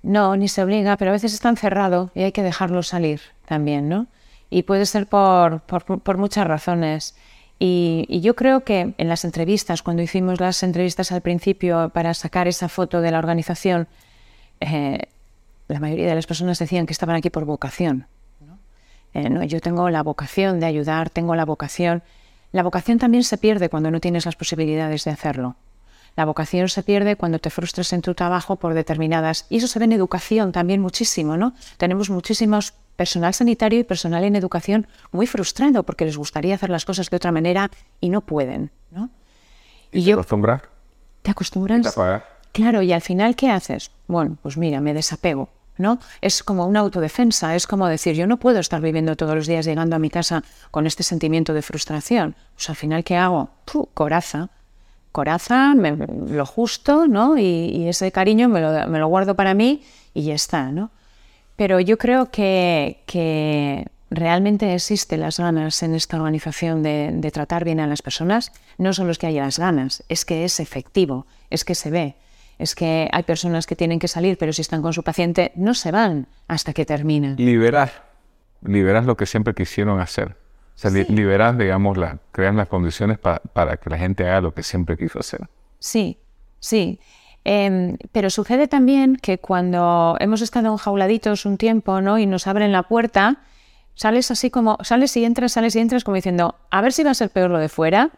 No, 0.02 0.34
ni 0.34 0.48
se 0.48 0.62
obliga, 0.62 0.96
pero 0.96 1.10
a 1.10 1.12
veces 1.12 1.34
está 1.34 1.50
encerrado 1.50 2.10
y 2.14 2.22
hay 2.22 2.32
que 2.32 2.42
dejarlo 2.42 2.82
salir 2.82 3.20
también, 3.44 3.90
¿no? 3.90 4.06
Y 4.54 4.62
puede 4.62 4.86
ser 4.86 5.08
por, 5.08 5.62
por, 5.62 6.16
muchas 6.16 6.46
razones. 6.46 7.16
Y, 7.58 8.20
yo 8.20 8.36
creo 8.36 8.60
que 8.60 8.94
en 8.96 9.08
las 9.08 9.24
entrevistas, 9.24 9.82
cuando 9.82 10.00
hicimos 10.00 10.38
las 10.38 10.62
entrevistas 10.62 11.10
al 11.10 11.22
principio 11.22 11.88
para 11.88 12.14
sacar 12.14 12.46
esa 12.46 12.68
foto 12.68 13.00
de 13.00 13.10
la 13.10 13.18
organización, 13.18 13.88
eh, 14.60 15.08
la 15.66 15.80
mayoría 15.80 16.06
de 16.06 16.14
las 16.14 16.28
personas 16.28 16.60
decían 16.60 16.86
que 16.86 16.92
estaban 16.92 17.16
aquí 17.16 17.30
por 17.30 17.46
vocación. 17.46 18.06
Eh, 19.12 19.28
¿no? 19.28 19.42
yo 19.42 19.58
tengo 19.58 19.90
la 19.90 20.04
vocación 20.04 20.60
de 20.60 20.66
ayudar, 20.66 21.10
tengo 21.10 21.34
la 21.34 21.44
vocación. 21.44 22.04
La 22.52 22.62
vocación 22.62 23.00
también 23.00 23.24
se 23.24 23.38
pierde 23.38 23.68
cuando 23.68 23.90
no 23.90 23.98
tienes 23.98 24.24
las 24.24 24.36
posibilidades 24.36 25.02
de 25.02 25.10
hacerlo. 25.10 25.56
La 26.16 26.24
vocación 26.24 26.68
se 26.68 26.82
pierde 26.82 27.16
cuando 27.16 27.38
te 27.38 27.50
frustras 27.50 27.92
en 27.92 28.02
tu 28.02 28.14
trabajo 28.14 28.56
por 28.56 28.74
determinadas. 28.74 29.46
Y 29.48 29.58
eso 29.58 29.66
se 29.66 29.78
ve 29.78 29.86
en 29.86 29.92
educación 29.92 30.52
también 30.52 30.80
muchísimo, 30.80 31.36
¿no? 31.36 31.54
Tenemos 31.76 32.10
muchísimos 32.10 32.74
personal 32.96 33.34
sanitario 33.34 33.80
y 33.80 33.84
personal 33.84 34.22
en 34.24 34.36
educación 34.36 34.86
muy 35.10 35.26
frustrado 35.26 35.82
porque 35.82 36.04
les 36.04 36.16
gustaría 36.16 36.54
hacer 36.54 36.70
las 36.70 36.84
cosas 36.84 37.10
de 37.10 37.16
otra 37.16 37.32
manera 37.32 37.70
y 38.00 38.08
no 38.08 38.20
pueden, 38.20 38.70
¿no? 38.90 39.10
¿Y, 39.90 40.04
te 40.04 40.12
acostumbras? 40.12 40.62
¿Te 41.22 41.30
acostumbras? 41.30 41.94
Claro, 42.52 42.82
y 42.82 42.92
al 42.92 43.00
final, 43.00 43.34
¿qué 43.34 43.50
haces? 43.50 43.90
Bueno, 44.06 44.36
pues 44.42 44.56
mira, 44.56 44.80
me 44.80 44.94
desapego. 44.94 45.48
¿no? 45.76 45.98
Es 46.20 46.42
como 46.42 46.66
una 46.66 46.80
autodefensa, 46.80 47.56
es 47.56 47.66
como 47.66 47.88
decir, 47.88 48.14
yo 48.14 48.26
no 48.26 48.38
puedo 48.38 48.60
estar 48.60 48.80
viviendo 48.80 49.16
todos 49.16 49.34
los 49.34 49.46
días 49.46 49.66
llegando 49.66 49.96
a 49.96 49.98
mi 49.98 50.10
casa 50.10 50.44
con 50.70 50.86
este 50.86 51.02
sentimiento 51.02 51.52
de 51.52 51.62
frustración. 51.62 52.36
Pues 52.54 52.70
al 52.70 52.76
final, 52.76 53.02
¿qué 53.02 53.16
hago? 53.16 53.50
coraza. 53.94 54.50
Coraza, 55.14 55.74
lo 55.76 56.44
justo, 56.44 57.06
¿no? 57.06 57.38
Y, 57.38 57.86
ese 57.86 58.10
cariño 58.10 58.48
me 58.48 58.60
lo, 58.60 59.06
guardo 59.06 59.36
para 59.36 59.54
mí 59.54 59.84
y 60.12 60.24
ya 60.24 60.34
está, 60.34 60.72
¿no? 60.72 60.90
Pero 61.54 61.78
yo 61.78 61.98
creo 61.98 62.32
que, 62.32 63.86
realmente 64.10 64.74
existen 64.74 65.20
las 65.20 65.38
ganas 65.38 65.84
en 65.84 65.94
esta 65.94 66.16
organización 66.16 66.82
de, 66.82 67.30
tratar 67.32 67.64
bien 67.64 67.78
a 67.78 67.86
las 67.86 68.02
personas. 68.02 68.50
No 68.76 68.92
son 68.92 69.06
los 69.06 69.18
que 69.18 69.28
haya 69.28 69.44
las 69.44 69.60
ganas, 69.60 70.02
es 70.08 70.24
que 70.24 70.44
es 70.44 70.58
efectivo, 70.58 71.28
es 71.48 71.64
que 71.64 71.76
se 71.76 71.92
ve 71.92 72.16
es 72.56 72.76
que 72.76 73.08
hay 73.12 73.22
personas 73.24 73.66
que 73.66 73.74
tienen 73.74 73.98
que 73.98 74.06
salir, 74.06 74.38
pero 74.38 74.52
si 74.52 74.62
están 74.62 74.80
con 74.80 74.92
su 74.92 75.02
paciente, 75.02 75.50
no 75.56 75.74
se 75.74 75.90
van 75.90 76.28
hasta 76.46 76.72
que 76.72 76.84
terminan. 76.84 77.34
Liberar, 77.36 77.90
liberar 78.62 79.04
lo 79.04 79.16
que 79.16 79.26
siempre 79.26 79.54
quisieron 79.54 79.98
hacer. 80.00 80.36
O 80.74 80.78
sea, 80.78 80.90
liberar, 80.90 81.56
digamos, 81.56 81.96
la, 81.96 82.18
crear 82.32 82.54
las 82.54 82.68
condiciones 82.68 83.18
para 83.18 83.76
que 83.76 83.90
la 83.90 83.98
gente 83.98 84.26
haga 84.28 84.40
lo 84.40 84.54
que 84.54 84.62
siempre 84.62 84.96
quiso 84.96 85.20
hacer. 85.20 85.48
Sí, 85.78 86.18
sí. 86.58 86.98
Em, 87.44 87.98
pero 88.10 88.30
sucede 88.30 88.68
también 88.68 89.16
que 89.16 89.38
cuando 89.38 90.16
hemos 90.18 90.40
estado 90.40 90.72
enjauladitos 90.72 91.44
un 91.44 91.58
tiempo, 91.58 92.00
¿no? 92.00 92.18
Y 92.18 92.26
nos 92.26 92.46
abren 92.46 92.72
la 92.72 92.84
puerta, 92.84 93.42
sales 93.94 94.30
así 94.30 94.50
como, 94.50 94.78
sales 94.82 95.16
y 95.16 95.24
entras, 95.24 95.52
sales 95.52 95.76
y 95.76 95.80
entras 95.80 96.04
como 96.04 96.16
diciendo, 96.16 96.56
a 96.70 96.80
ver 96.80 96.92
si 96.92 97.04
va 97.04 97.10
a 97.10 97.14
ser 97.14 97.30
peor 97.30 97.50
lo 97.50 97.58
de 97.58 97.68
fuera, 97.68 98.10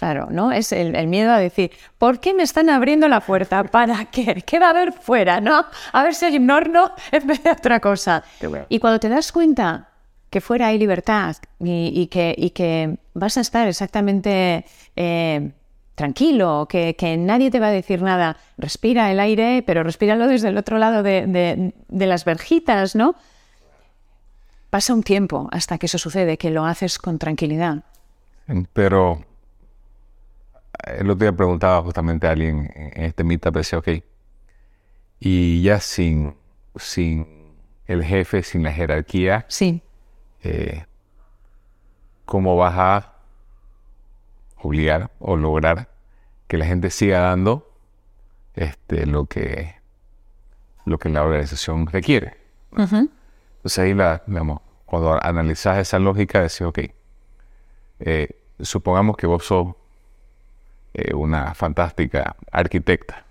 Claro, 0.00 0.28
¿no? 0.30 0.50
Es 0.50 0.72
el, 0.72 1.06
miedo 1.08 1.30
a 1.30 1.38
decir, 1.38 1.72
¿por 1.98 2.20
qué 2.20 2.32
me 2.32 2.42
están 2.42 2.70
abriendo 2.70 3.06
la 3.06 3.20
puerta? 3.20 3.64
¿Para 3.64 4.06
qué? 4.06 4.42
¿Qué 4.46 4.58
va 4.58 4.68
a 4.68 4.70
haber 4.70 4.94
fuera? 4.94 5.42
¿No? 5.42 5.66
A 5.92 6.02
ver 6.02 6.14
si 6.14 6.24
hay 6.24 6.38
un 6.38 6.50
horno 6.50 6.92
en 7.12 7.26
vez 7.26 7.42
de 7.42 7.50
otra 7.50 7.80
cosa. 7.80 8.24
Y 8.70 8.78
cuando 8.78 8.98
te 8.98 9.10
das 9.10 9.30
cuenta 9.30 9.90
que 10.30 10.40
fuera 10.40 10.68
hay 10.68 10.78
libertad 10.78 11.36
y, 11.58 12.06
que, 12.06 12.52
que, 12.54 12.96
vas 13.14 13.36
a 13.36 13.40
estar 13.40 13.66
exactamente 13.66 14.64
eh, 14.96 15.50
tranquilo, 15.96 16.66
que, 16.68 17.16
nadie 17.18 17.50
te 17.50 17.60
va 17.60 17.66
a 17.66 17.72
decir 17.72 18.00
nada, 18.00 18.36
respira 18.56 19.10
el 19.10 19.18
aire, 19.18 19.62
pero 19.66 19.82
respíralo 19.82 20.28
desde 20.28 20.48
el 20.48 20.56
otro 20.56 20.78
lado 20.78 21.02
de, 21.02 21.72
de 21.88 22.06
las 22.06 22.24
verjitas, 22.24 22.94
¿no? 22.94 23.16
Pasa 24.70 24.94
un 24.94 25.02
tiempo 25.02 25.48
hasta 25.50 25.78
que 25.78 25.86
eso 25.86 25.98
sucede, 25.98 26.38
que 26.38 26.50
lo 26.50 26.64
haces 26.64 26.98
con 26.98 27.18
tranquilidad. 27.18 27.82
Pero 28.72 29.24
el 30.84 31.10
otro 31.10 31.24
día 31.24 31.32
preguntaba 31.32 31.82
justamente 31.82 32.28
a 32.28 32.30
alguien 32.30 32.70
en 32.74 33.04
este 33.04 33.24
meetup, 33.24 33.56
decía, 33.56 33.80
ok, 33.80 33.88
y 35.18 35.62
ya 35.62 35.80
sin, 35.80 36.34
sin 36.76 37.26
el 37.86 38.04
jefe, 38.04 38.44
sin 38.44 38.62
la 38.62 38.72
jerarquía, 38.72 39.44
sí. 39.48 39.82
Eh, 40.42 40.84
¿cómo 42.24 42.56
vas 42.56 42.74
a 42.76 43.12
obligar 44.62 45.10
o 45.18 45.36
lograr 45.36 45.88
que 46.46 46.58
la 46.58 46.66
gente 46.66 46.90
siga 46.90 47.20
dando 47.20 47.70
este, 48.54 49.06
lo, 49.06 49.26
que, 49.26 49.74
lo 50.84 50.98
que 50.98 51.08
la 51.08 51.22
organización 51.22 51.86
requiere? 51.86 52.36
Entonces 53.56 53.78
ahí, 53.78 53.94
la, 53.94 54.22
cuando 54.86 55.22
analizas 55.22 55.78
esa 55.78 55.98
lógica, 55.98 56.40
decís, 56.40 56.62
ok, 56.62 56.78
eh, 58.00 58.28
supongamos 58.60 59.16
que 59.16 59.26
vos 59.26 59.44
sos 59.44 59.74
eh, 60.94 61.14
una 61.14 61.54
fantástica 61.54 62.34
arquitecta. 62.50 63.24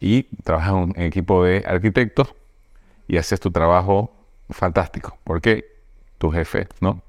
Y 0.00 0.24
trabajas 0.44 0.70
en 0.70 0.76
un 0.76 0.94
equipo 0.96 1.44
de 1.44 1.64
arquitectos 1.66 2.34
y 3.08 3.16
haces 3.16 3.40
tu 3.40 3.50
trabajo 3.50 4.12
fantástico. 4.50 5.18
Porque 5.24 5.77
tu 6.18 6.30
jefe, 6.30 6.68
¿no? 6.80 7.02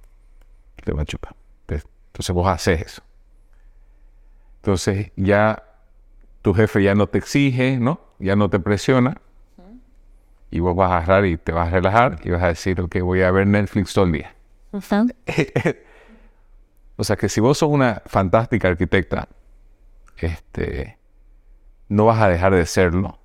Te 0.84 0.93
va 0.93 1.01
a 1.01 1.05
chupar. 1.05 1.36
Entonces 1.68 2.34
vos 2.34 2.47
haces 2.47 2.82
eso. 2.82 3.01
Entonces 4.57 5.12
ya 5.16 5.64
tu 6.41 6.53
jefe 6.53 6.84
ya 6.84 6.95
no 6.95 7.07
te 7.07 7.18
exige, 7.18 7.78
¿no? 7.78 8.01
Ya 8.20 8.36
no 8.36 8.49
te 8.49 8.60
presiona. 8.60 9.22
Y 10.51 10.60
vos 10.60 10.76
vas 10.76 10.91
a 10.91 10.97
agarrar 10.97 11.26
y 11.26 11.38
te 11.38 11.51
vas 11.51 11.68
a 11.68 11.72
relajar 11.72 12.20
y 12.24 12.32
vas 12.32 12.43
a 12.43 12.47
decir, 12.47 12.82
ok, 12.82 12.97
voy 13.01 13.22
a 13.22 13.32
ver 13.32 13.47
Netflix 13.47 13.93
todo 13.93 14.05
el 14.05 14.14
día. 14.14 14.36
o 16.97 17.03
sea 17.03 17.16
que 17.16 17.30
si 17.30 17.39
vos 17.39 17.57
sos 17.57 17.70
una 17.70 18.01
fantástica 18.05 18.68
arquitecta, 18.68 19.30
este, 20.18 20.97
no 21.88 22.05
vas 22.05 22.22
a 22.22 22.28
dejar 22.28 22.53
de 22.53 22.66
serlo 22.66 23.20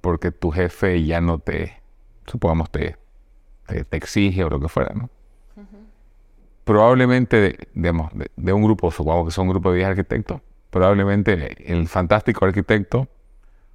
porque 0.00 0.32
tu 0.32 0.50
jefe 0.50 1.02
ya 1.04 1.20
no 1.20 1.38
te, 1.38 1.80
supongamos, 2.26 2.70
te, 2.70 2.98
te, 3.66 3.96
exige 3.96 4.44
o 4.44 4.50
lo 4.50 4.60
que 4.60 4.68
fuera, 4.68 4.94
¿no? 4.94 5.10
Probablemente, 6.64 7.40
de, 7.40 7.68
digamos, 7.74 8.12
de, 8.36 8.52
un 8.52 8.62
grupo, 8.62 8.90
supongamos 8.92 9.26
que 9.26 9.32
son 9.32 9.48
un 9.48 9.54
grupo 9.54 9.72
de 9.72 9.78
10 9.78 9.88
arquitectos, 9.88 10.40
probablemente 10.70 11.72
el 11.72 11.88
fantástico 11.88 12.44
arquitecto, 12.44 13.08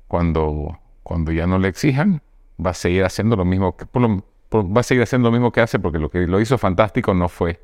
cuando, 0.08 0.80
cuando 1.04 1.34
ya 1.34 1.48
no 1.48 1.60
le 1.60 1.68
exijan, 1.68 2.22
va 2.66 2.72
a 2.72 2.74
seguir 2.74 3.04
haciendo 3.04 3.36
lo 3.36 3.44
mismo 3.44 3.76
que, 3.76 3.86
va 3.94 4.80
a 4.80 4.84
seguir 4.84 5.04
haciendo 5.04 5.28
lo 5.28 5.34
mismo 5.34 5.52
que 5.52 5.60
hace 5.60 5.80
porque 5.80 6.00
lo 6.00 6.10
que 6.10 6.26
lo 6.28 6.40
hizo 6.40 6.58
fantástico 6.58 7.14
no 7.14 7.28
fue 7.28 7.62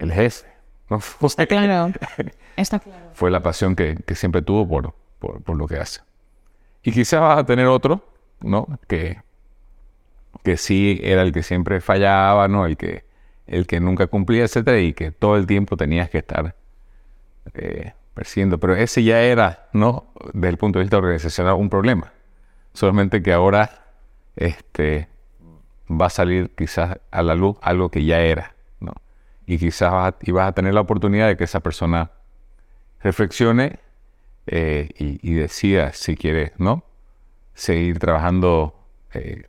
el 0.00 0.12
jefe, 0.12 0.46
Está 1.22 1.46
claro. 1.46 1.92
Está 2.56 2.78
claro. 2.78 3.10
Fue 3.14 3.30
la 3.30 3.42
pasión 3.42 3.74
que, 3.74 3.96
siempre 4.14 4.42
tuvo 4.42 4.68
por, 4.68 4.94
por, 5.18 5.56
lo 5.56 5.66
que 5.66 5.76
hace. 5.76 6.00
Y 6.82 6.92
quizás 6.92 7.20
vas 7.20 7.38
a 7.40 7.46
tener 7.46 7.66
otro, 7.66 8.04
¿no? 8.40 8.66
Que, 8.86 9.20
que 10.42 10.56
sí 10.56 11.00
era 11.02 11.22
el 11.22 11.32
que 11.32 11.42
siempre 11.42 11.80
fallaba, 11.80 12.48
¿no? 12.48 12.66
El 12.66 12.76
que, 12.76 13.04
el 13.46 13.66
que 13.66 13.80
nunca 13.80 14.06
cumplía, 14.06 14.44
etcétera, 14.44 14.78
y 14.80 14.92
que 14.92 15.10
todo 15.10 15.36
el 15.36 15.46
tiempo 15.46 15.76
tenías 15.76 16.10
que 16.10 16.18
estar 16.18 16.54
eh, 17.54 17.92
persiguiendo. 18.14 18.58
Pero 18.58 18.76
ese 18.76 19.02
ya 19.02 19.22
era, 19.22 19.68
¿no? 19.72 20.12
Desde 20.32 20.48
el 20.48 20.56
punto 20.56 20.78
de 20.78 20.84
vista 20.84 20.98
organizacional, 20.98 21.54
un 21.54 21.70
problema. 21.70 22.12
Solamente 22.72 23.22
que 23.22 23.32
ahora 23.32 23.86
este, 24.36 25.08
va 25.90 26.06
a 26.06 26.10
salir 26.10 26.50
quizás 26.56 26.98
a 27.10 27.22
la 27.22 27.34
luz 27.34 27.56
algo 27.62 27.90
que 27.90 28.04
ya 28.04 28.20
era 28.20 28.56
y 29.46 29.58
quizás 29.58 29.92
vas 29.92 30.14
a, 30.14 30.16
y 30.20 30.32
vas 30.32 30.48
a 30.48 30.52
tener 30.52 30.74
la 30.74 30.80
oportunidad 30.80 31.28
de 31.28 31.36
que 31.36 31.44
esa 31.44 31.60
persona 31.60 32.10
reflexione 33.00 33.78
eh, 34.48 34.90
y, 34.98 35.34
decida 35.34 35.92
si 35.92 36.16
quiere, 36.16 36.52
¿no? 36.58 36.84
Seguir 37.54 37.98
trabajando, 37.98 38.74
eh, 39.14 39.44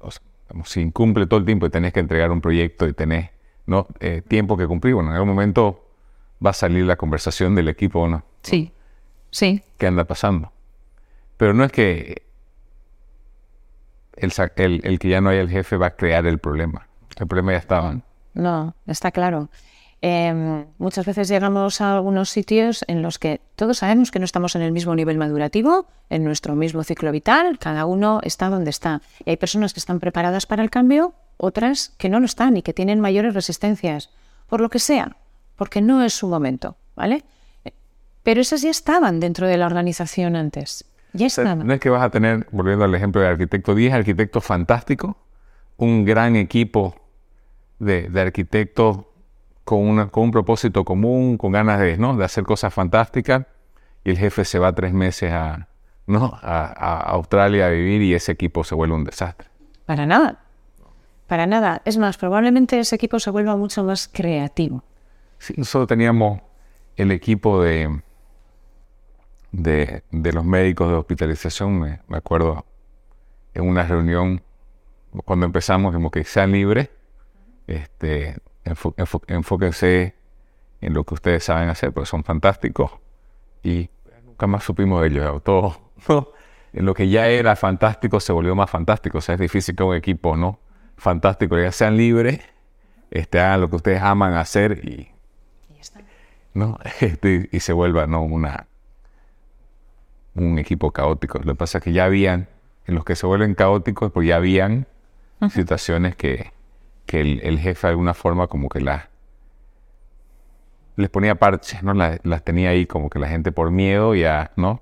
si 0.66 0.82
incumple 0.82 1.28
todo 1.28 1.40
el 1.40 1.46
tiempo 1.46 1.66
y 1.66 1.70
tenés 1.70 1.94
que 1.94 2.00
entregar 2.00 2.32
un 2.32 2.42
proyecto 2.42 2.88
y 2.88 2.94
tenés 2.94 3.30
¿no? 3.68 3.88
Eh, 4.00 4.24
tiempo 4.28 4.58
que 4.58 4.66
cumplir, 4.66 4.96
bueno, 4.96 5.10
en 5.10 5.16
algún 5.16 5.30
momento 5.30 5.86
va 6.44 6.52
a 6.52 6.54
salir 6.54 6.86
la 6.86 6.96
conversación 6.96 7.54
del 7.54 7.68
equipo, 7.68 8.08
¿no? 8.08 8.24
Sí, 8.42 8.72
sí. 9.30 9.62
¿Qué 9.78 9.88
anda 9.88 10.06
pasando? 10.06 10.52
Pero 11.36 11.54
no 11.54 11.64
es 11.64 11.72
que 11.72 12.24
el, 14.16 14.82
el, 14.84 15.00
que 15.00 15.10
ya 15.10 15.22
no 15.22 15.30
haya 15.30 15.42
el 15.42 15.50
jefe 15.50 15.78
va 15.78 15.88
a 15.88 15.96
crear 15.96 16.26
el 16.26 16.40
problema. 16.40 16.88
El 17.18 17.28
problema 17.28 17.52
ya 17.52 17.58
estaba. 17.60 18.00
No, 18.34 18.74
está 18.88 19.12
claro. 19.12 19.50
Em, 20.02 20.66
muchas 20.78 21.06
veces 21.06 21.28
llegamos 21.28 21.82
a 21.82 21.96
algunos 21.96 22.30
sitios 22.30 22.86
en 22.88 23.02
los 23.02 23.18
que 23.18 23.42
todos 23.56 23.80
sabemos 23.80 24.12
que 24.12 24.20
no 24.20 24.26
estamos 24.26 24.56
en 24.56 24.62
el 24.62 24.72
mismo 24.72 24.94
nivel 24.94 25.18
madurativo, 25.18 25.88
en 26.10 26.24
nuestro 26.24 26.56
mismo 26.56 26.84
ciclo 26.84 27.12
vital, 27.12 27.58
cada 27.58 27.86
uno 27.86 28.20
está 28.24 28.50
donde 28.50 28.70
está. 28.70 29.02
Y 29.26 29.32
hay 29.32 29.38
personas 29.38 29.74
que 29.74 29.80
están 29.80 30.00
preparadas 30.00 30.46
para 30.46 30.62
el 30.62 30.70
cambio, 30.70 31.14
otras 31.38 31.90
que 31.98 32.10
no 32.10 32.20
lo 32.20 32.26
están 32.26 32.58
y 32.58 32.62
que 32.62 32.74
tienen 32.74 33.00
mayores 33.00 33.34
resistencias, 33.34 34.12
por 34.48 34.62
lo 34.62 34.70
que 34.70 34.80
sea, 34.80 35.18
porque 35.56 35.82
no 35.82 36.04
es 36.04 36.14
su 36.14 36.28
momento, 36.28 36.78
¿vale? 36.96 37.24
Pero 38.24 38.42
esas 38.42 38.62
ya 38.62 38.70
estaban 38.70 39.20
dentro 39.20 39.48
de 39.48 39.58
la 39.58 39.66
organización 39.66 40.36
antes. 40.36 40.86
Ya 41.14 41.28
estaban. 41.28 41.66
No 41.66 41.74
es 41.74 41.80
que 41.80 41.90
vas 41.90 42.04
a 42.04 42.10
tener, 42.10 42.46
volviendo 42.52 42.84
al 42.84 42.94
ejemplo 42.94 43.22
del 43.22 43.32
arquitecto, 43.32 43.74
10 43.74 43.94
arquitectos 43.94 44.44
fantásticos, 44.44 45.16
un 45.78 46.06
gran 46.06 46.36
equipo 46.36 46.96
de, 47.80 48.12
arquitectos 48.16 49.06
con, 49.68 50.08
con, 50.08 50.24
un 50.24 50.32
propósito 50.32 50.86
común, 50.86 51.38
con 51.38 51.52
ganas 51.52 51.82
de, 51.82 51.98
¿no? 51.98 52.16
de 52.16 52.24
hacer 52.24 52.46
cosas 52.46 52.74
fantásticas, 52.74 53.46
y 54.06 54.12
el 54.12 54.18
jefe 54.18 54.46
se 54.46 54.60
va 54.60 54.74
tres 54.74 54.94
meses 54.94 55.34
a, 55.34 55.68
¿no? 56.06 56.40
a 56.42 57.02
Australia 57.12 57.68
a 57.68 57.70
vivir 57.70 58.02
y 58.02 58.14
ese 58.14 58.32
equipo 58.32 58.64
se 58.64 58.76
vuelve 58.76 58.96
un 58.96 59.04
desastre. 59.04 59.50
Para 59.86 60.06
nada. 60.06 60.40
Para 61.28 61.46
nada. 61.46 61.82
Es 61.84 61.98
más, 61.98 62.18
probablemente 62.18 62.80
ese 62.80 62.96
equipo 62.96 63.20
se 63.20 63.30
vuelva 63.30 63.58
mucho 63.58 63.84
más 63.84 64.08
creativo. 64.08 64.86
Sí, 65.38 65.54
nosotros 65.58 65.90
teníamos 65.90 66.40
el 66.96 67.12
equipo 67.12 67.62
de, 67.62 68.02
de, 69.52 70.02
los 70.12 70.46
médicos 70.46 70.90
de 70.90 70.96
hospitalización, 70.96 71.78
me, 71.80 72.00
acuerdo, 72.18 72.66
en 73.54 73.68
una 73.68 73.84
reunión, 73.84 74.42
cuando 75.26 75.46
empezamos, 75.46 75.94
como 75.94 76.10
que 76.10 76.24
sean 76.24 76.54
libres, 76.54 76.90
este, 77.68 78.38
enfóquense 79.28 80.16
en 80.82 80.94
lo 80.94 81.04
que 81.04 81.14
ustedes 81.14 81.44
saben 81.44 81.70
hacer, 81.70 81.92
porque 81.92 82.08
son 82.08 82.24
fantásticos. 82.24 82.92
Y 83.64 83.90
nunca 84.26 84.48
más 84.48 84.64
supimos 84.64 85.02
de 85.02 85.08
ellos. 85.08 85.44
Todo, 85.44 85.78
en 86.74 86.86
lo 86.86 86.94
que 86.94 87.10
ya 87.10 87.28
era 87.28 87.56
fantástico 87.56 88.20
se 88.20 88.34
volvió 88.34 88.56
más 88.56 88.70
fantástico. 88.70 89.18
O 89.18 89.22
sea, 89.22 89.36
es 89.36 89.42
difícil 89.42 89.76
que 89.76 89.84
un 89.84 89.96
equipo, 89.96 90.38
¿no? 90.38 90.60
fantástico, 90.98 91.58
ya 91.58 91.72
sean 91.72 91.96
libres, 91.96 92.42
este, 93.12 93.40
hagan 93.40 93.62
lo 93.62 93.70
que 93.70 93.78
ustedes 93.78 94.02
aman 94.02 94.34
hacer 94.34 94.84
y, 94.84 95.12
¿no? 96.54 96.78
Este, 97.00 97.50
y 97.52 97.60
se 97.60 97.72
vuelva 97.74 98.08
¿no? 98.08 98.24
Una, 98.24 98.68
un 100.36 100.60
equipo 100.60 100.92
caótico. 100.92 101.40
Lo 101.40 101.54
que 101.54 101.56
pasa 101.56 101.78
es 101.78 101.84
que 101.84 101.94
ya 101.94 102.06
habían, 102.06 102.50
en 102.88 102.96
los 102.96 103.06
que 103.06 103.16
se 103.16 103.26
vuelven 103.26 103.56
caóticos, 103.56 104.12
pues 104.12 104.28
ya 104.28 104.36
habían 104.38 104.88
situaciones 105.52 106.16
que, 106.16 106.52
que 107.08 107.22
el, 107.22 107.60
jefe 107.60 107.88
de 107.88 107.92
alguna 107.92 108.14
forma 108.14 108.48
como 108.48 108.70
que 108.70 108.82
las 108.82 109.06
les 110.98 111.10
ponía 111.10 111.36
parches, 111.36 111.82
¿no? 111.84 111.94
Las, 111.94 112.20
las, 112.24 112.44
tenía 112.44 112.70
ahí 112.70 112.86
como 112.86 113.10
que 113.10 113.20
la 113.20 113.28
gente 113.28 113.52
por 113.52 113.72
miedo 113.72 114.14
ya, 114.14 114.52
¿no? 114.56 114.82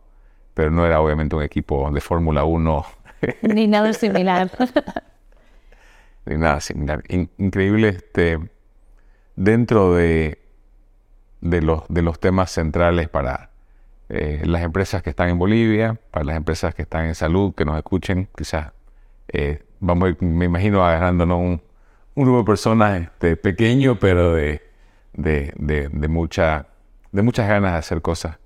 Pero 0.53 0.71
no 0.71 0.85
era 0.85 1.01
obviamente 1.01 1.35
un 1.35 1.43
equipo 1.43 1.91
de 1.91 2.01
Fórmula 2.01 2.45
1. 2.45 2.85
Ni 3.43 3.67
nada 3.67 3.93
similar. 3.93 4.49
de 6.25 6.37
nada 6.37 6.59
similar. 6.61 7.03
increíble 7.37 7.89
este, 7.89 8.39
dentro 9.35 9.93
de, 9.93 10.39
de, 11.41 11.61
los, 11.61 11.83
de 11.89 12.01
los 12.01 12.19
temas 12.19 12.49
centrales 12.51 13.09
para 13.09 13.51
eh, 14.09 14.41
las 14.45 14.63
empresas 14.63 15.03
que 15.03 15.11
están 15.11 15.29
en 15.29 15.37
Bolivia, 15.37 15.99
para 16.11 16.25
las 16.25 16.37
empresas 16.37 16.73
que 16.73 16.83
están 16.83 17.05
en 17.05 17.15
salud, 17.15 17.53
que 17.53 17.65
nos 17.65 17.77
escuchen, 17.77 18.29
quizás 18.35 18.71
eh, 19.27 19.63
vamos, 19.79 20.15
me 20.21 20.45
imagino 20.45 20.85
agarrándonos 20.85 21.39
un, 21.39 21.61
un 22.15 22.23
grupo 22.23 22.39
de 22.39 22.45
personas 22.45 23.01
este, 23.01 23.37
pequeño, 23.37 23.99
pero 23.99 24.33
de, 24.33 24.61
de, 25.13 25.53
de, 25.55 26.07
mucha, 26.07 26.67
de 27.11 27.21
muchas 27.21 27.47
ganas 27.47 27.73
de 27.73 27.77
hacer 27.77 28.01
cosas. 28.01 28.37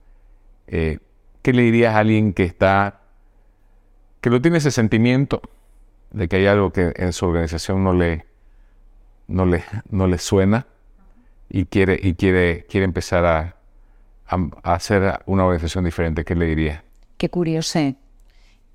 Eh, 0.67 0.99
¿Qué 1.41 1.53
le 1.53 1.61
dirías 1.61 1.95
a 1.95 1.99
alguien 1.99 2.34
que 2.34 2.43
está, 2.43 2.99
que 4.22 4.30
no 4.30 4.41
tiene 4.41 4.57
ese 4.57 4.72
sentimiento? 4.72 5.41
de 6.11 6.28
que 6.28 6.38
hay 6.38 6.47
algo 6.47 6.72
que 6.72 6.93
en 6.95 7.13
su 7.13 7.26
organización 7.26 7.84
no 7.84 7.93
le, 7.93 8.26
no 9.28 9.45
le, 9.45 9.63
no 9.89 10.07
le 10.07 10.17
suena 10.17 10.65
y 11.49 11.65
quiere, 11.65 11.99
y 12.01 12.15
quiere, 12.15 12.65
quiere 12.70 12.86
empezar 12.86 13.26
a, 13.26 13.55
hacer 14.61 15.22
una 15.26 15.43
organización 15.43 15.86
diferente, 15.86 16.24
¿qué 16.24 16.36
le 16.36 16.45
diría? 16.45 16.84
Que 17.17 17.30
curiose, 17.30 17.95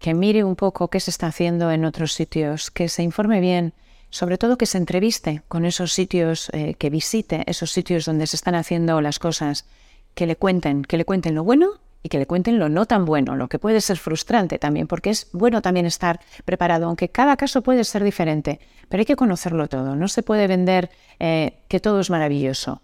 que 0.01 0.13
mire 0.13 0.43
un 0.43 0.57
poco 0.57 0.89
qué 0.89 0.99
se 0.99 1.13
está 1.13 1.29
haciendo 1.29 1.71
en 1.71 1.85
otros 1.85 2.13
sitios, 2.13 2.73
que 2.73 2.89
se 2.89 3.05
informe 3.05 3.41
bien, 3.41 3.73
sobre 4.15 4.39
todo 4.39 4.57
que 4.57 4.67
se 4.67 4.79
entreviste 4.79 5.43
con 5.49 5.65
esos 5.65 5.93
sitios, 5.93 6.49
eh, 6.53 6.75
que 6.79 6.89
visite 6.89 7.43
esos 7.51 7.73
sitios 7.73 8.05
donde 8.05 8.29
se 8.29 8.37
están 8.37 8.55
haciendo 8.55 9.01
las 9.01 9.19
cosas, 9.19 9.67
que 10.15 10.29
le 10.29 10.37
cuenten, 10.37 10.85
que 10.85 10.97
le 10.97 11.05
cuenten 11.05 11.35
lo 11.35 11.43
bueno 11.43 11.81
y 12.01 12.11
que 12.11 12.19
le 12.19 12.27
cuenten 12.27 12.61
lo 12.61 12.69
no 12.69 12.87
tan 12.87 13.07
bueno, 13.07 13.35
lo 13.35 13.49
que 13.49 13.59
puede 13.59 13.81
ser 13.81 13.97
frustrante 13.97 14.61
también, 14.61 14.87
porque 14.87 15.11
es 15.11 15.27
bueno 15.33 15.63
también 15.63 15.85
estar 15.85 16.21
preparado, 16.45 16.87
aunque 16.87 17.09
cada 17.09 17.37
caso 17.37 17.63
puede 17.63 17.83
ser 17.83 18.05
diferente, 18.05 18.61
pero 18.89 19.01
hay 19.01 19.05
que 19.05 19.17
conocerlo 19.17 19.67
todo. 19.67 19.97
No 19.97 20.07
se 20.07 20.23
puede 20.23 20.47
vender 20.47 20.91
eh, 21.19 21.55
que 21.67 21.81
todo 21.81 21.99
es 21.99 22.09
maravilloso, 22.09 22.83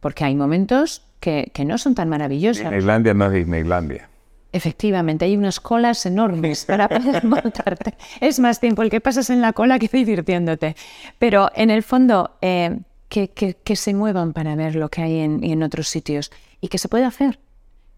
porque 0.00 0.24
hay 0.24 0.34
momentos 0.34 1.02
que, 1.20 1.52
no 1.64 1.78
son 1.78 1.94
tan 1.94 2.08
maravillosos. 2.08 2.64
Disneylandia 2.64 3.14
no 3.14 3.26
es 3.26 3.32
Disneylandia. 3.34 4.08
Efectivamente, 4.52 5.24
hay 5.24 5.36
unas 5.36 5.60
colas 5.60 6.04
enormes 6.06 6.64
para 6.66 6.88
poder 6.88 7.24
montarte. 7.24 7.94
Es 8.20 8.38
más 8.38 8.60
tiempo 8.60 8.82
el 8.82 8.90
que 8.90 9.00
pasas 9.00 9.30
en 9.30 9.40
la 9.40 9.52
cola 9.52 9.78
que 9.78 9.88
divirtiéndote. 9.88 10.76
Pero 11.18 11.50
en 11.54 11.70
el 11.70 11.82
fondo, 11.82 12.36
eh, 12.42 12.80
que, 13.08 13.28
que, 13.28 13.76
se 13.76 13.92
muevan 13.94 14.32
para 14.32 14.54
ver 14.54 14.74
lo 14.74 14.88
que 14.88 15.02
hay 15.02 15.20
en, 15.20 15.44
en 15.44 15.62
otros 15.62 15.88
sitios 15.88 16.30
y 16.60 16.68
que 16.68 16.78
se 16.78 16.88
puede 16.88 17.04
hacer 17.04 17.38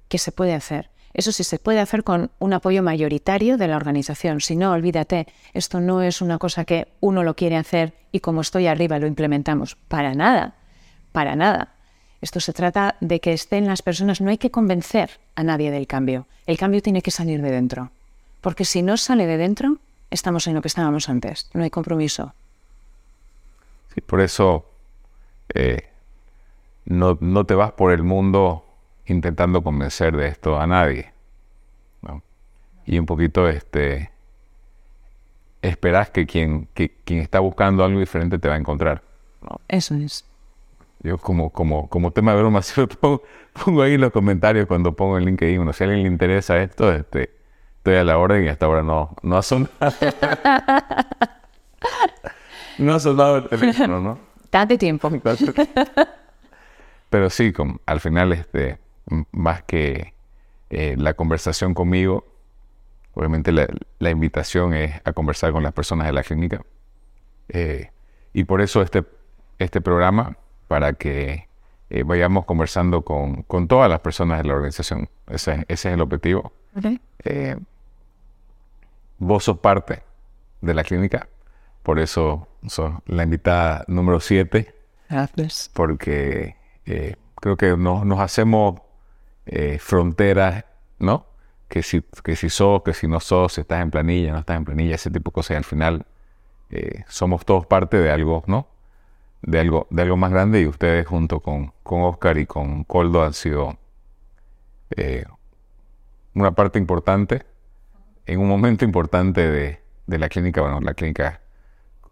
que 0.09 0.19
se 0.19 0.33
puede 0.33 0.55
hacer. 0.55 0.91
Eso 1.13 1.31
sí 1.33 1.45
se 1.45 1.59
puede 1.59 1.81
hacer 1.81 2.03
con 2.03 2.31
un 2.39 2.53
apoyo 2.53 2.83
mayoritario 2.83 3.57
de 3.57 3.69
la 3.69 3.77
organización. 3.77 4.41
Si 4.41 4.57
no, 4.57 4.73
olvídate, 4.73 5.27
esto 5.53 5.81
no 5.81 6.03
es 6.03 6.21
una 6.21 6.39
cosa 6.39 6.65
que 6.65 6.89
uno 7.01 7.23
lo 7.23 7.35
quiere 7.35 7.57
hacer 7.57 7.95
y 8.11 8.21
como 8.21 8.41
estoy 8.41 8.67
arriba 8.67 8.99
lo 8.99 9.07
implementamos. 9.07 9.77
Para 9.89 10.15
nada, 10.15 10.55
para 11.13 11.37
nada. 11.37 11.74
Esto 12.25 12.41
se 12.41 12.55
trata 12.55 12.97
de 13.03 13.21
que 13.21 13.35
estén 13.35 13.67
las 13.67 13.83
personas, 13.83 14.23
no 14.23 14.31
hay 14.31 14.39
que 14.39 14.51
convencer 14.51 15.21
a 15.35 15.43
nadie 15.43 15.71
del 15.71 15.87
cambio. 15.87 16.27
El 16.47 16.57
cambio 16.57 16.81
tiene 16.81 17.03
que 17.03 17.11
salir 17.11 17.43
de 17.43 17.51
dentro. 17.51 17.91
Porque 18.41 18.65
si 18.65 18.81
no 18.81 18.97
sale 18.97 19.27
de 19.27 19.37
dentro, 19.37 19.77
estamos 20.09 20.47
en 20.47 20.55
lo 20.55 20.63
que 20.63 20.69
estábamos 20.69 21.11
antes. 21.11 21.51
No 21.53 21.63
hay 21.63 21.69
compromiso. 21.69 22.33
Sí, 23.95 24.01
por 24.01 24.23
eso 24.23 24.65
eh, 25.53 25.91
no, 26.87 27.19
no 27.21 27.45
te 27.45 27.55
vas 27.55 27.73
por 27.73 27.93
el 27.93 28.03
mundo 28.03 28.65
intentando 29.05 29.63
convencer 29.63 30.17
de 30.17 30.29
esto 30.29 30.59
a 30.59 30.67
nadie. 30.67 31.13
Y 32.87 32.99
un 32.99 33.05
poquito 33.05 33.51
este 33.51 34.11
esperas 35.61 36.09
que 36.09 36.25
quien, 36.25 36.69
quien 36.73 37.21
está 37.21 37.41
buscando 37.41 37.85
algo 37.85 38.01
diferente 38.01 38.39
te 38.39 38.49
va 38.49 38.55
a 38.55 38.59
encontrar. 38.59 39.03
Eso 39.69 39.95
es. 39.97 40.25
Yo 41.05 41.19
como, 41.19 41.51
como, 41.51 41.87
como 41.91 42.13
tema 42.13 42.33
de 42.33 42.41
broma 42.41 42.63
pongo, 43.01 43.23
pongo, 43.53 43.83
ahí 43.83 43.95
en 43.95 44.01
los 44.01 44.11
comentarios 44.11 44.67
cuando 44.67 44.97
pongo 44.97 45.19
el 45.19 45.27
LinkedIn, 45.27 45.59
bueno, 45.59 45.75
si 45.75 45.85
a 45.85 45.87
alguien 45.87 46.03
le 46.03 46.09
interesa 46.09 46.61
esto, 46.63 46.91
este, 46.91 47.31
estoy 47.77 47.97
a 47.97 48.05
la 48.05 48.17
orden 48.17 48.43
y 48.43 48.49
hasta 48.49 48.65
ahora 48.65 48.83
no, 48.83 49.15
no 49.23 49.37
ha 49.37 49.43
sonado. 49.43 49.71
no 52.79 52.95
ha 52.95 53.01
sonado 53.01 53.37
el 53.37 53.49
teléfono, 53.51 54.01
¿no? 54.01 54.19
Date 54.51 54.79
tiempo. 54.79 55.11
Pero 57.11 57.29
sí, 57.29 57.53
al 57.85 58.01
final 58.01 58.33
este, 58.33 58.79
más 59.31 59.63
que 59.65 60.15
eh, 60.71 60.95
la 60.97 61.13
conversación 61.13 61.75
conmigo. 61.75 62.25
Obviamente 63.13 63.53
la, 63.53 64.11
invitación 64.11 64.73
es 64.73 65.03
a 65.05 65.13
conversar 65.13 65.53
con 65.53 65.63
las 65.63 65.75
personas 65.75 66.07
de 66.07 66.15
la 66.15 66.23
clínica. 66.23 66.63
Eh, 67.51 67.91
y 68.33 68.45
por 68.45 68.63
eso 68.63 68.81
este, 68.81 69.05
este 69.59 69.83
programa, 69.83 70.39
para 70.75 70.95
que 70.95 71.47
eh, 71.89 72.03
vayamos 72.03 72.47
conversando 72.47 73.03
con, 73.03 73.45
con, 73.45 73.69
todas 73.69 73.89
las 73.89 74.01
personas 74.01 74.39
de 74.39 74.49
la 74.49 74.55
organización. 74.55 75.09
Ese, 75.29 75.65
ese 75.69 75.89
es 75.89 75.95
el 75.95 76.01
objetivo. 76.01 76.53
vos 79.19 79.45
sos 79.45 79.59
parte 79.59 80.03
de 80.61 80.75
la 80.75 80.83
clínica, 80.83 81.29
por 81.85 82.01
eso 82.01 82.49
sos 82.67 82.93
la 83.07 83.23
invitada 83.23 83.85
número 83.87 84.19
7 84.19 84.75
Gracias. 85.09 85.71
Porque 85.73 86.57
eh, 86.87 87.15
creo 87.37 87.57
que 87.57 87.77
no, 87.77 88.05
nos 88.05 88.19
hacemos 88.19 88.81
eh, 89.47 89.79
fronteras, 89.79 90.65
¿no? 90.99 91.27
Que 91.69 91.85
si, 91.85 92.03
que 92.25 92.35
si 92.35 92.51
sos, 92.51 92.83
que 92.83 92.95
si 92.95 93.07
no 93.07 93.21
sos, 93.21 93.53
si 93.53 93.61
estás 93.61 93.81
en 93.81 93.93
planilla, 93.93 94.33
no 94.33 94.41
estás 94.41 94.57
en 94.57 94.65
planilla, 94.65 94.97
ese 94.97 95.09
tipo 95.09 95.31
de 95.31 95.35
cosas. 95.35 95.53
Y 95.53 95.59
al 95.59 95.65
final 95.65 96.05
eh, 96.71 97.05
somos 97.07 97.45
todos 97.45 97.65
parte 97.65 97.97
de 97.99 98.11
algo, 98.11 98.43
¿no? 98.49 98.74
De 99.47 99.61
algo, 99.61 99.87
de 99.91 100.03
algo 100.03 100.17
más 100.17 100.31
grande 100.31 100.63
y 100.63 100.67
ustedes 100.67 101.07
junto 101.07 101.41
con, 101.41 101.73
con 101.83 102.03
Oscar 102.03 102.39
y 102.39 102.47
con 102.47 102.85
Coldo 102.85 103.23
han 103.23 103.35
sido 103.35 103.77
una 106.35 106.53
parte 106.53 106.79
importante 106.79 107.45
en 108.27 108.41
un 108.41 108.49
momento 108.49 108.85
importante 108.85 109.51
de, 109.51 109.81
de 110.07 110.19
la 110.19 110.29
clínica, 110.29 110.61
bueno, 110.61 110.81
la 110.81 110.95
clínica 110.95 111.41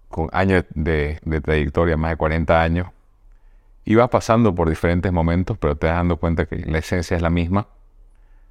con 0.09 0.29
años 0.33 0.65
de, 0.75 1.19
trayectoria, 1.43 1.97
más 1.97 2.11
de 2.13 2.17
40 2.17 2.63
años, 2.63 2.89
y 3.85 3.95
vas 3.95 4.11
pasando 4.11 4.55
por 4.55 4.69
diferentes 4.69 5.11
momentos, 5.11 5.57
pero 5.59 5.77
te 5.77 5.87
das 5.87 5.97
dando 5.97 6.19
cuenta 6.19 6.47
que 6.47 6.57
la 6.57 6.79
esencia 6.79 7.17
es 7.17 7.23
la 7.23 7.31
misma, 7.31 7.67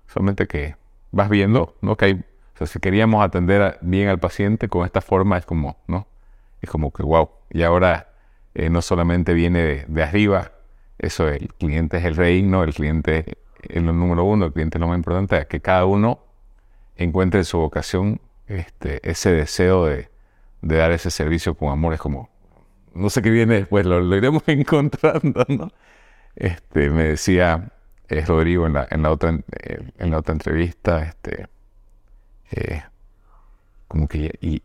solamente 0.08 0.48
que 0.48 0.76
vas 1.12 1.30
viendo, 1.30 1.76
¿no? 1.82 1.96
Que 1.96 2.06
hay, 2.06 2.26
si 2.66 2.80
queríamos 2.80 3.24
atender 3.24 3.78
bien 3.82 4.10
al 4.10 4.20
paciente 4.20 4.68
con 4.68 4.86
esta 4.86 5.02
forma, 5.02 5.38
es 5.38 5.46
como, 5.46 5.78
¿no? 5.88 6.08
Es 6.62 6.70
como 6.70 6.92
que, 6.92 7.04
wow, 7.04 7.30
y 7.50 7.62
ahora 7.64 8.11
eh, 8.54 8.70
no 8.70 8.82
solamente 8.82 9.34
viene 9.34 9.86
de, 9.88 10.04
arriba, 10.04 10.52
eso, 11.00 11.28
el 11.28 11.54
cliente 11.56 11.98
es 11.98 12.06
el 12.06 12.16
rey, 12.16 12.42
¿no? 12.42 12.64
El 12.64 12.74
cliente 12.74 13.38
es 13.62 13.82
lo 13.82 13.94
número 13.94 14.24
uno, 14.24 14.46
el 14.46 14.54
cliente 14.54 14.78
es 14.78 14.82
lo 14.82 14.88
más 14.88 14.98
importante, 14.98 15.38
es 15.38 15.48
que 15.48 15.62
cada 15.62 15.86
uno 15.86 16.20
encuentre 16.96 17.40
en 17.40 17.46
su 17.46 17.58
vocación 17.58 18.22
este, 18.48 19.08
ese 19.10 19.32
deseo 19.32 19.86
de, 19.86 20.10
de, 20.62 20.76
dar 20.76 20.92
ese 20.92 21.10
servicio 21.10 21.56
con 21.56 21.72
amor. 21.72 21.94
Es 21.94 22.00
como, 22.00 22.30
no 22.94 23.10
sé 23.10 23.22
qué 23.22 23.30
viene 23.30 23.56
después, 23.56 23.86
lo, 23.86 24.16
iremos 24.16 24.44
encontrando, 24.48 25.46
¿no? 25.48 25.72
Este, 26.36 26.90
me 26.90 27.04
decía 27.04 27.72
Rodrigo 28.28 28.68
en 28.68 28.74
la, 28.74 28.88
en 28.92 29.04
la, 29.04 29.12
otra, 29.12 29.30
en 29.30 30.12
la 30.12 30.18
otra 30.18 30.34
entrevista, 30.34 31.04
este, 31.04 31.48
eh, 32.52 32.84
como 33.88 34.08
que, 34.08 34.62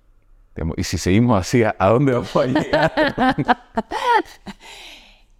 y 0.77 0.85
si 0.85 0.99
seguimos 0.99 1.41
así, 1.41 1.63
¿a 1.63 1.75
dónde 1.89 2.13
vamos 2.13 2.37
a 2.37 2.47
llegar? 2.47 3.37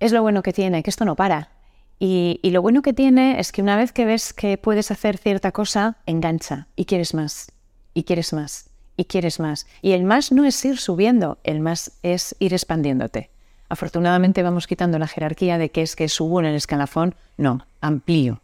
es 0.01 0.13
lo 0.13 0.23
bueno 0.23 0.43
que 0.43 0.53
tiene, 0.53 0.83
que 0.83 0.91
esto 0.91 1.05
no 1.05 1.17
para. 1.17 1.51
Y, 1.99 2.41
y, 2.43 2.51
lo 2.51 2.61
bueno 2.61 2.83
que 2.83 2.93
tiene 2.93 3.41
es 3.41 3.53
que 3.53 3.63
una 3.63 3.77
vez 3.77 3.93
que 3.93 4.05
ves 4.05 4.35
que 4.35 4.59
puedes 4.59 4.91
hacer 4.91 5.17
cierta 5.17 5.53
cosa, 5.53 5.97
engancha 6.05 6.67
y 6.77 6.85
quieres 6.85 7.15
más, 7.15 7.51
y 7.95 8.05
quieres 8.05 8.35
más, 8.35 8.69
y 8.99 9.07
quieres 9.07 9.41
más. 9.41 9.67
Y 9.81 9.93
el 9.93 10.05
más 10.05 10.31
no 10.31 10.45
es 10.45 10.63
ir 10.65 10.77
subiendo, 10.77 11.39
el 11.43 11.61
más 11.61 11.93
es 12.03 12.37
ir 12.39 12.53
expandiéndote. 12.53 13.31
Afortunadamente 13.69 14.43
vamos 14.43 14.67
quitando 14.67 14.99
la 14.99 15.09
jerarquía 15.09 15.59
de 15.59 15.71
que 15.71 15.83
es 15.83 15.97
que 15.97 16.09
subo 16.09 16.41
en 16.41 16.47
el 16.47 16.55
escalafón, 16.55 17.15
no, 17.39 17.67
amplío. 17.81 18.41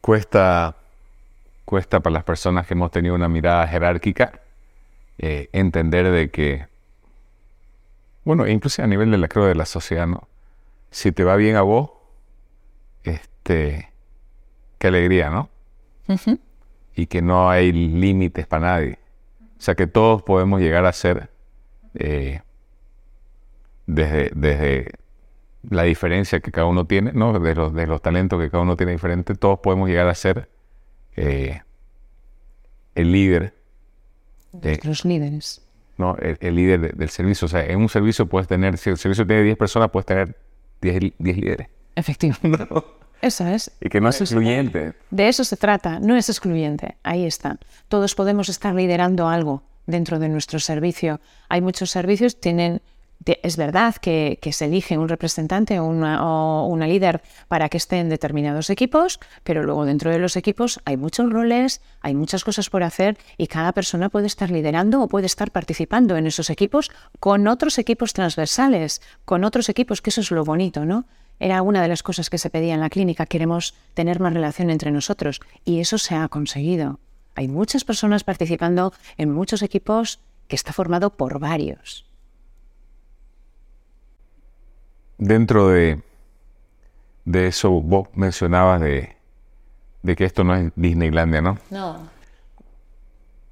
Cuesta, 0.00 0.76
cuesta 1.64 2.00
para 2.00 2.14
las 2.14 2.24
personas 2.24 2.66
que 2.66 2.74
hemos 2.74 2.90
tenido 2.90 3.14
una 3.14 3.28
mirada 3.28 3.66
jerárquica 3.66 4.40
eh, 5.22 5.48
entender 5.52 6.10
de 6.10 6.30
que, 6.30 6.66
bueno, 8.24 8.46
incluso 8.48 8.82
a 8.82 8.88
nivel 8.88 9.12
de 9.12 9.18
la 9.18 9.28
creo 9.28 9.46
de 9.46 9.54
la 9.54 9.66
sociedad, 9.66 10.08
¿no? 10.08 10.28
Si 10.90 11.12
te 11.12 11.22
va 11.22 11.36
bien 11.36 11.54
a 11.54 11.62
vos, 11.62 11.92
este, 13.04 13.92
qué 14.78 14.88
alegría, 14.88 15.30
¿no? 15.30 15.48
Y 16.96 17.06
que 17.06 17.22
no 17.22 17.48
hay 17.48 17.70
límites 17.72 18.48
para 18.48 18.66
nadie. 18.66 18.98
O 19.58 19.60
sea, 19.60 19.76
que 19.76 19.86
todos 19.86 20.24
podemos 20.24 20.60
llegar 20.60 20.84
a 20.86 20.92
ser, 20.92 21.30
eh, 21.94 22.42
desde, 23.86 24.32
desde 24.34 24.90
la 25.70 25.84
diferencia 25.84 26.40
que 26.40 26.50
cada 26.50 26.66
uno 26.66 26.84
tiene, 26.86 27.12
¿no? 27.12 27.38
De 27.38 27.54
los, 27.54 27.72
de 27.72 27.86
los 27.86 28.02
talentos 28.02 28.40
que 28.40 28.50
cada 28.50 28.64
uno 28.64 28.76
tiene 28.76 28.90
diferente, 28.90 29.36
todos 29.36 29.60
podemos 29.60 29.88
llegar 29.88 30.08
a 30.08 30.14
ser 30.16 30.50
eh, 31.14 31.62
el 32.96 33.12
líder. 33.12 33.61
De, 34.52 34.78
los 34.82 35.04
líderes. 35.04 35.62
No, 35.98 36.16
el, 36.16 36.54
líder 36.54 36.96
del 36.96 37.08
servicio. 37.08 37.46
O 37.46 37.48
sea, 37.48 37.64
en 37.64 37.80
un 37.80 37.88
servicio 37.88 38.26
puedes 38.26 38.48
tener, 38.48 38.76
si 38.78 38.90
el 38.90 38.98
servicio 38.98 39.26
tiene 39.26 39.42
10 39.42 39.56
personas, 39.56 39.90
puedes 39.90 40.06
tener 40.06 40.36
10, 40.80 41.12
10 41.18 41.36
líderes. 41.36 41.68
Efectivamente. 41.94 42.66
Eso 43.22 43.46
es. 43.46 43.70
Y 43.80 43.88
que 43.88 44.00
no 44.00 44.08
es 44.08 44.20
excluyente. 44.20 44.94
De 45.10 45.28
eso 45.28 45.44
se 45.44 45.56
trata, 45.56 46.00
no 46.00 46.16
es 46.16 46.28
excluyente. 46.28 46.96
Ahí 47.04 47.24
está. 47.24 47.56
Todos 47.86 48.16
podemos 48.16 48.48
estar 48.48 48.74
liderando 48.74 49.28
algo 49.28 49.62
dentro 49.86 50.18
de 50.18 50.28
nuestro 50.28 50.58
servicio. 50.58 51.20
Hay 51.48 51.60
muchos 51.60 51.90
servicios, 51.90 52.40
tienen, 52.40 52.82
es 53.24 53.56
verdad 53.56 53.96
que, 53.96 54.38
se 54.52 54.64
elige 54.66 54.98
un 54.98 55.08
representante 55.08 55.80
una, 55.80 56.24
o 56.26 56.66
una, 56.66 56.86
líder 56.86 57.22
para 57.48 57.68
que 57.68 57.76
esté 57.76 57.98
en 57.98 58.08
determinados 58.08 58.70
equipos, 58.70 59.20
pero 59.44 59.62
luego 59.62 59.84
dentro 59.84 60.10
de 60.10 60.18
los 60.18 60.36
equipos 60.36 60.80
hay 60.84 60.96
muchos 60.96 61.30
roles, 61.30 61.80
hay 62.00 62.14
muchas 62.14 62.44
cosas 62.44 62.70
por 62.70 62.82
hacer 62.82 63.18
y 63.36 63.46
cada 63.46 63.72
persona 63.72 64.08
puede 64.08 64.26
estar 64.26 64.50
liderando 64.50 65.02
o 65.02 65.08
puede 65.08 65.26
estar 65.26 65.50
participando 65.50 66.16
en 66.16 66.26
esos 66.26 66.50
equipos 66.50 66.90
con 67.20 67.46
otros 67.46 67.78
equipos 67.78 68.12
transversales, 68.12 69.00
con 69.24 69.44
otros 69.44 69.68
equipos, 69.68 70.02
que 70.02 70.10
eso 70.10 70.20
es 70.20 70.30
lo 70.30 70.44
bonito, 70.44 70.84
¿no? 70.84 71.04
Era 71.38 71.62
una 71.62 71.82
de 71.82 71.88
las 71.88 72.02
cosas 72.02 72.30
que 72.30 72.38
se 72.38 72.50
pedía 72.50 72.74
en 72.74 72.80
la 72.80 72.90
clínica. 72.90 73.26
Queremos 73.26 73.74
tener 73.94 74.20
más 74.20 74.32
relación 74.32 74.70
entre 74.70 74.90
nosotros 74.90 75.40
y 75.64 75.80
eso 75.80 75.98
se 75.98 76.14
ha 76.14 76.28
conseguido. 76.28 77.00
Hay 77.34 77.48
muchas 77.48 77.84
personas 77.84 78.22
participando 78.22 78.92
en 79.16 79.32
muchos 79.32 79.62
equipos 79.62 80.20
que 80.46 80.56
está 80.56 80.72
formado 80.72 81.10
por 81.10 81.40
varios. 81.40 82.11
Dentro 85.24 85.68
de, 85.68 86.02
de 87.24 87.46
eso, 87.46 87.70
vos 87.70 88.08
mencionabas 88.12 88.80
de, 88.80 89.14
de 90.02 90.16
que 90.16 90.24
esto 90.24 90.42
no 90.42 90.56
es 90.56 90.72
Disneylandia, 90.74 91.40
¿no? 91.40 91.58
No. 91.70 92.08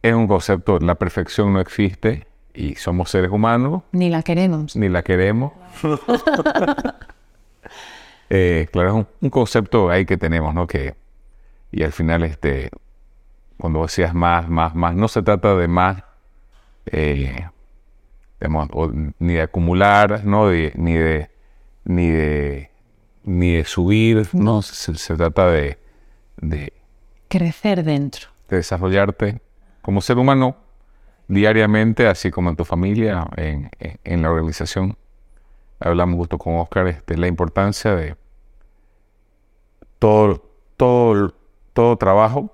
Es 0.03 0.13
un 0.13 0.27
concepto, 0.27 0.81
la 0.81 0.97
perfección 0.97 1.53
no 1.53 1.61
existe 1.61 2.27
y 2.55 2.75
somos 2.75 3.11
seres 3.11 3.31
humanos. 3.31 3.85
Ni 3.93 4.11
la 4.11 4.25
queremos. 4.25 4.75
Ni 4.75 4.89
la 4.89 5.03
queremos. 5.03 5.53
Eh, 8.33 8.69
claro, 8.71 8.91
es 8.91 9.07
un, 9.23 9.31
concepto 9.31 9.91
ahí 9.91 10.07
que 10.07 10.17
tenemos, 10.17 10.55
¿no? 10.55 10.69
Que, 10.69 10.95
y 11.73 11.83
al 11.83 11.91
final, 11.91 12.23
este, 12.23 12.71
cuando 13.59 13.83
decías 13.83 14.15
más, 14.15 14.49
más, 14.49 14.73
más, 14.77 14.95
no 14.95 15.09
se 15.09 15.21
trata 15.23 15.57
de 15.57 15.67
más, 15.67 16.05
eh, 16.87 17.49
ni 19.19 19.35
de 19.35 19.43
acumular, 19.43 20.25
¿no? 20.25 20.49
ni 20.49 20.95
de, 20.95 21.30
ni 21.91 22.09
de, 22.09 22.71
ni 23.25 23.55
de 23.55 23.65
subir, 23.65 24.29
¿no? 24.33 24.63
Se, 24.63 25.17
trata 25.17 25.51
de, 25.51 25.79
de, 26.37 26.73
Crecer 27.29 27.85
dentro. 27.85 28.29
De 28.49 28.57
desarrollarte 28.57 29.41
como 29.83 30.01
ser 30.01 30.19
humano 30.19 30.57
diariamente, 31.29 32.07
así 32.07 32.31
como 32.31 32.51
en 32.51 32.57
tu 32.57 32.65
familia, 32.65 33.29
en, 33.37 33.71
en 33.79 34.23
la 34.23 34.31
organización 34.31 34.97
hablamos 35.81 36.17
justo 36.17 36.39
con 36.39 36.57
Oscar 36.57 36.85
de 36.85 36.91
este, 36.91 37.17
la 37.17 37.27
importancia 37.27 37.95
de 37.95 38.17
todo, 39.99 40.45
todo, 40.77 41.35
todo 41.73 41.97
trabajo. 41.97 42.53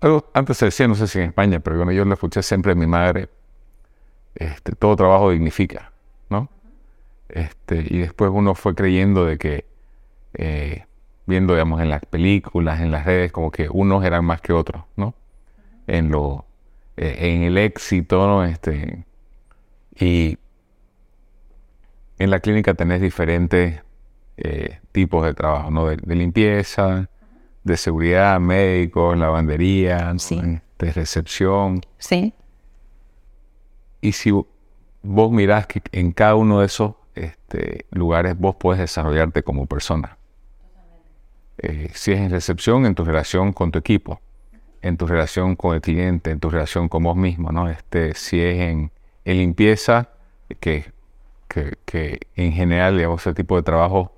Algo, 0.00 0.30
antes 0.34 0.58
se 0.58 0.66
decía, 0.66 0.86
no 0.86 0.94
sé 0.94 1.06
si 1.06 1.18
en 1.18 1.26
España, 1.26 1.60
pero 1.60 1.76
bueno, 1.76 1.92
yo 1.92 2.04
lo 2.04 2.14
escuché 2.14 2.42
siempre 2.42 2.74
de 2.74 2.80
mi 2.80 2.86
madre, 2.86 3.28
este, 4.34 4.72
todo 4.72 4.96
trabajo 4.96 5.30
dignifica. 5.30 5.91
Este, 7.32 7.86
y 7.88 7.98
después 7.98 8.30
uno 8.32 8.54
fue 8.54 8.74
creyendo 8.74 9.24
de 9.24 9.38
que, 9.38 9.64
eh, 10.34 10.84
viendo, 11.26 11.54
digamos, 11.54 11.80
en 11.80 11.88
las 11.88 12.04
películas, 12.04 12.80
en 12.80 12.90
las 12.90 13.06
redes, 13.06 13.32
como 13.32 13.50
que 13.50 13.68
unos 13.70 14.04
eran 14.04 14.24
más 14.24 14.42
que 14.42 14.52
otros, 14.52 14.84
¿no? 14.96 15.14
En 15.86 16.10
lo, 16.10 16.44
eh, 16.96 17.16
en 17.20 17.42
el 17.42 17.56
éxito, 17.56 18.26
¿no? 18.26 18.44
Este, 18.44 19.06
y 19.98 20.36
en 22.18 22.30
la 22.30 22.40
clínica 22.40 22.74
tenés 22.74 23.00
diferentes 23.00 23.82
eh, 24.36 24.80
tipos 24.92 25.24
de 25.24 25.32
trabajo, 25.32 25.70
¿no? 25.70 25.86
De, 25.86 25.96
limpieza, 26.14 27.08
de 27.64 27.76
seguridad, 27.78 28.38
médicos, 28.40 29.16
lavandería, 29.16 30.14
de 30.78 30.92
recepción. 30.92 31.80
Sí. 31.96 32.34
Y 34.02 34.12
si 34.12 34.32
vos 35.02 35.32
mirás 35.32 35.66
que 35.66 35.80
en 35.92 36.12
cada 36.12 36.34
uno 36.34 36.60
de 36.60 36.66
esos 36.66 36.94
este, 37.14 37.86
lugares 37.90 38.38
vos 38.38 38.56
puedes 38.56 38.80
desarrollarte 38.80 39.42
como 39.42 39.66
persona. 39.66 40.18
Eh, 41.58 41.90
si 41.94 42.12
es 42.12 42.20
en 42.20 42.30
recepción, 42.30 42.86
en 42.86 42.94
tu 42.94 43.04
relación 43.04 43.52
con 43.52 43.70
tu 43.70 43.78
equipo, 43.78 44.20
en 44.80 44.96
tu 44.96 45.06
relación 45.06 45.54
con 45.54 45.74
el 45.74 45.80
cliente, 45.80 46.30
en 46.30 46.40
tu 46.40 46.50
relación 46.50 46.88
con 46.88 47.04
vos 47.04 47.16
mismo, 47.16 47.52
¿no? 47.52 47.68
Este, 47.68 48.14
si 48.14 48.40
es 48.40 48.60
en, 48.60 48.90
en 49.24 49.38
limpieza, 49.38 50.08
que 50.60 50.92
que, 51.84 52.20
en 52.36 52.52
general, 52.52 52.96
digamos, 52.96 53.20
ese 53.20 53.34
tipo 53.34 53.56
de 53.56 53.62
trabajo 53.62 54.12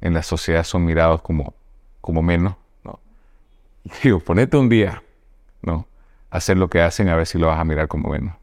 en 0.00 0.14
la 0.14 0.22
sociedad 0.22 0.64
son 0.64 0.84
mirados 0.84 1.22
como, 1.22 1.54
como 2.00 2.22
menos, 2.22 2.56
¿no? 2.82 2.98
Digo, 4.02 4.20
ponete 4.20 4.56
un 4.56 4.68
día, 4.68 5.02
¿no? 5.62 5.86
Hacer 6.30 6.56
lo 6.56 6.68
que 6.68 6.80
hacen 6.80 7.08
a 7.08 7.16
ver 7.16 7.26
si 7.26 7.38
lo 7.38 7.46
vas 7.46 7.60
a 7.60 7.64
mirar 7.64 7.88
como 7.88 8.10
menos, 8.10 8.34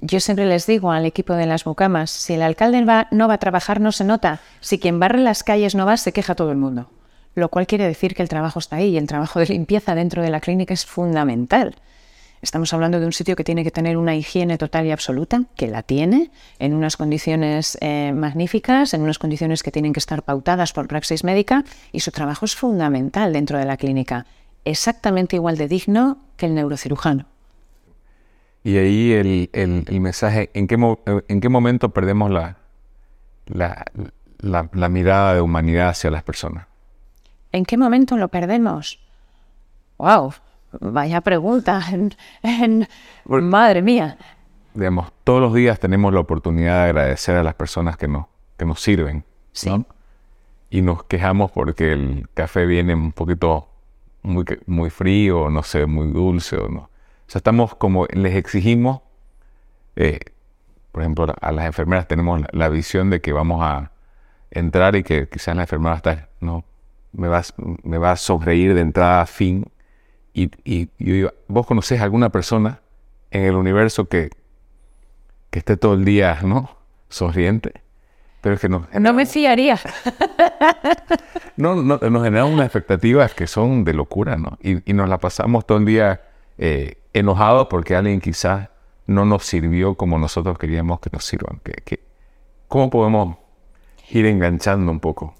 Yo 0.00 0.20
siempre 0.20 0.46
les 0.46 0.66
digo 0.66 0.92
al 0.92 1.06
equipo 1.06 1.34
de 1.34 1.46
las 1.46 1.66
mucamas, 1.66 2.10
si 2.10 2.34
el 2.34 2.42
alcalde 2.42 2.84
va, 2.84 3.08
no 3.10 3.28
va 3.28 3.34
a 3.34 3.38
trabajar 3.38 3.80
no 3.80 3.92
se 3.92 4.04
nota, 4.04 4.40
si 4.60 4.78
quien 4.78 5.00
barre 5.00 5.18
las 5.18 5.42
calles 5.42 5.74
no 5.74 5.86
va 5.86 5.96
se 5.96 6.12
queja 6.12 6.34
todo 6.34 6.50
el 6.50 6.56
mundo. 6.56 6.90
Lo 7.34 7.48
cual 7.48 7.66
quiere 7.66 7.86
decir 7.86 8.14
que 8.14 8.22
el 8.22 8.28
trabajo 8.28 8.58
está 8.58 8.76
ahí 8.76 8.90
y 8.90 8.98
el 8.98 9.06
trabajo 9.06 9.38
de 9.40 9.46
limpieza 9.46 9.94
dentro 9.94 10.22
de 10.22 10.30
la 10.30 10.40
clínica 10.40 10.74
es 10.74 10.84
fundamental. 10.84 11.74
Estamos 12.42 12.72
hablando 12.74 12.98
de 12.98 13.06
un 13.06 13.12
sitio 13.12 13.36
que 13.36 13.44
tiene 13.44 13.62
que 13.62 13.70
tener 13.70 13.96
una 13.96 14.16
higiene 14.16 14.58
total 14.58 14.84
y 14.86 14.90
absoluta, 14.90 15.44
que 15.54 15.68
la 15.68 15.84
tiene, 15.84 16.32
en 16.58 16.74
unas 16.74 16.96
condiciones 16.96 17.78
eh, 17.80 18.12
magníficas, 18.12 18.94
en 18.94 19.02
unas 19.02 19.20
condiciones 19.20 19.62
que 19.62 19.70
tienen 19.70 19.92
que 19.92 20.00
estar 20.00 20.24
pautadas 20.24 20.72
por 20.72 20.88
praxis 20.88 21.22
médica, 21.22 21.64
y 21.92 22.00
su 22.00 22.10
trabajo 22.10 22.44
es 22.44 22.56
fundamental 22.56 23.32
dentro 23.32 23.58
de 23.58 23.64
la 23.64 23.76
clínica, 23.76 24.26
exactamente 24.64 25.36
igual 25.36 25.56
de 25.56 25.68
digno 25.68 26.18
que 26.36 26.46
el 26.46 26.54
neurocirujano. 26.54 27.31
Y 28.64 28.76
ahí 28.76 29.12
el, 29.12 30.00
mensaje, 30.00 30.50
¿en 30.54 30.66
qué, 30.68 30.76
¿en 31.28 31.40
qué, 31.40 31.48
momento 31.48 31.88
perdemos 31.90 32.30
la, 32.30 32.56
la 33.46 34.88
mirada 34.88 35.34
de 35.34 35.40
humanidad 35.40 35.88
hacia 35.88 36.10
las 36.10 36.22
personas? 36.22 36.66
¿En 37.52 37.64
qué 37.64 37.76
momento 37.76 38.16
lo 38.16 38.28
perdemos? 38.28 38.98
¡Wow! 39.98 40.32
Vaya 40.80 41.20
pregunta. 41.20 41.82
madre 43.24 43.82
mía. 43.82 44.16
Digamos, 44.74 45.12
todos 45.22 45.40
los 45.42 45.54
días 45.54 45.78
tenemos 45.78 46.14
la 46.14 46.20
oportunidad 46.20 46.84
de 46.84 46.90
agradecer 46.90 47.36
a 47.36 47.42
las 47.42 47.54
personas 47.54 47.96
que 47.98 48.08
nos, 48.08 48.26
que 48.56 48.64
nos 48.64 48.80
sirven. 48.80 49.24
Sí. 49.52 49.70
Y 50.70 50.80
nos 50.80 51.04
quejamos 51.04 51.50
porque 51.50 51.92
el 51.92 52.26
café 52.32 52.64
viene 52.64 52.94
un 52.94 53.12
poquito 53.12 53.68
muy, 54.22 54.46
muy 54.66 54.88
frío, 54.88 55.50
no 55.50 55.62
sé, 55.62 55.84
muy 55.84 56.10
dulce 56.10 56.56
o 56.56 56.68
no. 56.68 56.88
O 57.32 57.34
sea, 57.34 57.38
estamos 57.38 57.74
como, 57.76 58.04
les 58.12 58.34
exigimos, 58.34 59.00
eh, 59.96 60.20
por 60.92 61.02
ejemplo, 61.02 61.34
a 61.40 61.50
las 61.52 61.64
enfermeras 61.64 62.06
tenemos 62.06 62.42
la, 62.52 62.68
visión 62.68 63.08
de 63.08 63.22
que 63.22 63.32
vamos 63.32 63.62
a 63.62 63.90
entrar 64.50 64.96
y 64.96 65.02
que 65.02 65.30
quizás 65.30 65.56
la 65.56 65.62
enfermera 65.62 65.96
está, 65.96 66.28
no, 66.40 66.62
me 67.12 67.28
va, 67.28 67.40
me 67.84 67.96
va 67.96 68.12
a 68.12 68.16
sonreír 68.16 68.74
de 68.74 68.82
entrada 68.82 69.22
a 69.22 69.26
fin 69.26 69.64
y, 70.34 70.50
y, 70.62 70.90
vos 71.48 71.66
conocés 71.66 72.02
alguna 72.02 72.28
persona 72.28 72.82
en 73.30 73.44
el 73.44 73.54
universo 73.54 74.10
que, 74.10 74.28
que 75.48 75.60
esté 75.60 75.78
todo 75.78 75.94
el 75.94 76.04
día, 76.04 76.38
¿no? 76.42 76.76
Sonriente. 77.08 77.80
Pero 78.42 78.56
es 78.56 78.60
que 78.60 78.68
no. 78.68 78.86
No 79.00 79.14
me 79.14 79.24
fiaría. 79.24 79.80
no, 81.56 81.76
no, 81.76 81.96
nos 81.96 82.24
generan 82.24 82.52
unas 82.52 82.66
expectativas 82.66 83.32
que 83.32 83.46
son 83.46 83.84
de 83.84 83.94
locura, 83.94 84.36
¿no? 84.36 84.58
Y, 84.60 84.90
y 84.90 84.92
nos 84.92 85.08
la 85.08 85.16
pasamos 85.16 85.64
todo 85.66 85.78
el 85.78 85.86
día 85.86 86.20
eh, 86.58 86.98
enojados 87.12 87.68
porque 87.68 87.96
alguien 87.96 88.20
quizás 88.20 88.68
no 89.06 89.24
nos 89.24 89.44
sirvió 89.44 89.94
como 89.94 90.18
nosotros 90.18 90.58
queríamos 90.58 91.00
que 91.00 91.10
nos 91.12 91.24
sirvan. 91.24 91.60
Que, 91.62 92.00
¿Cómo 92.68 92.90
podemos 92.90 93.36
ir 94.10 94.26
enganchando 94.26 94.90
un 94.90 95.00
poco? 95.00 95.34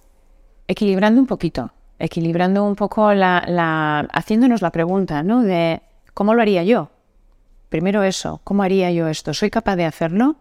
Equilibrando 0.67 1.21
un 1.21 1.27
poquito 1.27 1.71
equilibrando 2.03 2.65
un 2.65 2.75
poco 2.75 3.15
la, 3.15 4.01
haciéndonos 4.13 4.61
la 4.61 4.73
pregunta, 4.73 5.23
¿no? 5.23 5.43
De 5.43 5.83
¿cómo 6.15 6.35
lo 6.35 6.43
haría 6.43 6.65
yo? 6.65 6.91
Primero 7.69 8.03
eso, 8.03 8.41
¿cómo 8.43 8.65
haría 8.65 8.91
yo 8.91 9.07
esto? 9.07 9.33
¿Soy 9.33 9.51
capaz 9.51 9.77
de 9.77 9.85
hacerlo? 9.85 10.35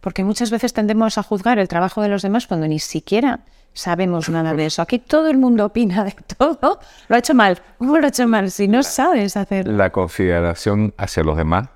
Porque 0.00 0.22
muchas 0.22 0.52
veces 0.52 0.72
tendemos 0.72 1.18
a 1.18 1.24
juzgar 1.24 1.58
el 1.58 1.66
trabajo 1.66 2.02
de 2.02 2.08
los 2.08 2.22
demás 2.22 2.46
cuando 2.46 2.68
ni 2.68 2.78
siquiera 2.78 3.40
sabemos 3.78 4.28
nada 4.28 4.54
de 4.54 4.66
eso. 4.66 4.82
Aquí 4.82 4.98
todo 4.98 5.28
el 5.28 5.38
mundo 5.38 5.64
opina 5.66 6.04
de 6.04 6.14
todo. 6.36 6.80
Lo 7.08 7.16
ha 7.16 7.18
hecho 7.18 7.34
mal. 7.34 7.60
¿Cómo 7.78 7.98
lo 7.98 8.04
ha 8.04 8.08
hecho 8.08 8.26
mal? 8.26 8.50
Si 8.50 8.68
no 8.68 8.82
sabes 8.82 9.36
hacerlo. 9.36 9.72
La 9.72 9.90
consideración 9.90 10.92
hacia 10.96 11.22
los 11.22 11.36
demás, 11.36 11.68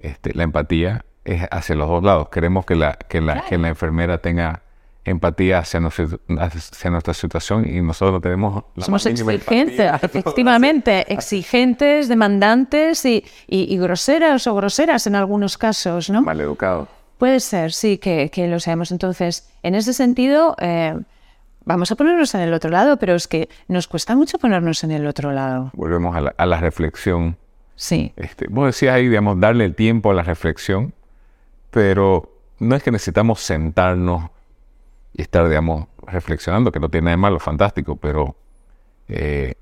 este, 0.00 0.34
la 0.34 0.42
empatía, 0.42 1.04
es 1.24 1.42
hacia 1.50 1.76
los 1.76 1.88
dos 1.88 2.02
lados. 2.02 2.28
Queremos 2.30 2.66
que 2.66 2.74
la, 2.74 2.94
que 2.94 3.20
la, 3.20 3.44
que 3.48 3.58
la 3.58 3.68
enfermera 3.68 4.18
tenga 4.18 4.62
empatía 5.04 5.58
hacia, 5.58 5.80
nuestra 5.80 7.14
situación 7.14 7.66
y 7.68 7.80
nosotros 7.80 8.20
tenemos 8.20 8.64
la 8.74 8.84
Somos 8.84 9.06
exigentes, 9.06 9.92
efectivamente, 10.02 11.12
exigentes, 11.12 12.08
demandantes 12.08 13.04
y, 13.04 13.22
groseras 13.78 14.46
o 14.46 14.54
groseras 14.54 15.06
en 15.06 15.14
algunos 15.14 15.56
casos, 15.56 16.10
¿no? 16.10 16.22
Maleducados. 16.22 16.88
Puede 17.18 17.40
ser, 17.40 17.72
sí, 17.72 17.98
que, 17.98 18.30
lo 18.48 18.60
seamos. 18.60 18.92
Entonces, 18.92 19.48
en 19.62 19.74
ese 19.74 19.92
sentido, 19.92 20.56
eh, 20.58 20.98
vamos 21.64 21.90
a 21.92 21.96
ponernos 21.96 22.34
en 22.34 22.40
el 22.40 22.52
otro 22.52 22.70
lado, 22.70 22.96
pero 22.98 23.14
es 23.14 23.28
que 23.28 23.48
nos 23.68 23.88
cuesta 23.88 24.16
mucho 24.16 24.38
ponernos 24.38 24.84
en 24.84 24.90
el 24.90 25.06
otro 25.06 25.32
lado. 25.32 25.70
Volvemos 25.74 26.16
a 26.16 26.46
la, 26.46 26.60
reflexión. 26.60 27.36
Sí. 27.76 28.12
Este, 28.16 28.46
vos 28.48 28.66
decías 28.66 28.94
ahí, 28.94 29.08
digamos, 29.08 29.40
darle 29.40 29.64
el 29.64 29.74
tiempo 29.74 30.10
a 30.10 30.14
la 30.14 30.22
reflexión, 30.22 30.92
pero 31.70 32.30
no 32.58 32.76
es 32.76 32.82
que 32.82 32.90
necesitamos 32.90 33.40
sentarnos 33.40 34.30
y 35.14 35.22
estar, 35.22 35.48
digamos, 35.48 35.86
reflexionando, 36.06 36.72
que 36.72 36.80
no 36.80 36.88
tiene 36.88 37.06
nada 37.06 37.16
de 37.16 37.20
malo, 37.20 37.38
fantástico, 37.38 37.96
pero 37.96 38.36
eh, 39.08 39.54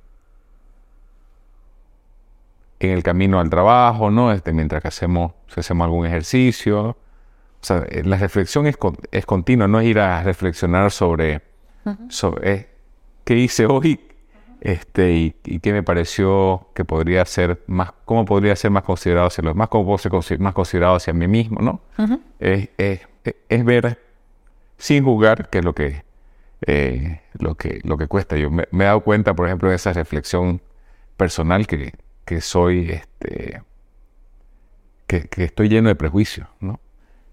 en 2.80 2.90
el 2.90 3.02
camino 3.02 3.40
al 3.40 3.50
trabajo, 3.50 4.10
¿no? 4.10 4.32
Este, 4.32 4.52
mientras 4.52 4.82
que 4.82 4.88
hacemos, 4.88 5.32
hacemos 5.54 5.84
algún 5.84 6.06
ejercicio. 6.06 6.96
O 7.60 7.64
sea, 7.64 7.84
eh, 7.88 8.02
la 8.04 8.16
reflexión 8.16 8.66
es, 8.66 8.76
es 9.10 9.26
continua, 9.26 9.66
no 9.66 9.80
es 9.80 9.86
ir 9.86 9.98
a 9.98 10.22
reflexionar 10.22 10.90
sobre, 10.90 11.42
sobre 12.08 12.68
qué 13.24 13.36
hice 13.36 13.66
hoy 13.66 14.00
este, 14.60 15.12
y, 15.44 15.58
qué 15.60 15.72
me 15.72 15.82
pareció 15.82 16.68
que 16.74 16.84
podría 16.84 17.24
ser 17.24 17.62
más, 17.66 17.92
cómo 18.04 18.24
podría 18.24 18.56
ser 18.56 18.70
más 18.70 18.82
considerado 18.82 19.28
hacia 19.28 19.44
los 19.44 19.54
demás, 19.54 19.68
cómo 19.68 19.84
puedo 19.84 20.22
ser 20.22 20.40
más 20.40 20.54
considerado 20.54 20.96
hacia 20.96 21.12
mí 21.12 21.28
mismo, 21.28 21.60
¿no? 21.60 21.80
es, 22.40 22.68
es 22.78 23.64
ver 23.64 23.98
sin 24.78 25.04
jugar, 25.04 25.50
que 25.50 25.58
es 25.58 25.64
lo 25.64 25.74
que, 25.74 26.04
eh, 26.66 27.20
lo 27.38 27.56
que, 27.56 27.80
lo 27.84 27.98
que 27.98 28.06
cuesta. 28.06 28.36
Yo 28.36 28.50
me, 28.50 28.64
he 28.70 28.76
dado 28.84 29.00
cuenta, 29.00 29.34
por 29.34 29.46
ejemplo, 29.46 29.68
de 29.68 29.76
esa 29.76 29.92
reflexión 29.92 30.60
personal 31.16 31.66
que, 31.66 31.92
que 32.24 32.40
soy, 32.40 32.90
este, 32.90 33.62
que, 35.06 35.28
estoy 35.36 35.68
lleno 35.68 35.88
de 35.88 35.94
prejuicios, 35.94 36.48
¿no? 36.60 36.80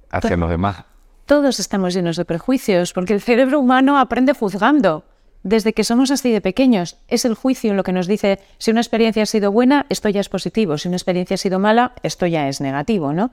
Hacia 0.10 0.38
los 0.38 0.50
demás. 0.50 0.86
Todos 1.26 1.60
estamos 1.60 1.96
llenos 1.96 2.18
de 2.18 2.26
prejuicios, 2.26 2.94
porque 2.94 3.14
el 3.14 3.22
cerebro 3.22 3.60
humano 3.60 3.98
aprende 3.98 4.34
juzgando. 4.34 5.06
Desde 5.42 5.74
que 5.74 5.84
somos 5.84 6.12
así 6.12 6.32
de 6.32 6.40
pequeños, 6.40 6.98
es 7.08 7.26
el 7.26 7.34
juicio 7.34 7.74
lo 7.74 7.84
que 7.84 7.92
nos 7.92 8.06
dice 8.06 8.40
si 8.60 8.70
una 8.70 8.82
experiencia 8.82 9.24
ha 9.24 9.26
sido 9.26 9.52
buena, 9.52 9.88
esto 9.90 10.08
ya 10.10 10.22
es 10.22 10.30
positivo, 10.30 10.78
si 10.78 10.88
una 10.88 10.98
experiencia 10.98 11.34
ha 11.34 11.38
sido 11.38 11.58
mala, 11.58 11.94
esto 12.04 12.28
ya 12.28 12.48
es 12.48 12.62
negativo, 12.62 13.12
¿no? 13.12 13.32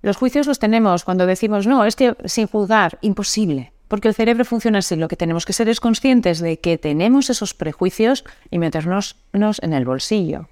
Los 0.00 0.16
juicios 0.16 0.46
los 0.46 0.58
tenemos 0.58 1.04
cuando 1.04 1.26
decimos, 1.26 1.66
no, 1.66 1.84
es 1.84 1.96
que 1.96 2.16
sin 2.24 2.46
juzgar, 2.46 2.98
imposible, 3.02 3.72
porque 3.88 4.08
el 4.08 4.14
cerebro 4.14 4.46
funciona 4.46 4.78
así. 4.78 4.96
Lo 4.96 5.08
que 5.08 5.16
tenemos 5.16 5.44
que 5.44 5.52
ser 5.52 5.68
es 5.68 5.80
conscientes 5.80 6.40
de 6.40 6.60
que 6.60 6.78
tenemos 6.78 7.28
esos 7.28 7.52
prejuicios 7.52 8.24
y 8.50 8.58
meternos 8.58 9.16
en 9.32 9.72
el 9.74 9.84
bolsillo. 9.84 10.48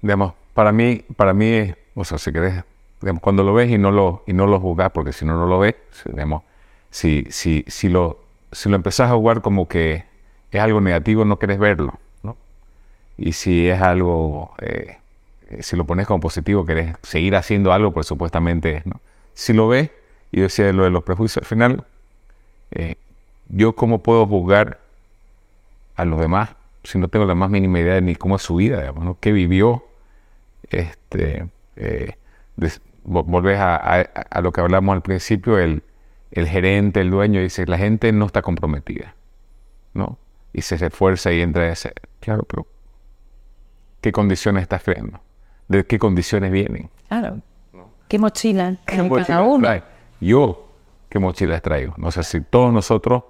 Digamos, 0.00 0.34
para 0.54 0.72
mí, 0.72 1.04
para 1.16 1.32
mí, 1.32 1.72
o 1.94 2.04
sea, 2.04 2.18
si 2.18 2.32
querés, 2.32 2.64
cuando 3.20 3.42
lo 3.42 3.54
ves 3.54 3.70
y 3.70 3.78
no 3.78 3.90
lo, 3.90 4.22
y 4.26 4.32
no 4.32 4.46
lo 4.46 4.60
porque 4.92 5.12
si 5.12 5.24
no, 5.24 5.36
no 5.36 5.46
lo 5.46 5.58
ves, 5.58 5.74
digamos, 6.04 6.42
si, 6.90 7.26
si, 7.30 7.64
si, 7.66 7.88
lo, 7.88 8.20
si 8.52 8.68
lo 8.68 8.76
empezás 8.76 9.10
a 9.10 9.14
jugar 9.14 9.42
como 9.42 9.68
que 9.68 10.04
es 10.50 10.60
algo 10.60 10.80
negativo, 10.80 11.24
no 11.24 11.38
querés 11.38 11.58
verlo, 11.58 11.98
¿no? 12.22 12.36
Y 13.16 13.32
si 13.32 13.68
es 13.68 13.80
algo 13.80 14.54
eh, 14.60 14.98
si 15.60 15.76
lo 15.76 15.84
pones 15.84 16.06
como 16.06 16.20
positivo, 16.20 16.64
querés 16.64 16.96
seguir 17.02 17.36
haciendo 17.36 17.72
algo, 17.72 17.92
pues 17.92 18.06
supuestamente 18.06 18.82
¿no? 18.84 19.00
Si 19.34 19.52
lo 19.52 19.68
ves, 19.68 19.90
y 20.30 20.40
decía 20.40 20.72
lo 20.72 20.84
de 20.84 20.90
los 20.90 21.04
prejuicios, 21.04 21.42
al 21.42 21.48
final, 21.48 21.84
eh, 22.70 22.96
yo 23.48 23.74
cómo 23.74 24.02
puedo 24.02 24.26
juzgar 24.26 24.80
a 25.96 26.04
los 26.04 26.20
demás 26.20 26.50
si 26.84 26.98
no 26.98 27.08
tengo 27.08 27.24
la 27.26 27.34
más 27.34 27.50
mínima 27.50 27.78
idea 27.80 27.94
de 27.94 28.02
ni 28.02 28.16
cómo 28.16 28.36
es 28.36 28.42
su 28.42 28.56
vida, 28.56 28.80
digamos, 28.80 29.04
¿no? 29.04 29.16
¿Qué 29.20 29.32
vivió? 29.32 29.84
Este, 30.70 31.46
eh, 31.76 32.16
volvés 33.04 33.58
a, 33.60 34.06
lo 34.42 34.52
que 34.52 34.60
hablamos 34.60 34.94
al 34.94 35.02
principio, 35.02 35.58
el, 35.58 35.82
el 36.30 36.48
gerente, 36.48 37.00
el 37.00 37.10
dueño, 37.10 37.40
dice, 37.40 37.66
la 37.66 37.78
gente 37.78 38.12
no 38.12 38.26
está 38.26 38.42
comprometida, 38.42 39.14
¿no? 39.94 40.18
Y 40.52 40.62
se 40.62 40.74
esfuerza 40.74 41.32
y 41.32 41.40
entra 41.40 41.68
ese, 41.70 41.92
claro, 42.20 42.44
pero 42.44 42.66
¿qué 44.00 44.12
condiciones 44.12 44.62
estás 44.62 44.82
creando? 44.82 45.20
de 45.72 45.84
qué 45.84 45.98
condiciones 45.98 46.52
vienen. 46.52 46.90
Claro. 47.08 47.40
¿Qué 48.08 48.18
mochila 48.18 48.76
¿Qué 48.86 48.96
cada 49.26 49.42
uno? 49.42 49.68
Yo, 50.20 50.68
¿qué 51.08 51.18
mochila 51.18 51.58
traigo? 51.60 51.94
No 51.96 52.10
sé 52.10 52.22
si 52.22 52.40
todos 52.42 52.72
nosotros, 52.72 53.24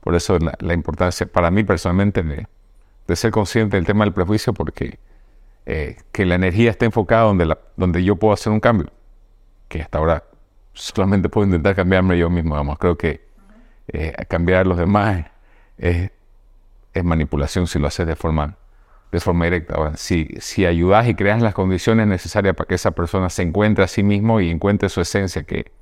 por 0.00 0.14
eso 0.14 0.38
la, 0.38 0.74
importancia 0.74 1.26
para 1.26 1.50
mí 1.50 1.64
personalmente 1.64 2.22
de, 2.22 3.16
ser 3.16 3.30
consciente 3.30 3.76
del 3.76 3.86
tema 3.86 4.04
del 4.04 4.12
prejuicio, 4.12 4.52
porque 4.52 4.98
eh, 5.64 5.96
que 6.12 6.26
la 6.26 6.34
energía 6.34 6.70
esté 6.70 6.84
enfocada 6.84 7.22
donde, 7.22 7.46
la, 7.46 7.58
donde 7.76 8.04
yo 8.04 8.16
puedo 8.16 8.34
hacer 8.34 8.52
un 8.52 8.60
cambio, 8.60 8.90
que 9.68 9.82
hasta 9.82 9.98
ahora 9.98 10.24
solamente 10.72 11.28
puedo 11.28 11.46
intentar 11.46 11.74
cambiarme 11.74 12.18
yo 12.18 12.30
mismo, 12.30 12.54
vamos, 12.54 12.78
creo 12.78 12.96
que 12.96 13.26
eh, 13.88 14.12
cambiar 14.28 14.62
a 14.62 14.64
los 14.64 14.78
demás 14.78 15.26
es, 15.78 16.10
es 16.92 17.04
manipulación 17.04 17.66
si 17.66 17.78
lo 17.78 17.86
haces 17.86 18.06
de 18.06 18.16
forma 18.16 18.56
de 19.12 19.20
forma 19.20 19.44
directa. 19.44 19.74
Ahora, 19.76 19.96
si, 19.96 20.28
si 20.40 20.66
ayudas 20.66 21.08
y 21.08 21.14
creas 21.14 21.40
las 21.40 21.54
condiciones 21.54 22.06
necesarias 22.06 22.54
para 22.54 22.68
que 22.68 22.74
esa 22.74 22.90
persona 22.90 23.30
se 23.30 23.42
encuentre 23.42 23.84
a 23.84 23.88
sí 23.88 24.02
mismo 24.02 24.40
y 24.40 24.50
encuentre 24.50 24.88
su 24.88 25.00
esencia, 25.00 25.44
que 25.44 25.72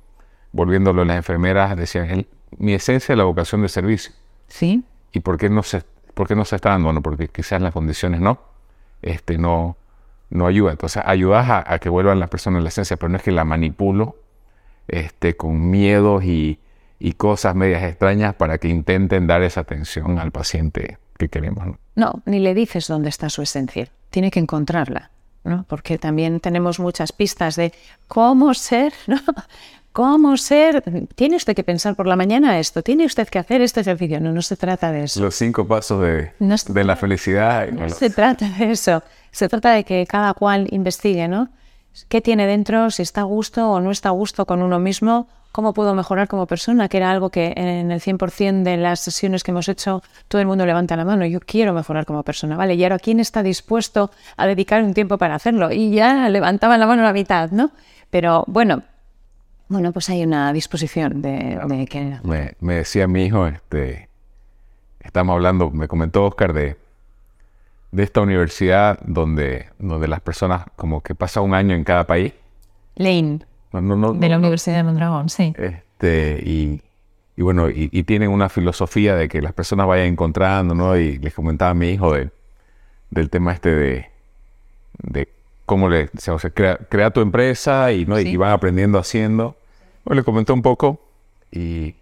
volviéndolo 0.51 1.01
a 1.01 1.05
las 1.05 1.17
enfermeras 1.17 1.75
decían, 1.75 2.27
mi 2.57 2.73
esencia 2.73 3.13
es 3.13 3.17
la 3.17 3.23
vocación 3.23 3.61
de 3.61 3.69
servicio. 3.69 4.13
Sí. 4.47 4.83
¿Y 5.11 5.19
por 5.21 5.37
qué 5.37 5.49
no 5.49 5.63
se, 5.63 5.83
por 6.13 6.27
qué 6.27 6.35
no 6.35 6.45
se 6.45 6.55
está 6.55 6.69
dando? 6.69 6.87
Bueno, 6.87 7.01
porque 7.01 7.27
quizás 7.27 7.61
las 7.61 7.73
condiciones 7.73 8.21
no, 8.21 8.39
este, 9.01 9.37
no, 9.37 9.75
no 10.35 10.47
ayuda. 10.47 10.71
Entonces, 10.71 11.01
ayudas 11.05 11.63
a, 11.65 11.79
que 11.79 11.89
vuelvan 11.89 12.19
las 12.19 12.29
personas 12.29 12.59
a 12.59 12.63
la 12.63 12.69
esencia, 12.69 12.97
pero 12.97 13.09
no 13.09 13.17
es 13.17 13.23
que 13.23 13.31
la 13.31 13.45
manipulo 13.45 14.17
este, 14.87 15.35
con 15.35 15.69
miedos 15.69 16.23
y, 16.23 16.59
y 16.99 17.13
cosas 17.13 17.55
medias 17.55 17.83
extrañas 17.83 18.35
para 18.35 18.57
que 18.57 18.67
intenten 18.67 19.27
dar 19.27 19.41
esa 19.41 19.61
atención 19.61 20.19
al 20.19 20.31
paciente 20.31 20.97
que 21.17 21.29
queremos. 21.29 21.77
¿no? 21.95 22.21
ni 22.25 22.39
le 22.39 22.53
dices 22.53 22.87
dónde 22.87 23.09
está 23.09 23.29
su 23.29 23.41
esencia, 23.41 23.87
tiene 24.09 24.31
que 24.31 24.39
encontrarla, 24.39 25.11
¿no? 25.43 25.65
porque 25.67 25.97
también 25.97 26.39
tenemos 26.39 26.79
muchas 26.79 27.11
pistas 27.11 27.55
de 27.55 27.73
cómo 28.07 28.53
ser, 28.53 28.93
¿no? 29.07 29.19
¿Cómo 29.91 30.35
ser? 30.35 30.83
Tiene 31.15 31.37
usted 31.37 31.55
que 31.55 31.63
pensar 31.63 31.95
por 31.95 32.05
la 32.05 32.17
mañana 32.17 32.59
esto, 32.59 32.83
tiene 32.83 33.05
usted 33.05 33.29
que 33.29 33.39
hacer 33.39 33.61
este 33.61 33.79
ejercicio. 33.79 34.19
No, 34.19 34.33
no 34.33 34.41
se 34.41 34.57
trata 34.57 34.91
de 34.91 35.05
eso. 35.05 35.21
Los 35.21 35.35
cinco 35.35 35.65
pasos 35.65 36.01
de, 36.01 36.33
de 36.37 36.83
la 36.83 36.97
felicidad. 36.97 37.69
No 37.69 37.87
se 37.87 38.09
trata 38.09 38.49
de 38.49 38.71
eso. 38.71 39.01
Se 39.35 39.49
trata 39.49 39.73
de 39.73 39.83
que 39.83 40.07
cada 40.07 40.33
cual 40.33 40.65
investigue, 40.71 41.27
¿no? 41.27 41.49
¿Qué 42.07 42.21
tiene 42.21 42.47
dentro? 42.47 42.89
Si 42.89 43.01
está 43.01 43.19
a 43.19 43.25
gusto 43.25 43.69
o 43.69 43.81
no 43.81 43.91
está 43.91 44.07
a 44.07 44.13
gusto 44.13 44.45
con 44.45 44.61
uno 44.61 44.79
mismo 44.79 45.27
cómo 45.51 45.73
puedo 45.73 45.93
mejorar 45.93 46.29
como 46.29 46.47
persona, 46.47 46.87
que 46.87 46.95
era 46.95 47.11
algo 47.11 47.29
que 47.29 47.53
en 47.57 47.91
el 47.91 47.99
100% 47.99 48.63
de 48.63 48.77
las 48.77 49.01
sesiones 49.01 49.43
que 49.43 49.51
hemos 49.51 49.67
hecho 49.67 50.01
todo 50.29 50.39
el 50.39 50.47
mundo 50.47 50.65
levanta 50.65 50.95
la 50.95 51.03
mano, 51.03 51.25
yo 51.25 51.41
quiero 51.41 51.73
mejorar 51.73 52.05
como 52.05 52.23
persona, 52.23 52.55
¿vale? 52.55 52.75
Y 52.75 52.83
ahora, 52.85 52.97
¿quién 52.97 53.19
está 53.19 53.43
dispuesto 53.43 54.09
a 54.37 54.47
dedicar 54.47 54.81
un 54.81 54.93
tiempo 54.93 55.17
para 55.17 55.35
hacerlo? 55.35 55.69
Y 55.69 55.91
ya 55.91 56.29
levantaban 56.29 56.79
la 56.79 56.87
mano 56.87 57.03
la 57.03 57.11
mitad, 57.11 57.51
¿no? 57.51 57.71
Pero 58.09 58.45
bueno, 58.47 58.83
bueno, 59.67 59.91
pues 59.91 60.09
hay 60.09 60.23
una 60.23 60.53
disposición 60.53 61.21
de, 61.21 61.87
que... 61.89 62.19
Me, 62.23 62.73
decía 62.75 63.05
mi 63.09 63.25
hijo, 63.25 63.47
este, 63.47 64.07
estamos 65.01 65.33
hablando, 65.33 65.71
me 65.71 65.89
comentó 65.89 66.23
Oscar 66.23 66.53
de, 66.53 66.77
de 67.95 68.03
esta 68.03 68.21
universidad 68.21 68.99
donde, 69.05 69.67
donde 69.79 70.07
las 70.09 70.19
personas 70.19 70.65
como 70.75 71.01
que 71.01 71.15
pasa 71.15 71.39
un 71.39 71.53
año 71.53 71.73
en 71.73 71.85
cada 71.85 72.05
país. 72.05 72.33
Lane 72.95 73.39
de 73.71 74.29
la 74.29 74.37
Universidad 74.37 74.77
de 74.77 74.83
Mondragón, 74.83 75.29
sí. 75.29 75.53
Este, 75.57 76.41
y, 76.45 76.81
bueno, 77.37 77.69
y, 77.69 78.03
tienen 78.03 78.29
una 78.29 78.47
filosofía 78.49 79.15
de 79.15 79.27
que 79.27 79.41
las 79.41 79.53
personas 79.53 79.87
vayan 79.87 80.07
encontrando, 80.07 80.75
¿no? 80.75 80.97
Y 80.97 81.17
les 81.17 81.33
comentaba 81.33 81.71
a 81.71 81.73
mi 81.73 81.89
hijo 81.89 82.13
de, 82.13 82.29
del 83.09 83.29
tema 83.29 83.53
este 83.53 83.75
de, 83.75 84.09
de 85.03 85.29
cómo 85.65 85.89
le, 85.89 86.09
o 86.27 86.39
sea, 86.39 86.49
crea, 86.49 87.11
tu 87.11 87.21
empresa 87.21 87.91
y, 87.91 88.05
¿no? 88.05 88.19
y 88.19 88.35
van 88.37 88.51
aprendiendo 88.51 88.97
haciendo. 88.97 89.57
Bueno, 90.05 90.21
le 90.21 90.25
comenté 90.25 90.53
un 90.53 90.61
poco 90.61 91.01
y, 91.51 91.95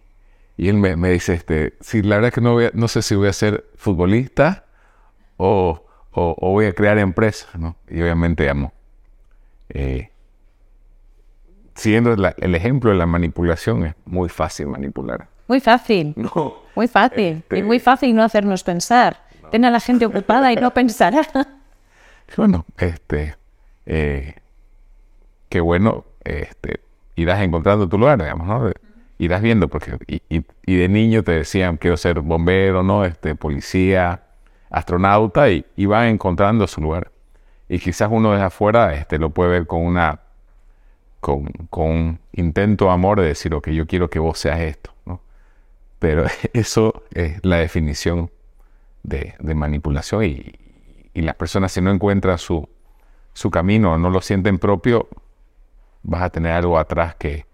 y 0.58 0.70
él 0.70 0.76
me, 0.76 0.96
dice, 1.10 1.34
este, 1.34 1.74
sí, 1.82 2.04
la 2.04 2.16
verdad 2.16 2.28
es 2.28 2.34
que 2.36 2.42
no, 2.42 2.58
no 2.74 2.88
sé 2.88 3.02
si 3.02 3.16
voy 3.16 3.30
a 3.30 3.34
ser 3.34 3.66
futbolista 3.76 4.63
o, 5.44 5.84
o, 6.12 6.52
voy 6.52 6.68
a 6.68 6.74
crear 6.74 6.98
empresa, 6.98 7.48
¿no? 7.58 7.76
Y 7.90 8.02
obviamente 8.02 8.50
amo. 8.50 8.72
Eh, 9.70 10.10
siguiendo 11.76 12.14
el 12.14 12.56
ejemplo 12.56 12.92
de 12.92 12.98
la 12.98 13.06
manipulación, 13.06 13.86
es 13.86 13.96
muy 14.06 14.30
fácil 14.30 14.68
manipular. 14.68 15.28
Muy 15.50 15.60
fácil. 15.60 16.16
muy 16.76 16.88
fácil. 16.88 17.38
Este 17.40 17.58
y 17.58 17.64
muy 17.64 17.80
fácil 17.80 18.16
no 18.16 18.24
hacernos 18.24 18.64
pensar. 18.64 19.22
Ten 19.52 19.66
a 19.66 19.72
la 19.72 19.82
gente 19.82 20.06
ocupada 20.06 20.54
y 20.54 20.56
no 20.56 20.74
pensará. 20.74 21.28
bueno, 22.38 22.66
este, 22.78 23.36
eh, 23.86 24.36
qué 25.50 25.60
bueno, 25.60 26.06
este, 26.24 26.80
irás 27.16 27.42
encontrando 27.42 27.90
tu 27.90 27.98
lugar, 27.98 28.20
digamos, 28.20 28.48
¿no? 28.48 28.72
Irás 29.18 29.42
viendo, 29.42 29.68
porque 29.68 29.98
y, 30.08 30.76
de 30.76 30.88
niño 30.88 31.24
te 31.24 31.34
decían 31.34 31.78
quiero 31.78 31.98
ser 31.98 32.22
bombero, 32.22 32.82
¿no? 32.82 33.04
Este, 33.04 33.36
policía, 33.36 34.24
astronauta, 34.74 35.50
y, 35.50 35.66
y 35.78 35.86
van 35.86 36.08
encontrando 36.08 36.68
su 36.68 36.82
lugar. 36.82 37.12
Y 37.70 37.80
quizás 37.80 38.10
uno 38.12 38.32
desde 38.32 38.46
afuera 38.46 38.94
este, 38.94 39.18
lo 39.18 39.30
puede 39.30 39.52
ver 39.52 39.68
con 39.68 39.82
una 39.82 40.20
con, 41.24 41.46
con 41.70 42.20
intento 42.34 42.92
amor 42.92 43.22
de 43.22 43.28
decir, 43.28 43.54
ok, 43.56 43.70
yo 43.70 43.88
quiero 43.88 44.10
que 44.10 44.20
vos 44.20 44.38
seas 44.38 44.60
esto, 44.60 44.94
¿no? 45.06 45.22
Pero 45.98 46.26
eso 46.54 47.04
es 47.12 47.40
la 47.44 47.58
definición 47.58 48.30
de, 49.04 49.34
manipulación 49.56 50.26
y, 50.26 50.60
las 51.16 51.36
personas 51.36 51.72
si 51.72 51.80
no 51.80 51.92
encuentran 51.92 52.40
su, 52.40 52.68
su 53.34 53.52
camino 53.52 53.98
no 54.00 54.10
lo 54.10 54.20
sienten 54.20 54.58
propio, 54.58 55.08
vas 56.02 56.24
a 56.24 56.30
tener 56.30 56.52
algo 56.52 56.78
atrás 56.78 57.16
que, 57.16 57.46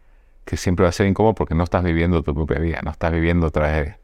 siempre 0.54 0.84
va 0.84 0.90
a 0.90 0.94
ser 0.94 1.06
incómodo 1.06 1.36
porque 1.36 1.54
no 1.54 1.64
estás 1.64 1.84
viviendo 1.84 2.24
tu 2.24 2.34
propia 2.34 2.58
vida, 2.58 2.80
no 2.84 2.90
estás 2.90 3.12
viviendo 3.12 3.48
a 3.48 3.50
través 3.52 3.86
de, 3.86 3.96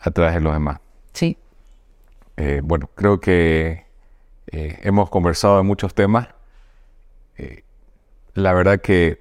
a 0.00 0.10
de 0.32 0.40
los 0.40 0.52
demás. 0.54 0.80
Sí. 1.12 1.36
Eh, 2.44 2.60
bueno, 2.60 2.90
creo 2.96 3.20
que 3.20 3.86
eh, 4.50 4.78
hemos 4.82 5.08
conversado 5.10 5.58
de 5.58 5.62
muchos 5.62 5.94
temas. 5.94 6.26
Eh, 7.38 7.62
la 8.34 8.52
verdad 8.52 8.80
que 8.80 9.20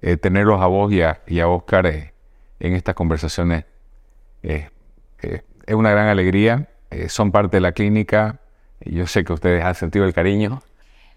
eh, 0.00 0.16
tenerlos 0.16 0.60
a 0.60 0.66
vos 0.66 0.92
y 0.92 1.02
a, 1.02 1.48
Oscar 1.48 1.86
eh, 1.86 2.12
en 2.58 2.74
estas 2.74 2.96
conversaciones 2.96 3.64
eh, 4.42 4.70
es 5.20 5.74
una 5.74 5.92
gran 5.92 6.08
alegría. 6.08 6.68
son 7.06 7.30
parte 7.30 7.58
de 7.58 7.60
la 7.60 7.70
clínica. 7.70 8.40
Yo 8.80 9.06
sé 9.06 9.22
que 9.22 9.32
ustedes 9.32 9.64
han 9.64 9.76
sentido 9.76 10.04
el 10.04 10.12
cariño. 10.12 10.62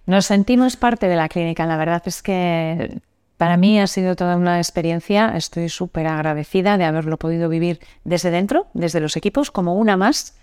Nos 0.06 0.28
sentimos 0.28 0.78
parte 0.78 1.08
de 1.08 1.16
la 1.16 1.28
clínica. 1.28 1.66
La 1.66 1.78
verdad 1.78 2.04
es 2.06 2.22
que 2.22 3.00
para 3.38 3.58
mí 3.58 3.80
ha 3.80 3.88
sido 3.88 4.16
toda 4.16 4.38
una 4.38 4.60
experiencia. 4.60 5.36
Estoy 5.36 5.70
súper 5.70 6.06
agradecida 6.06 6.78
de 6.78 6.86
haberlo 6.86 7.18
podido 7.18 7.50
vivir 7.50 7.80
desde 8.04 8.30
dentro, 8.30 8.68
desde 8.76 9.00
los 9.00 9.18
equipos, 9.18 9.50
como 9.50 9.74
una 9.74 9.98
más. 9.98 10.38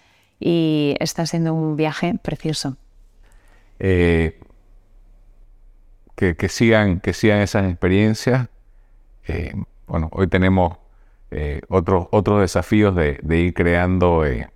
Y 0.45 0.97
está 0.99 1.24
siendo 1.26 1.55
un 1.55 1.76
viaje 1.76 2.14
precioso 2.20 2.76
que, 6.36 6.49
sigan, 6.49 7.01
que 7.01 7.12
sigan 7.12 7.40
esas 7.40 7.68
experiencias. 7.68 8.49
Eh, 9.26 9.55
bueno, 9.86 10.09
hoy 10.12 10.26
tenemos 10.28 10.76
eh, 11.30 11.61
otros, 11.68 12.07
otros 12.11 12.40
desafíos 12.40 12.95
de, 12.95 13.18
ir 13.36 13.55
creando 13.55 14.24
eh, 14.24 14.49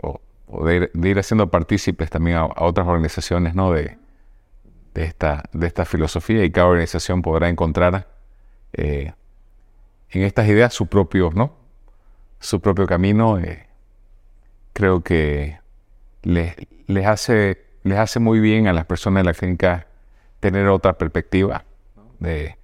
o, 0.00 0.20
de, 0.64 0.90
ir, 0.94 1.18
haciendo 1.18 1.50
partícipes 1.50 2.10
también 2.10 2.36
a, 2.36 2.46
otras 2.46 2.86
organizaciones 2.86 3.54
¿no? 3.54 3.72
de, 3.72 3.96
de, 4.94 5.04
esta, 5.04 5.44
de 5.52 5.66
esta 5.66 5.84
filosofía 5.84 6.44
y 6.44 6.50
cada 6.50 6.68
organización 6.68 7.22
podrá 7.22 7.48
encontrar 7.48 8.08
en 8.72 9.12
estas 10.10 10.48
ideas 10.48 10.74
su 10.74 10.86
propio, 10.86 11.30
¿no? 11.34 11.54
su 12.40 12.60
propio 12.60 12.86
camino. 12.86 13.38
Creo 14.74 15.02
que 15.02 15.58
les, 16.22 16.54
les, 16.86 17.06
hace, 17.06 17.64
les 17.84 17.98
hace 17.98 18.20
muy 18.20 18.40
bien 18.40 18.68
a 18.68 18.74
las 18.74 18.84
personas 18.84 19.22
de 19.22 19.24
la 19.24 19.34
clínica 19.34 19.86
tener 20.40 20.68
otra 20.68 20.98
perspectiva 20.98 21.64
de, 22.18 22.56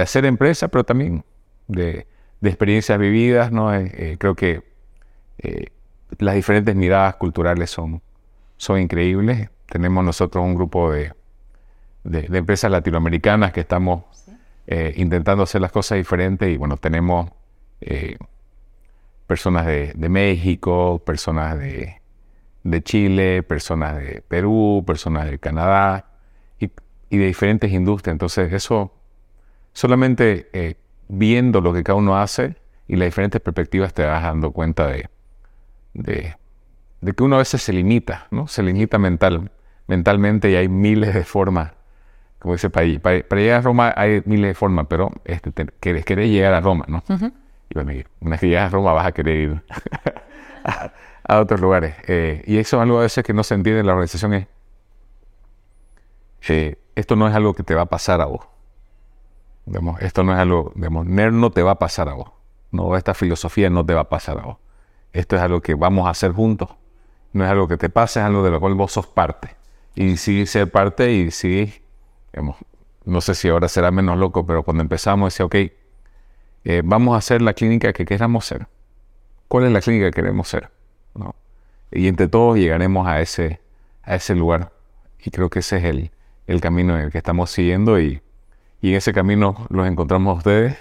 hacer 0.00 0.24
empresa, 0.24 0.66
pero 0.68 0.82
también 0.82 1.24
de, 1.68 2.08
experiencias 2.42 2.98
vividas. 2.98 3.52
¿no? 3.52 3.72
Eh, 3.74 3.90
eh, 3.94 4.16
creo 4.18 4.34
que 4.34 4.62
eh, 5.38 5.66
las 6.18 6.34
diferentes 6.34 6.74
miradas 6.74 7.16
culturales 7.16 7.70
son, 7.70 8.02
son 8.56 8.80
increíbles. 8.80 9.48
Tenemos 9.66 10.04
nosotros 10.04 10.44
un 10.44 10.54
grupo 10.54 10.90
de, 10.90 11.12
empresas 12.04 12.70
latinoamericanas 12.70 13.52
que 13.52 13.60
estamos 13.60 14.04
intentando 14.96 15.42
hacer 15.44 15.60
las 15.60 15.72
cosas 15.72 15.98
diferentes 15.98 16.48
y 16.48 16.56
bueno, 16.56 16.76
tenemos 16.78 17.30
personas 19.26 19.66
de, 19.66 20.08
México, 20.08 21.02
personas 21.04 21.58
de, 21.58 22.00
Chile, 22.82 23.42
personas 23.42 23.96
de 23.96 24.22
Perú, 24.26 24.84
personas 24.86 25.30
de 25.30 25.38
Canadá, 25.38 26.06
y 27.10 27.18
de 27.18 27.26
diferentes 27.26 27.70
industrias. 27.70 28.12
Entonces, 28.12 28.52
eso 28.52 28.92
solamente 29.72 30.48
eh, 30.52 30.74
viendo 31.08 31.60
lo 31.60 31.72
que 31.72 31.84
cada 31.84 31.96
uno 31.96 32.16
hace 32.16 32.56
y 32.88 32.96
las 32.96 33.06
diferentes 33.06 33.40
perspectivas 33.40 33.94
te 33.94 34.04
vas 34.04 34.22
dando 34.22 34.50
cuenta 34.50 34.86
de, 34.88 35.08
de, 35.92 36.34
que 37.14 37.22
uno 37.22 37.36
a 37.36 37.38
veces 37.38 37.62
se 37.62 37.72
limita, 37.72 38.26
¿no? 38.30 38.46
Se 38.48 38.62
limita 38.62 38.98
mental, 38.98 39.52
mentalmente 39.86 40.50
y 40.50 40.56
hay 40.56 40.68
miles 40.68 41.14
de 41.14 41.24
formas. 41.24 41.72
Como 42.38 42.54
dice 42.54 42.68
para, 42.68 42.86
para, 43.00 43.40
llegar 43.40 43.58
a 43.58 43.62
Roma 43.62 43.94
hay 43.96 44.22
miles 44.26 44.50
de 44.50 44.54
formas, 44.54 44.86
pero 44.88 45.10
este, 45.24 45.52
querés, 45.80 46.04
llegar 46.28 46.52
a 46.52 46.60
Roma, 46.60 46.84
¿no? 46.88 47.02
Y 47.70 47.74
bueno, 47.74 47.92
una 48.20 48.30
vez 48.32 48.40
que 48.40 48.48
llegas 48.48 48.66
a 48.66 48.68
Roma 48.70 48.92
vas 48.92 49.06
a 49.06 49.12
querer 49.12 49.36
ir 49.36 49.62
a, 51.24 51.40
otros 51.40 51.60
lugares. 51.60 51.96
Eh, 52.06 52.42
y 52.46 52.58
eso 52.58 52.76
es 52.76 52.82
algo 52.82 52.98
a 52.98 53.02
veces 53.02 53.24
que 53.24 53.32
no 53.32 53.42
se 53.42 53.54
entiende 53.54 53.80
en 53.80 53.86
la 53.86 53.92
organización 53.92 54.34
es 54.34 54.46
eh, 56.48 56.78
esto 56.94 57.16
no 57.16 57.26
es 57.26 57.34
algo 57.34 57.54
que 57.54 57.62
te 57.62 57.74
va 57.74 57.82
a 57.82 57.86
pasar 57.86 58.20
a 58.20 58.26
vos. 58.26 58.46
esto 60.00 60.22
no 60.24 60.32
es 60.34 60.38
algo, 60.38 60.72
digamos, 60.74 61.06
no 61.06 61.50
te 61.50 61.62
va 61.62 61.72
a 61.72 61.78
pasar 61.78 62.08
a 62.08 62.14
vos. 62.14 62.30
No, 62.70 62.96
esta 62.96 63.14
filosofía 63.14 63.70
no 63.70 63.84
te 63.86 63.94
va 63.94 64.02
a 64.02 64.08
pasar 64.08 64.38
a 64.38 64.42
vos. 64.42 64.56
Esto 65.12 65.36
es 65.36 65.42
algo 65.42 65.62
que 65.62 65.74
vamos 65.74 66.06
a 66.06 66.10
hacer 66.10 66.32
juntos 66.32 66.70
no 67.34 67.44
es 67.44 67.50
algo 67.50 67.68
que 67.68 67.76
te 67.76 67.90
pase, 67.90 68.20
es 68.20 68.24
algo 68.24 68.42
de 68.42 68.50
lo 68.50 68.60
cual 68.60 68.74
vos 68.74 68.92
sos 68.92 69.06
parte. 69.08 69.56
Y 69.94 70.16
sí 70.16 70.46
ser 70.46 70.70
parte 70.70 71.12
y 71.12 71.30
sí, 71.30 71.82
digamos, 72.32 72.56
no 73.04 73.20
sé 73.20 73.34
si 73.34 73.48
ahora 73.48 73.68
será 73.68 73.90
menos 73.90 74.16
loco, 74.16 74.46
pero 74.46 74.62
cuando 74.62 74.82
empezamos 74.82 75.34
decía, 75.34 75.44
ok, 75.44 75.56
eh, 76.64 76.82
vamos 76.84 77.14
a 77.14 77.18
hacer 77.18 77.42
la 77.42 77.54
clínica 77.54 77.92
que 77.92 78.04
queramos 78.04 78.46
ser. 78.46 78.66
¿Cuál 79.48 79.64
es 79.64 79.72
la 79.72 79.80
clínica 79.80 80.06
que 80.06 80.12
queremos 80.12 80.48
ser? 80.48 80.70
¿No? 81.14 81.34
Y 81.90 82.08
entre 82.08 82.28
todos 82.28 82.56
llegaremos 82.58 83.06
a 83.06 83.20
ese, 83.20 83.60
a 84.02 84.14
ese 84.14 84.34
lugar. 84.34 84.72
Y 85.22 85.30
creo 85.30 85.50
que 85.50 85.60
ese 85.60 85.78
es 85.78 85.84
el, 85.84 86.10
el 86.46 86.60
camino 86.60 86.96
en 86.96 87.04
el 87.04 87.12
que 87.12 87.18
estamos 87.18 87.50
siguiendo 87.50 88.00
y, 88.00 88.22
y 88.80 88.90
en 88.90 88.96
ese 88.96 89.12
camino 89.12 89.66
los 89.70 89.86
encontramos 89.86 90.34
a 90.34 90.38
ustedes 90.38 90.76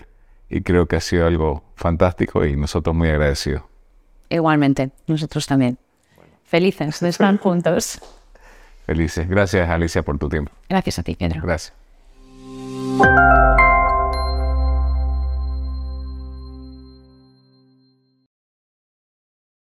y 0.49 0.61
creo 0.61 0.85
que 0.87 0.95
ha 0.95 1.01
sido 1.01 1.27
algo 1.27 1.63
fantástico 1.75 2.45
y 2.45 2.55
nosotros 2.55 2.95
muy 2.95 3.09
agradecidos. 3.09 3.63
Igualmente, 4.29 4.91
nosotros 5.07 5.45
también. 5.45 5.77
Felices 6.43 6.99
de 6.99 7.09
estar 7.09 7.37
juntos. 7.41 8.01
Felices. 8.85 9.27
Gracias 9.27 9.69
Alicia 9.69 10.03
por 10.03 10.17
tu 10.17 10.29
tiempo. 10.29 10.51
Gracias 10.69 10.99
a 10.99 11.03
ti, 11.03 11.15
Pedro. 11.15 11.41
Gracias. 11.41 11.73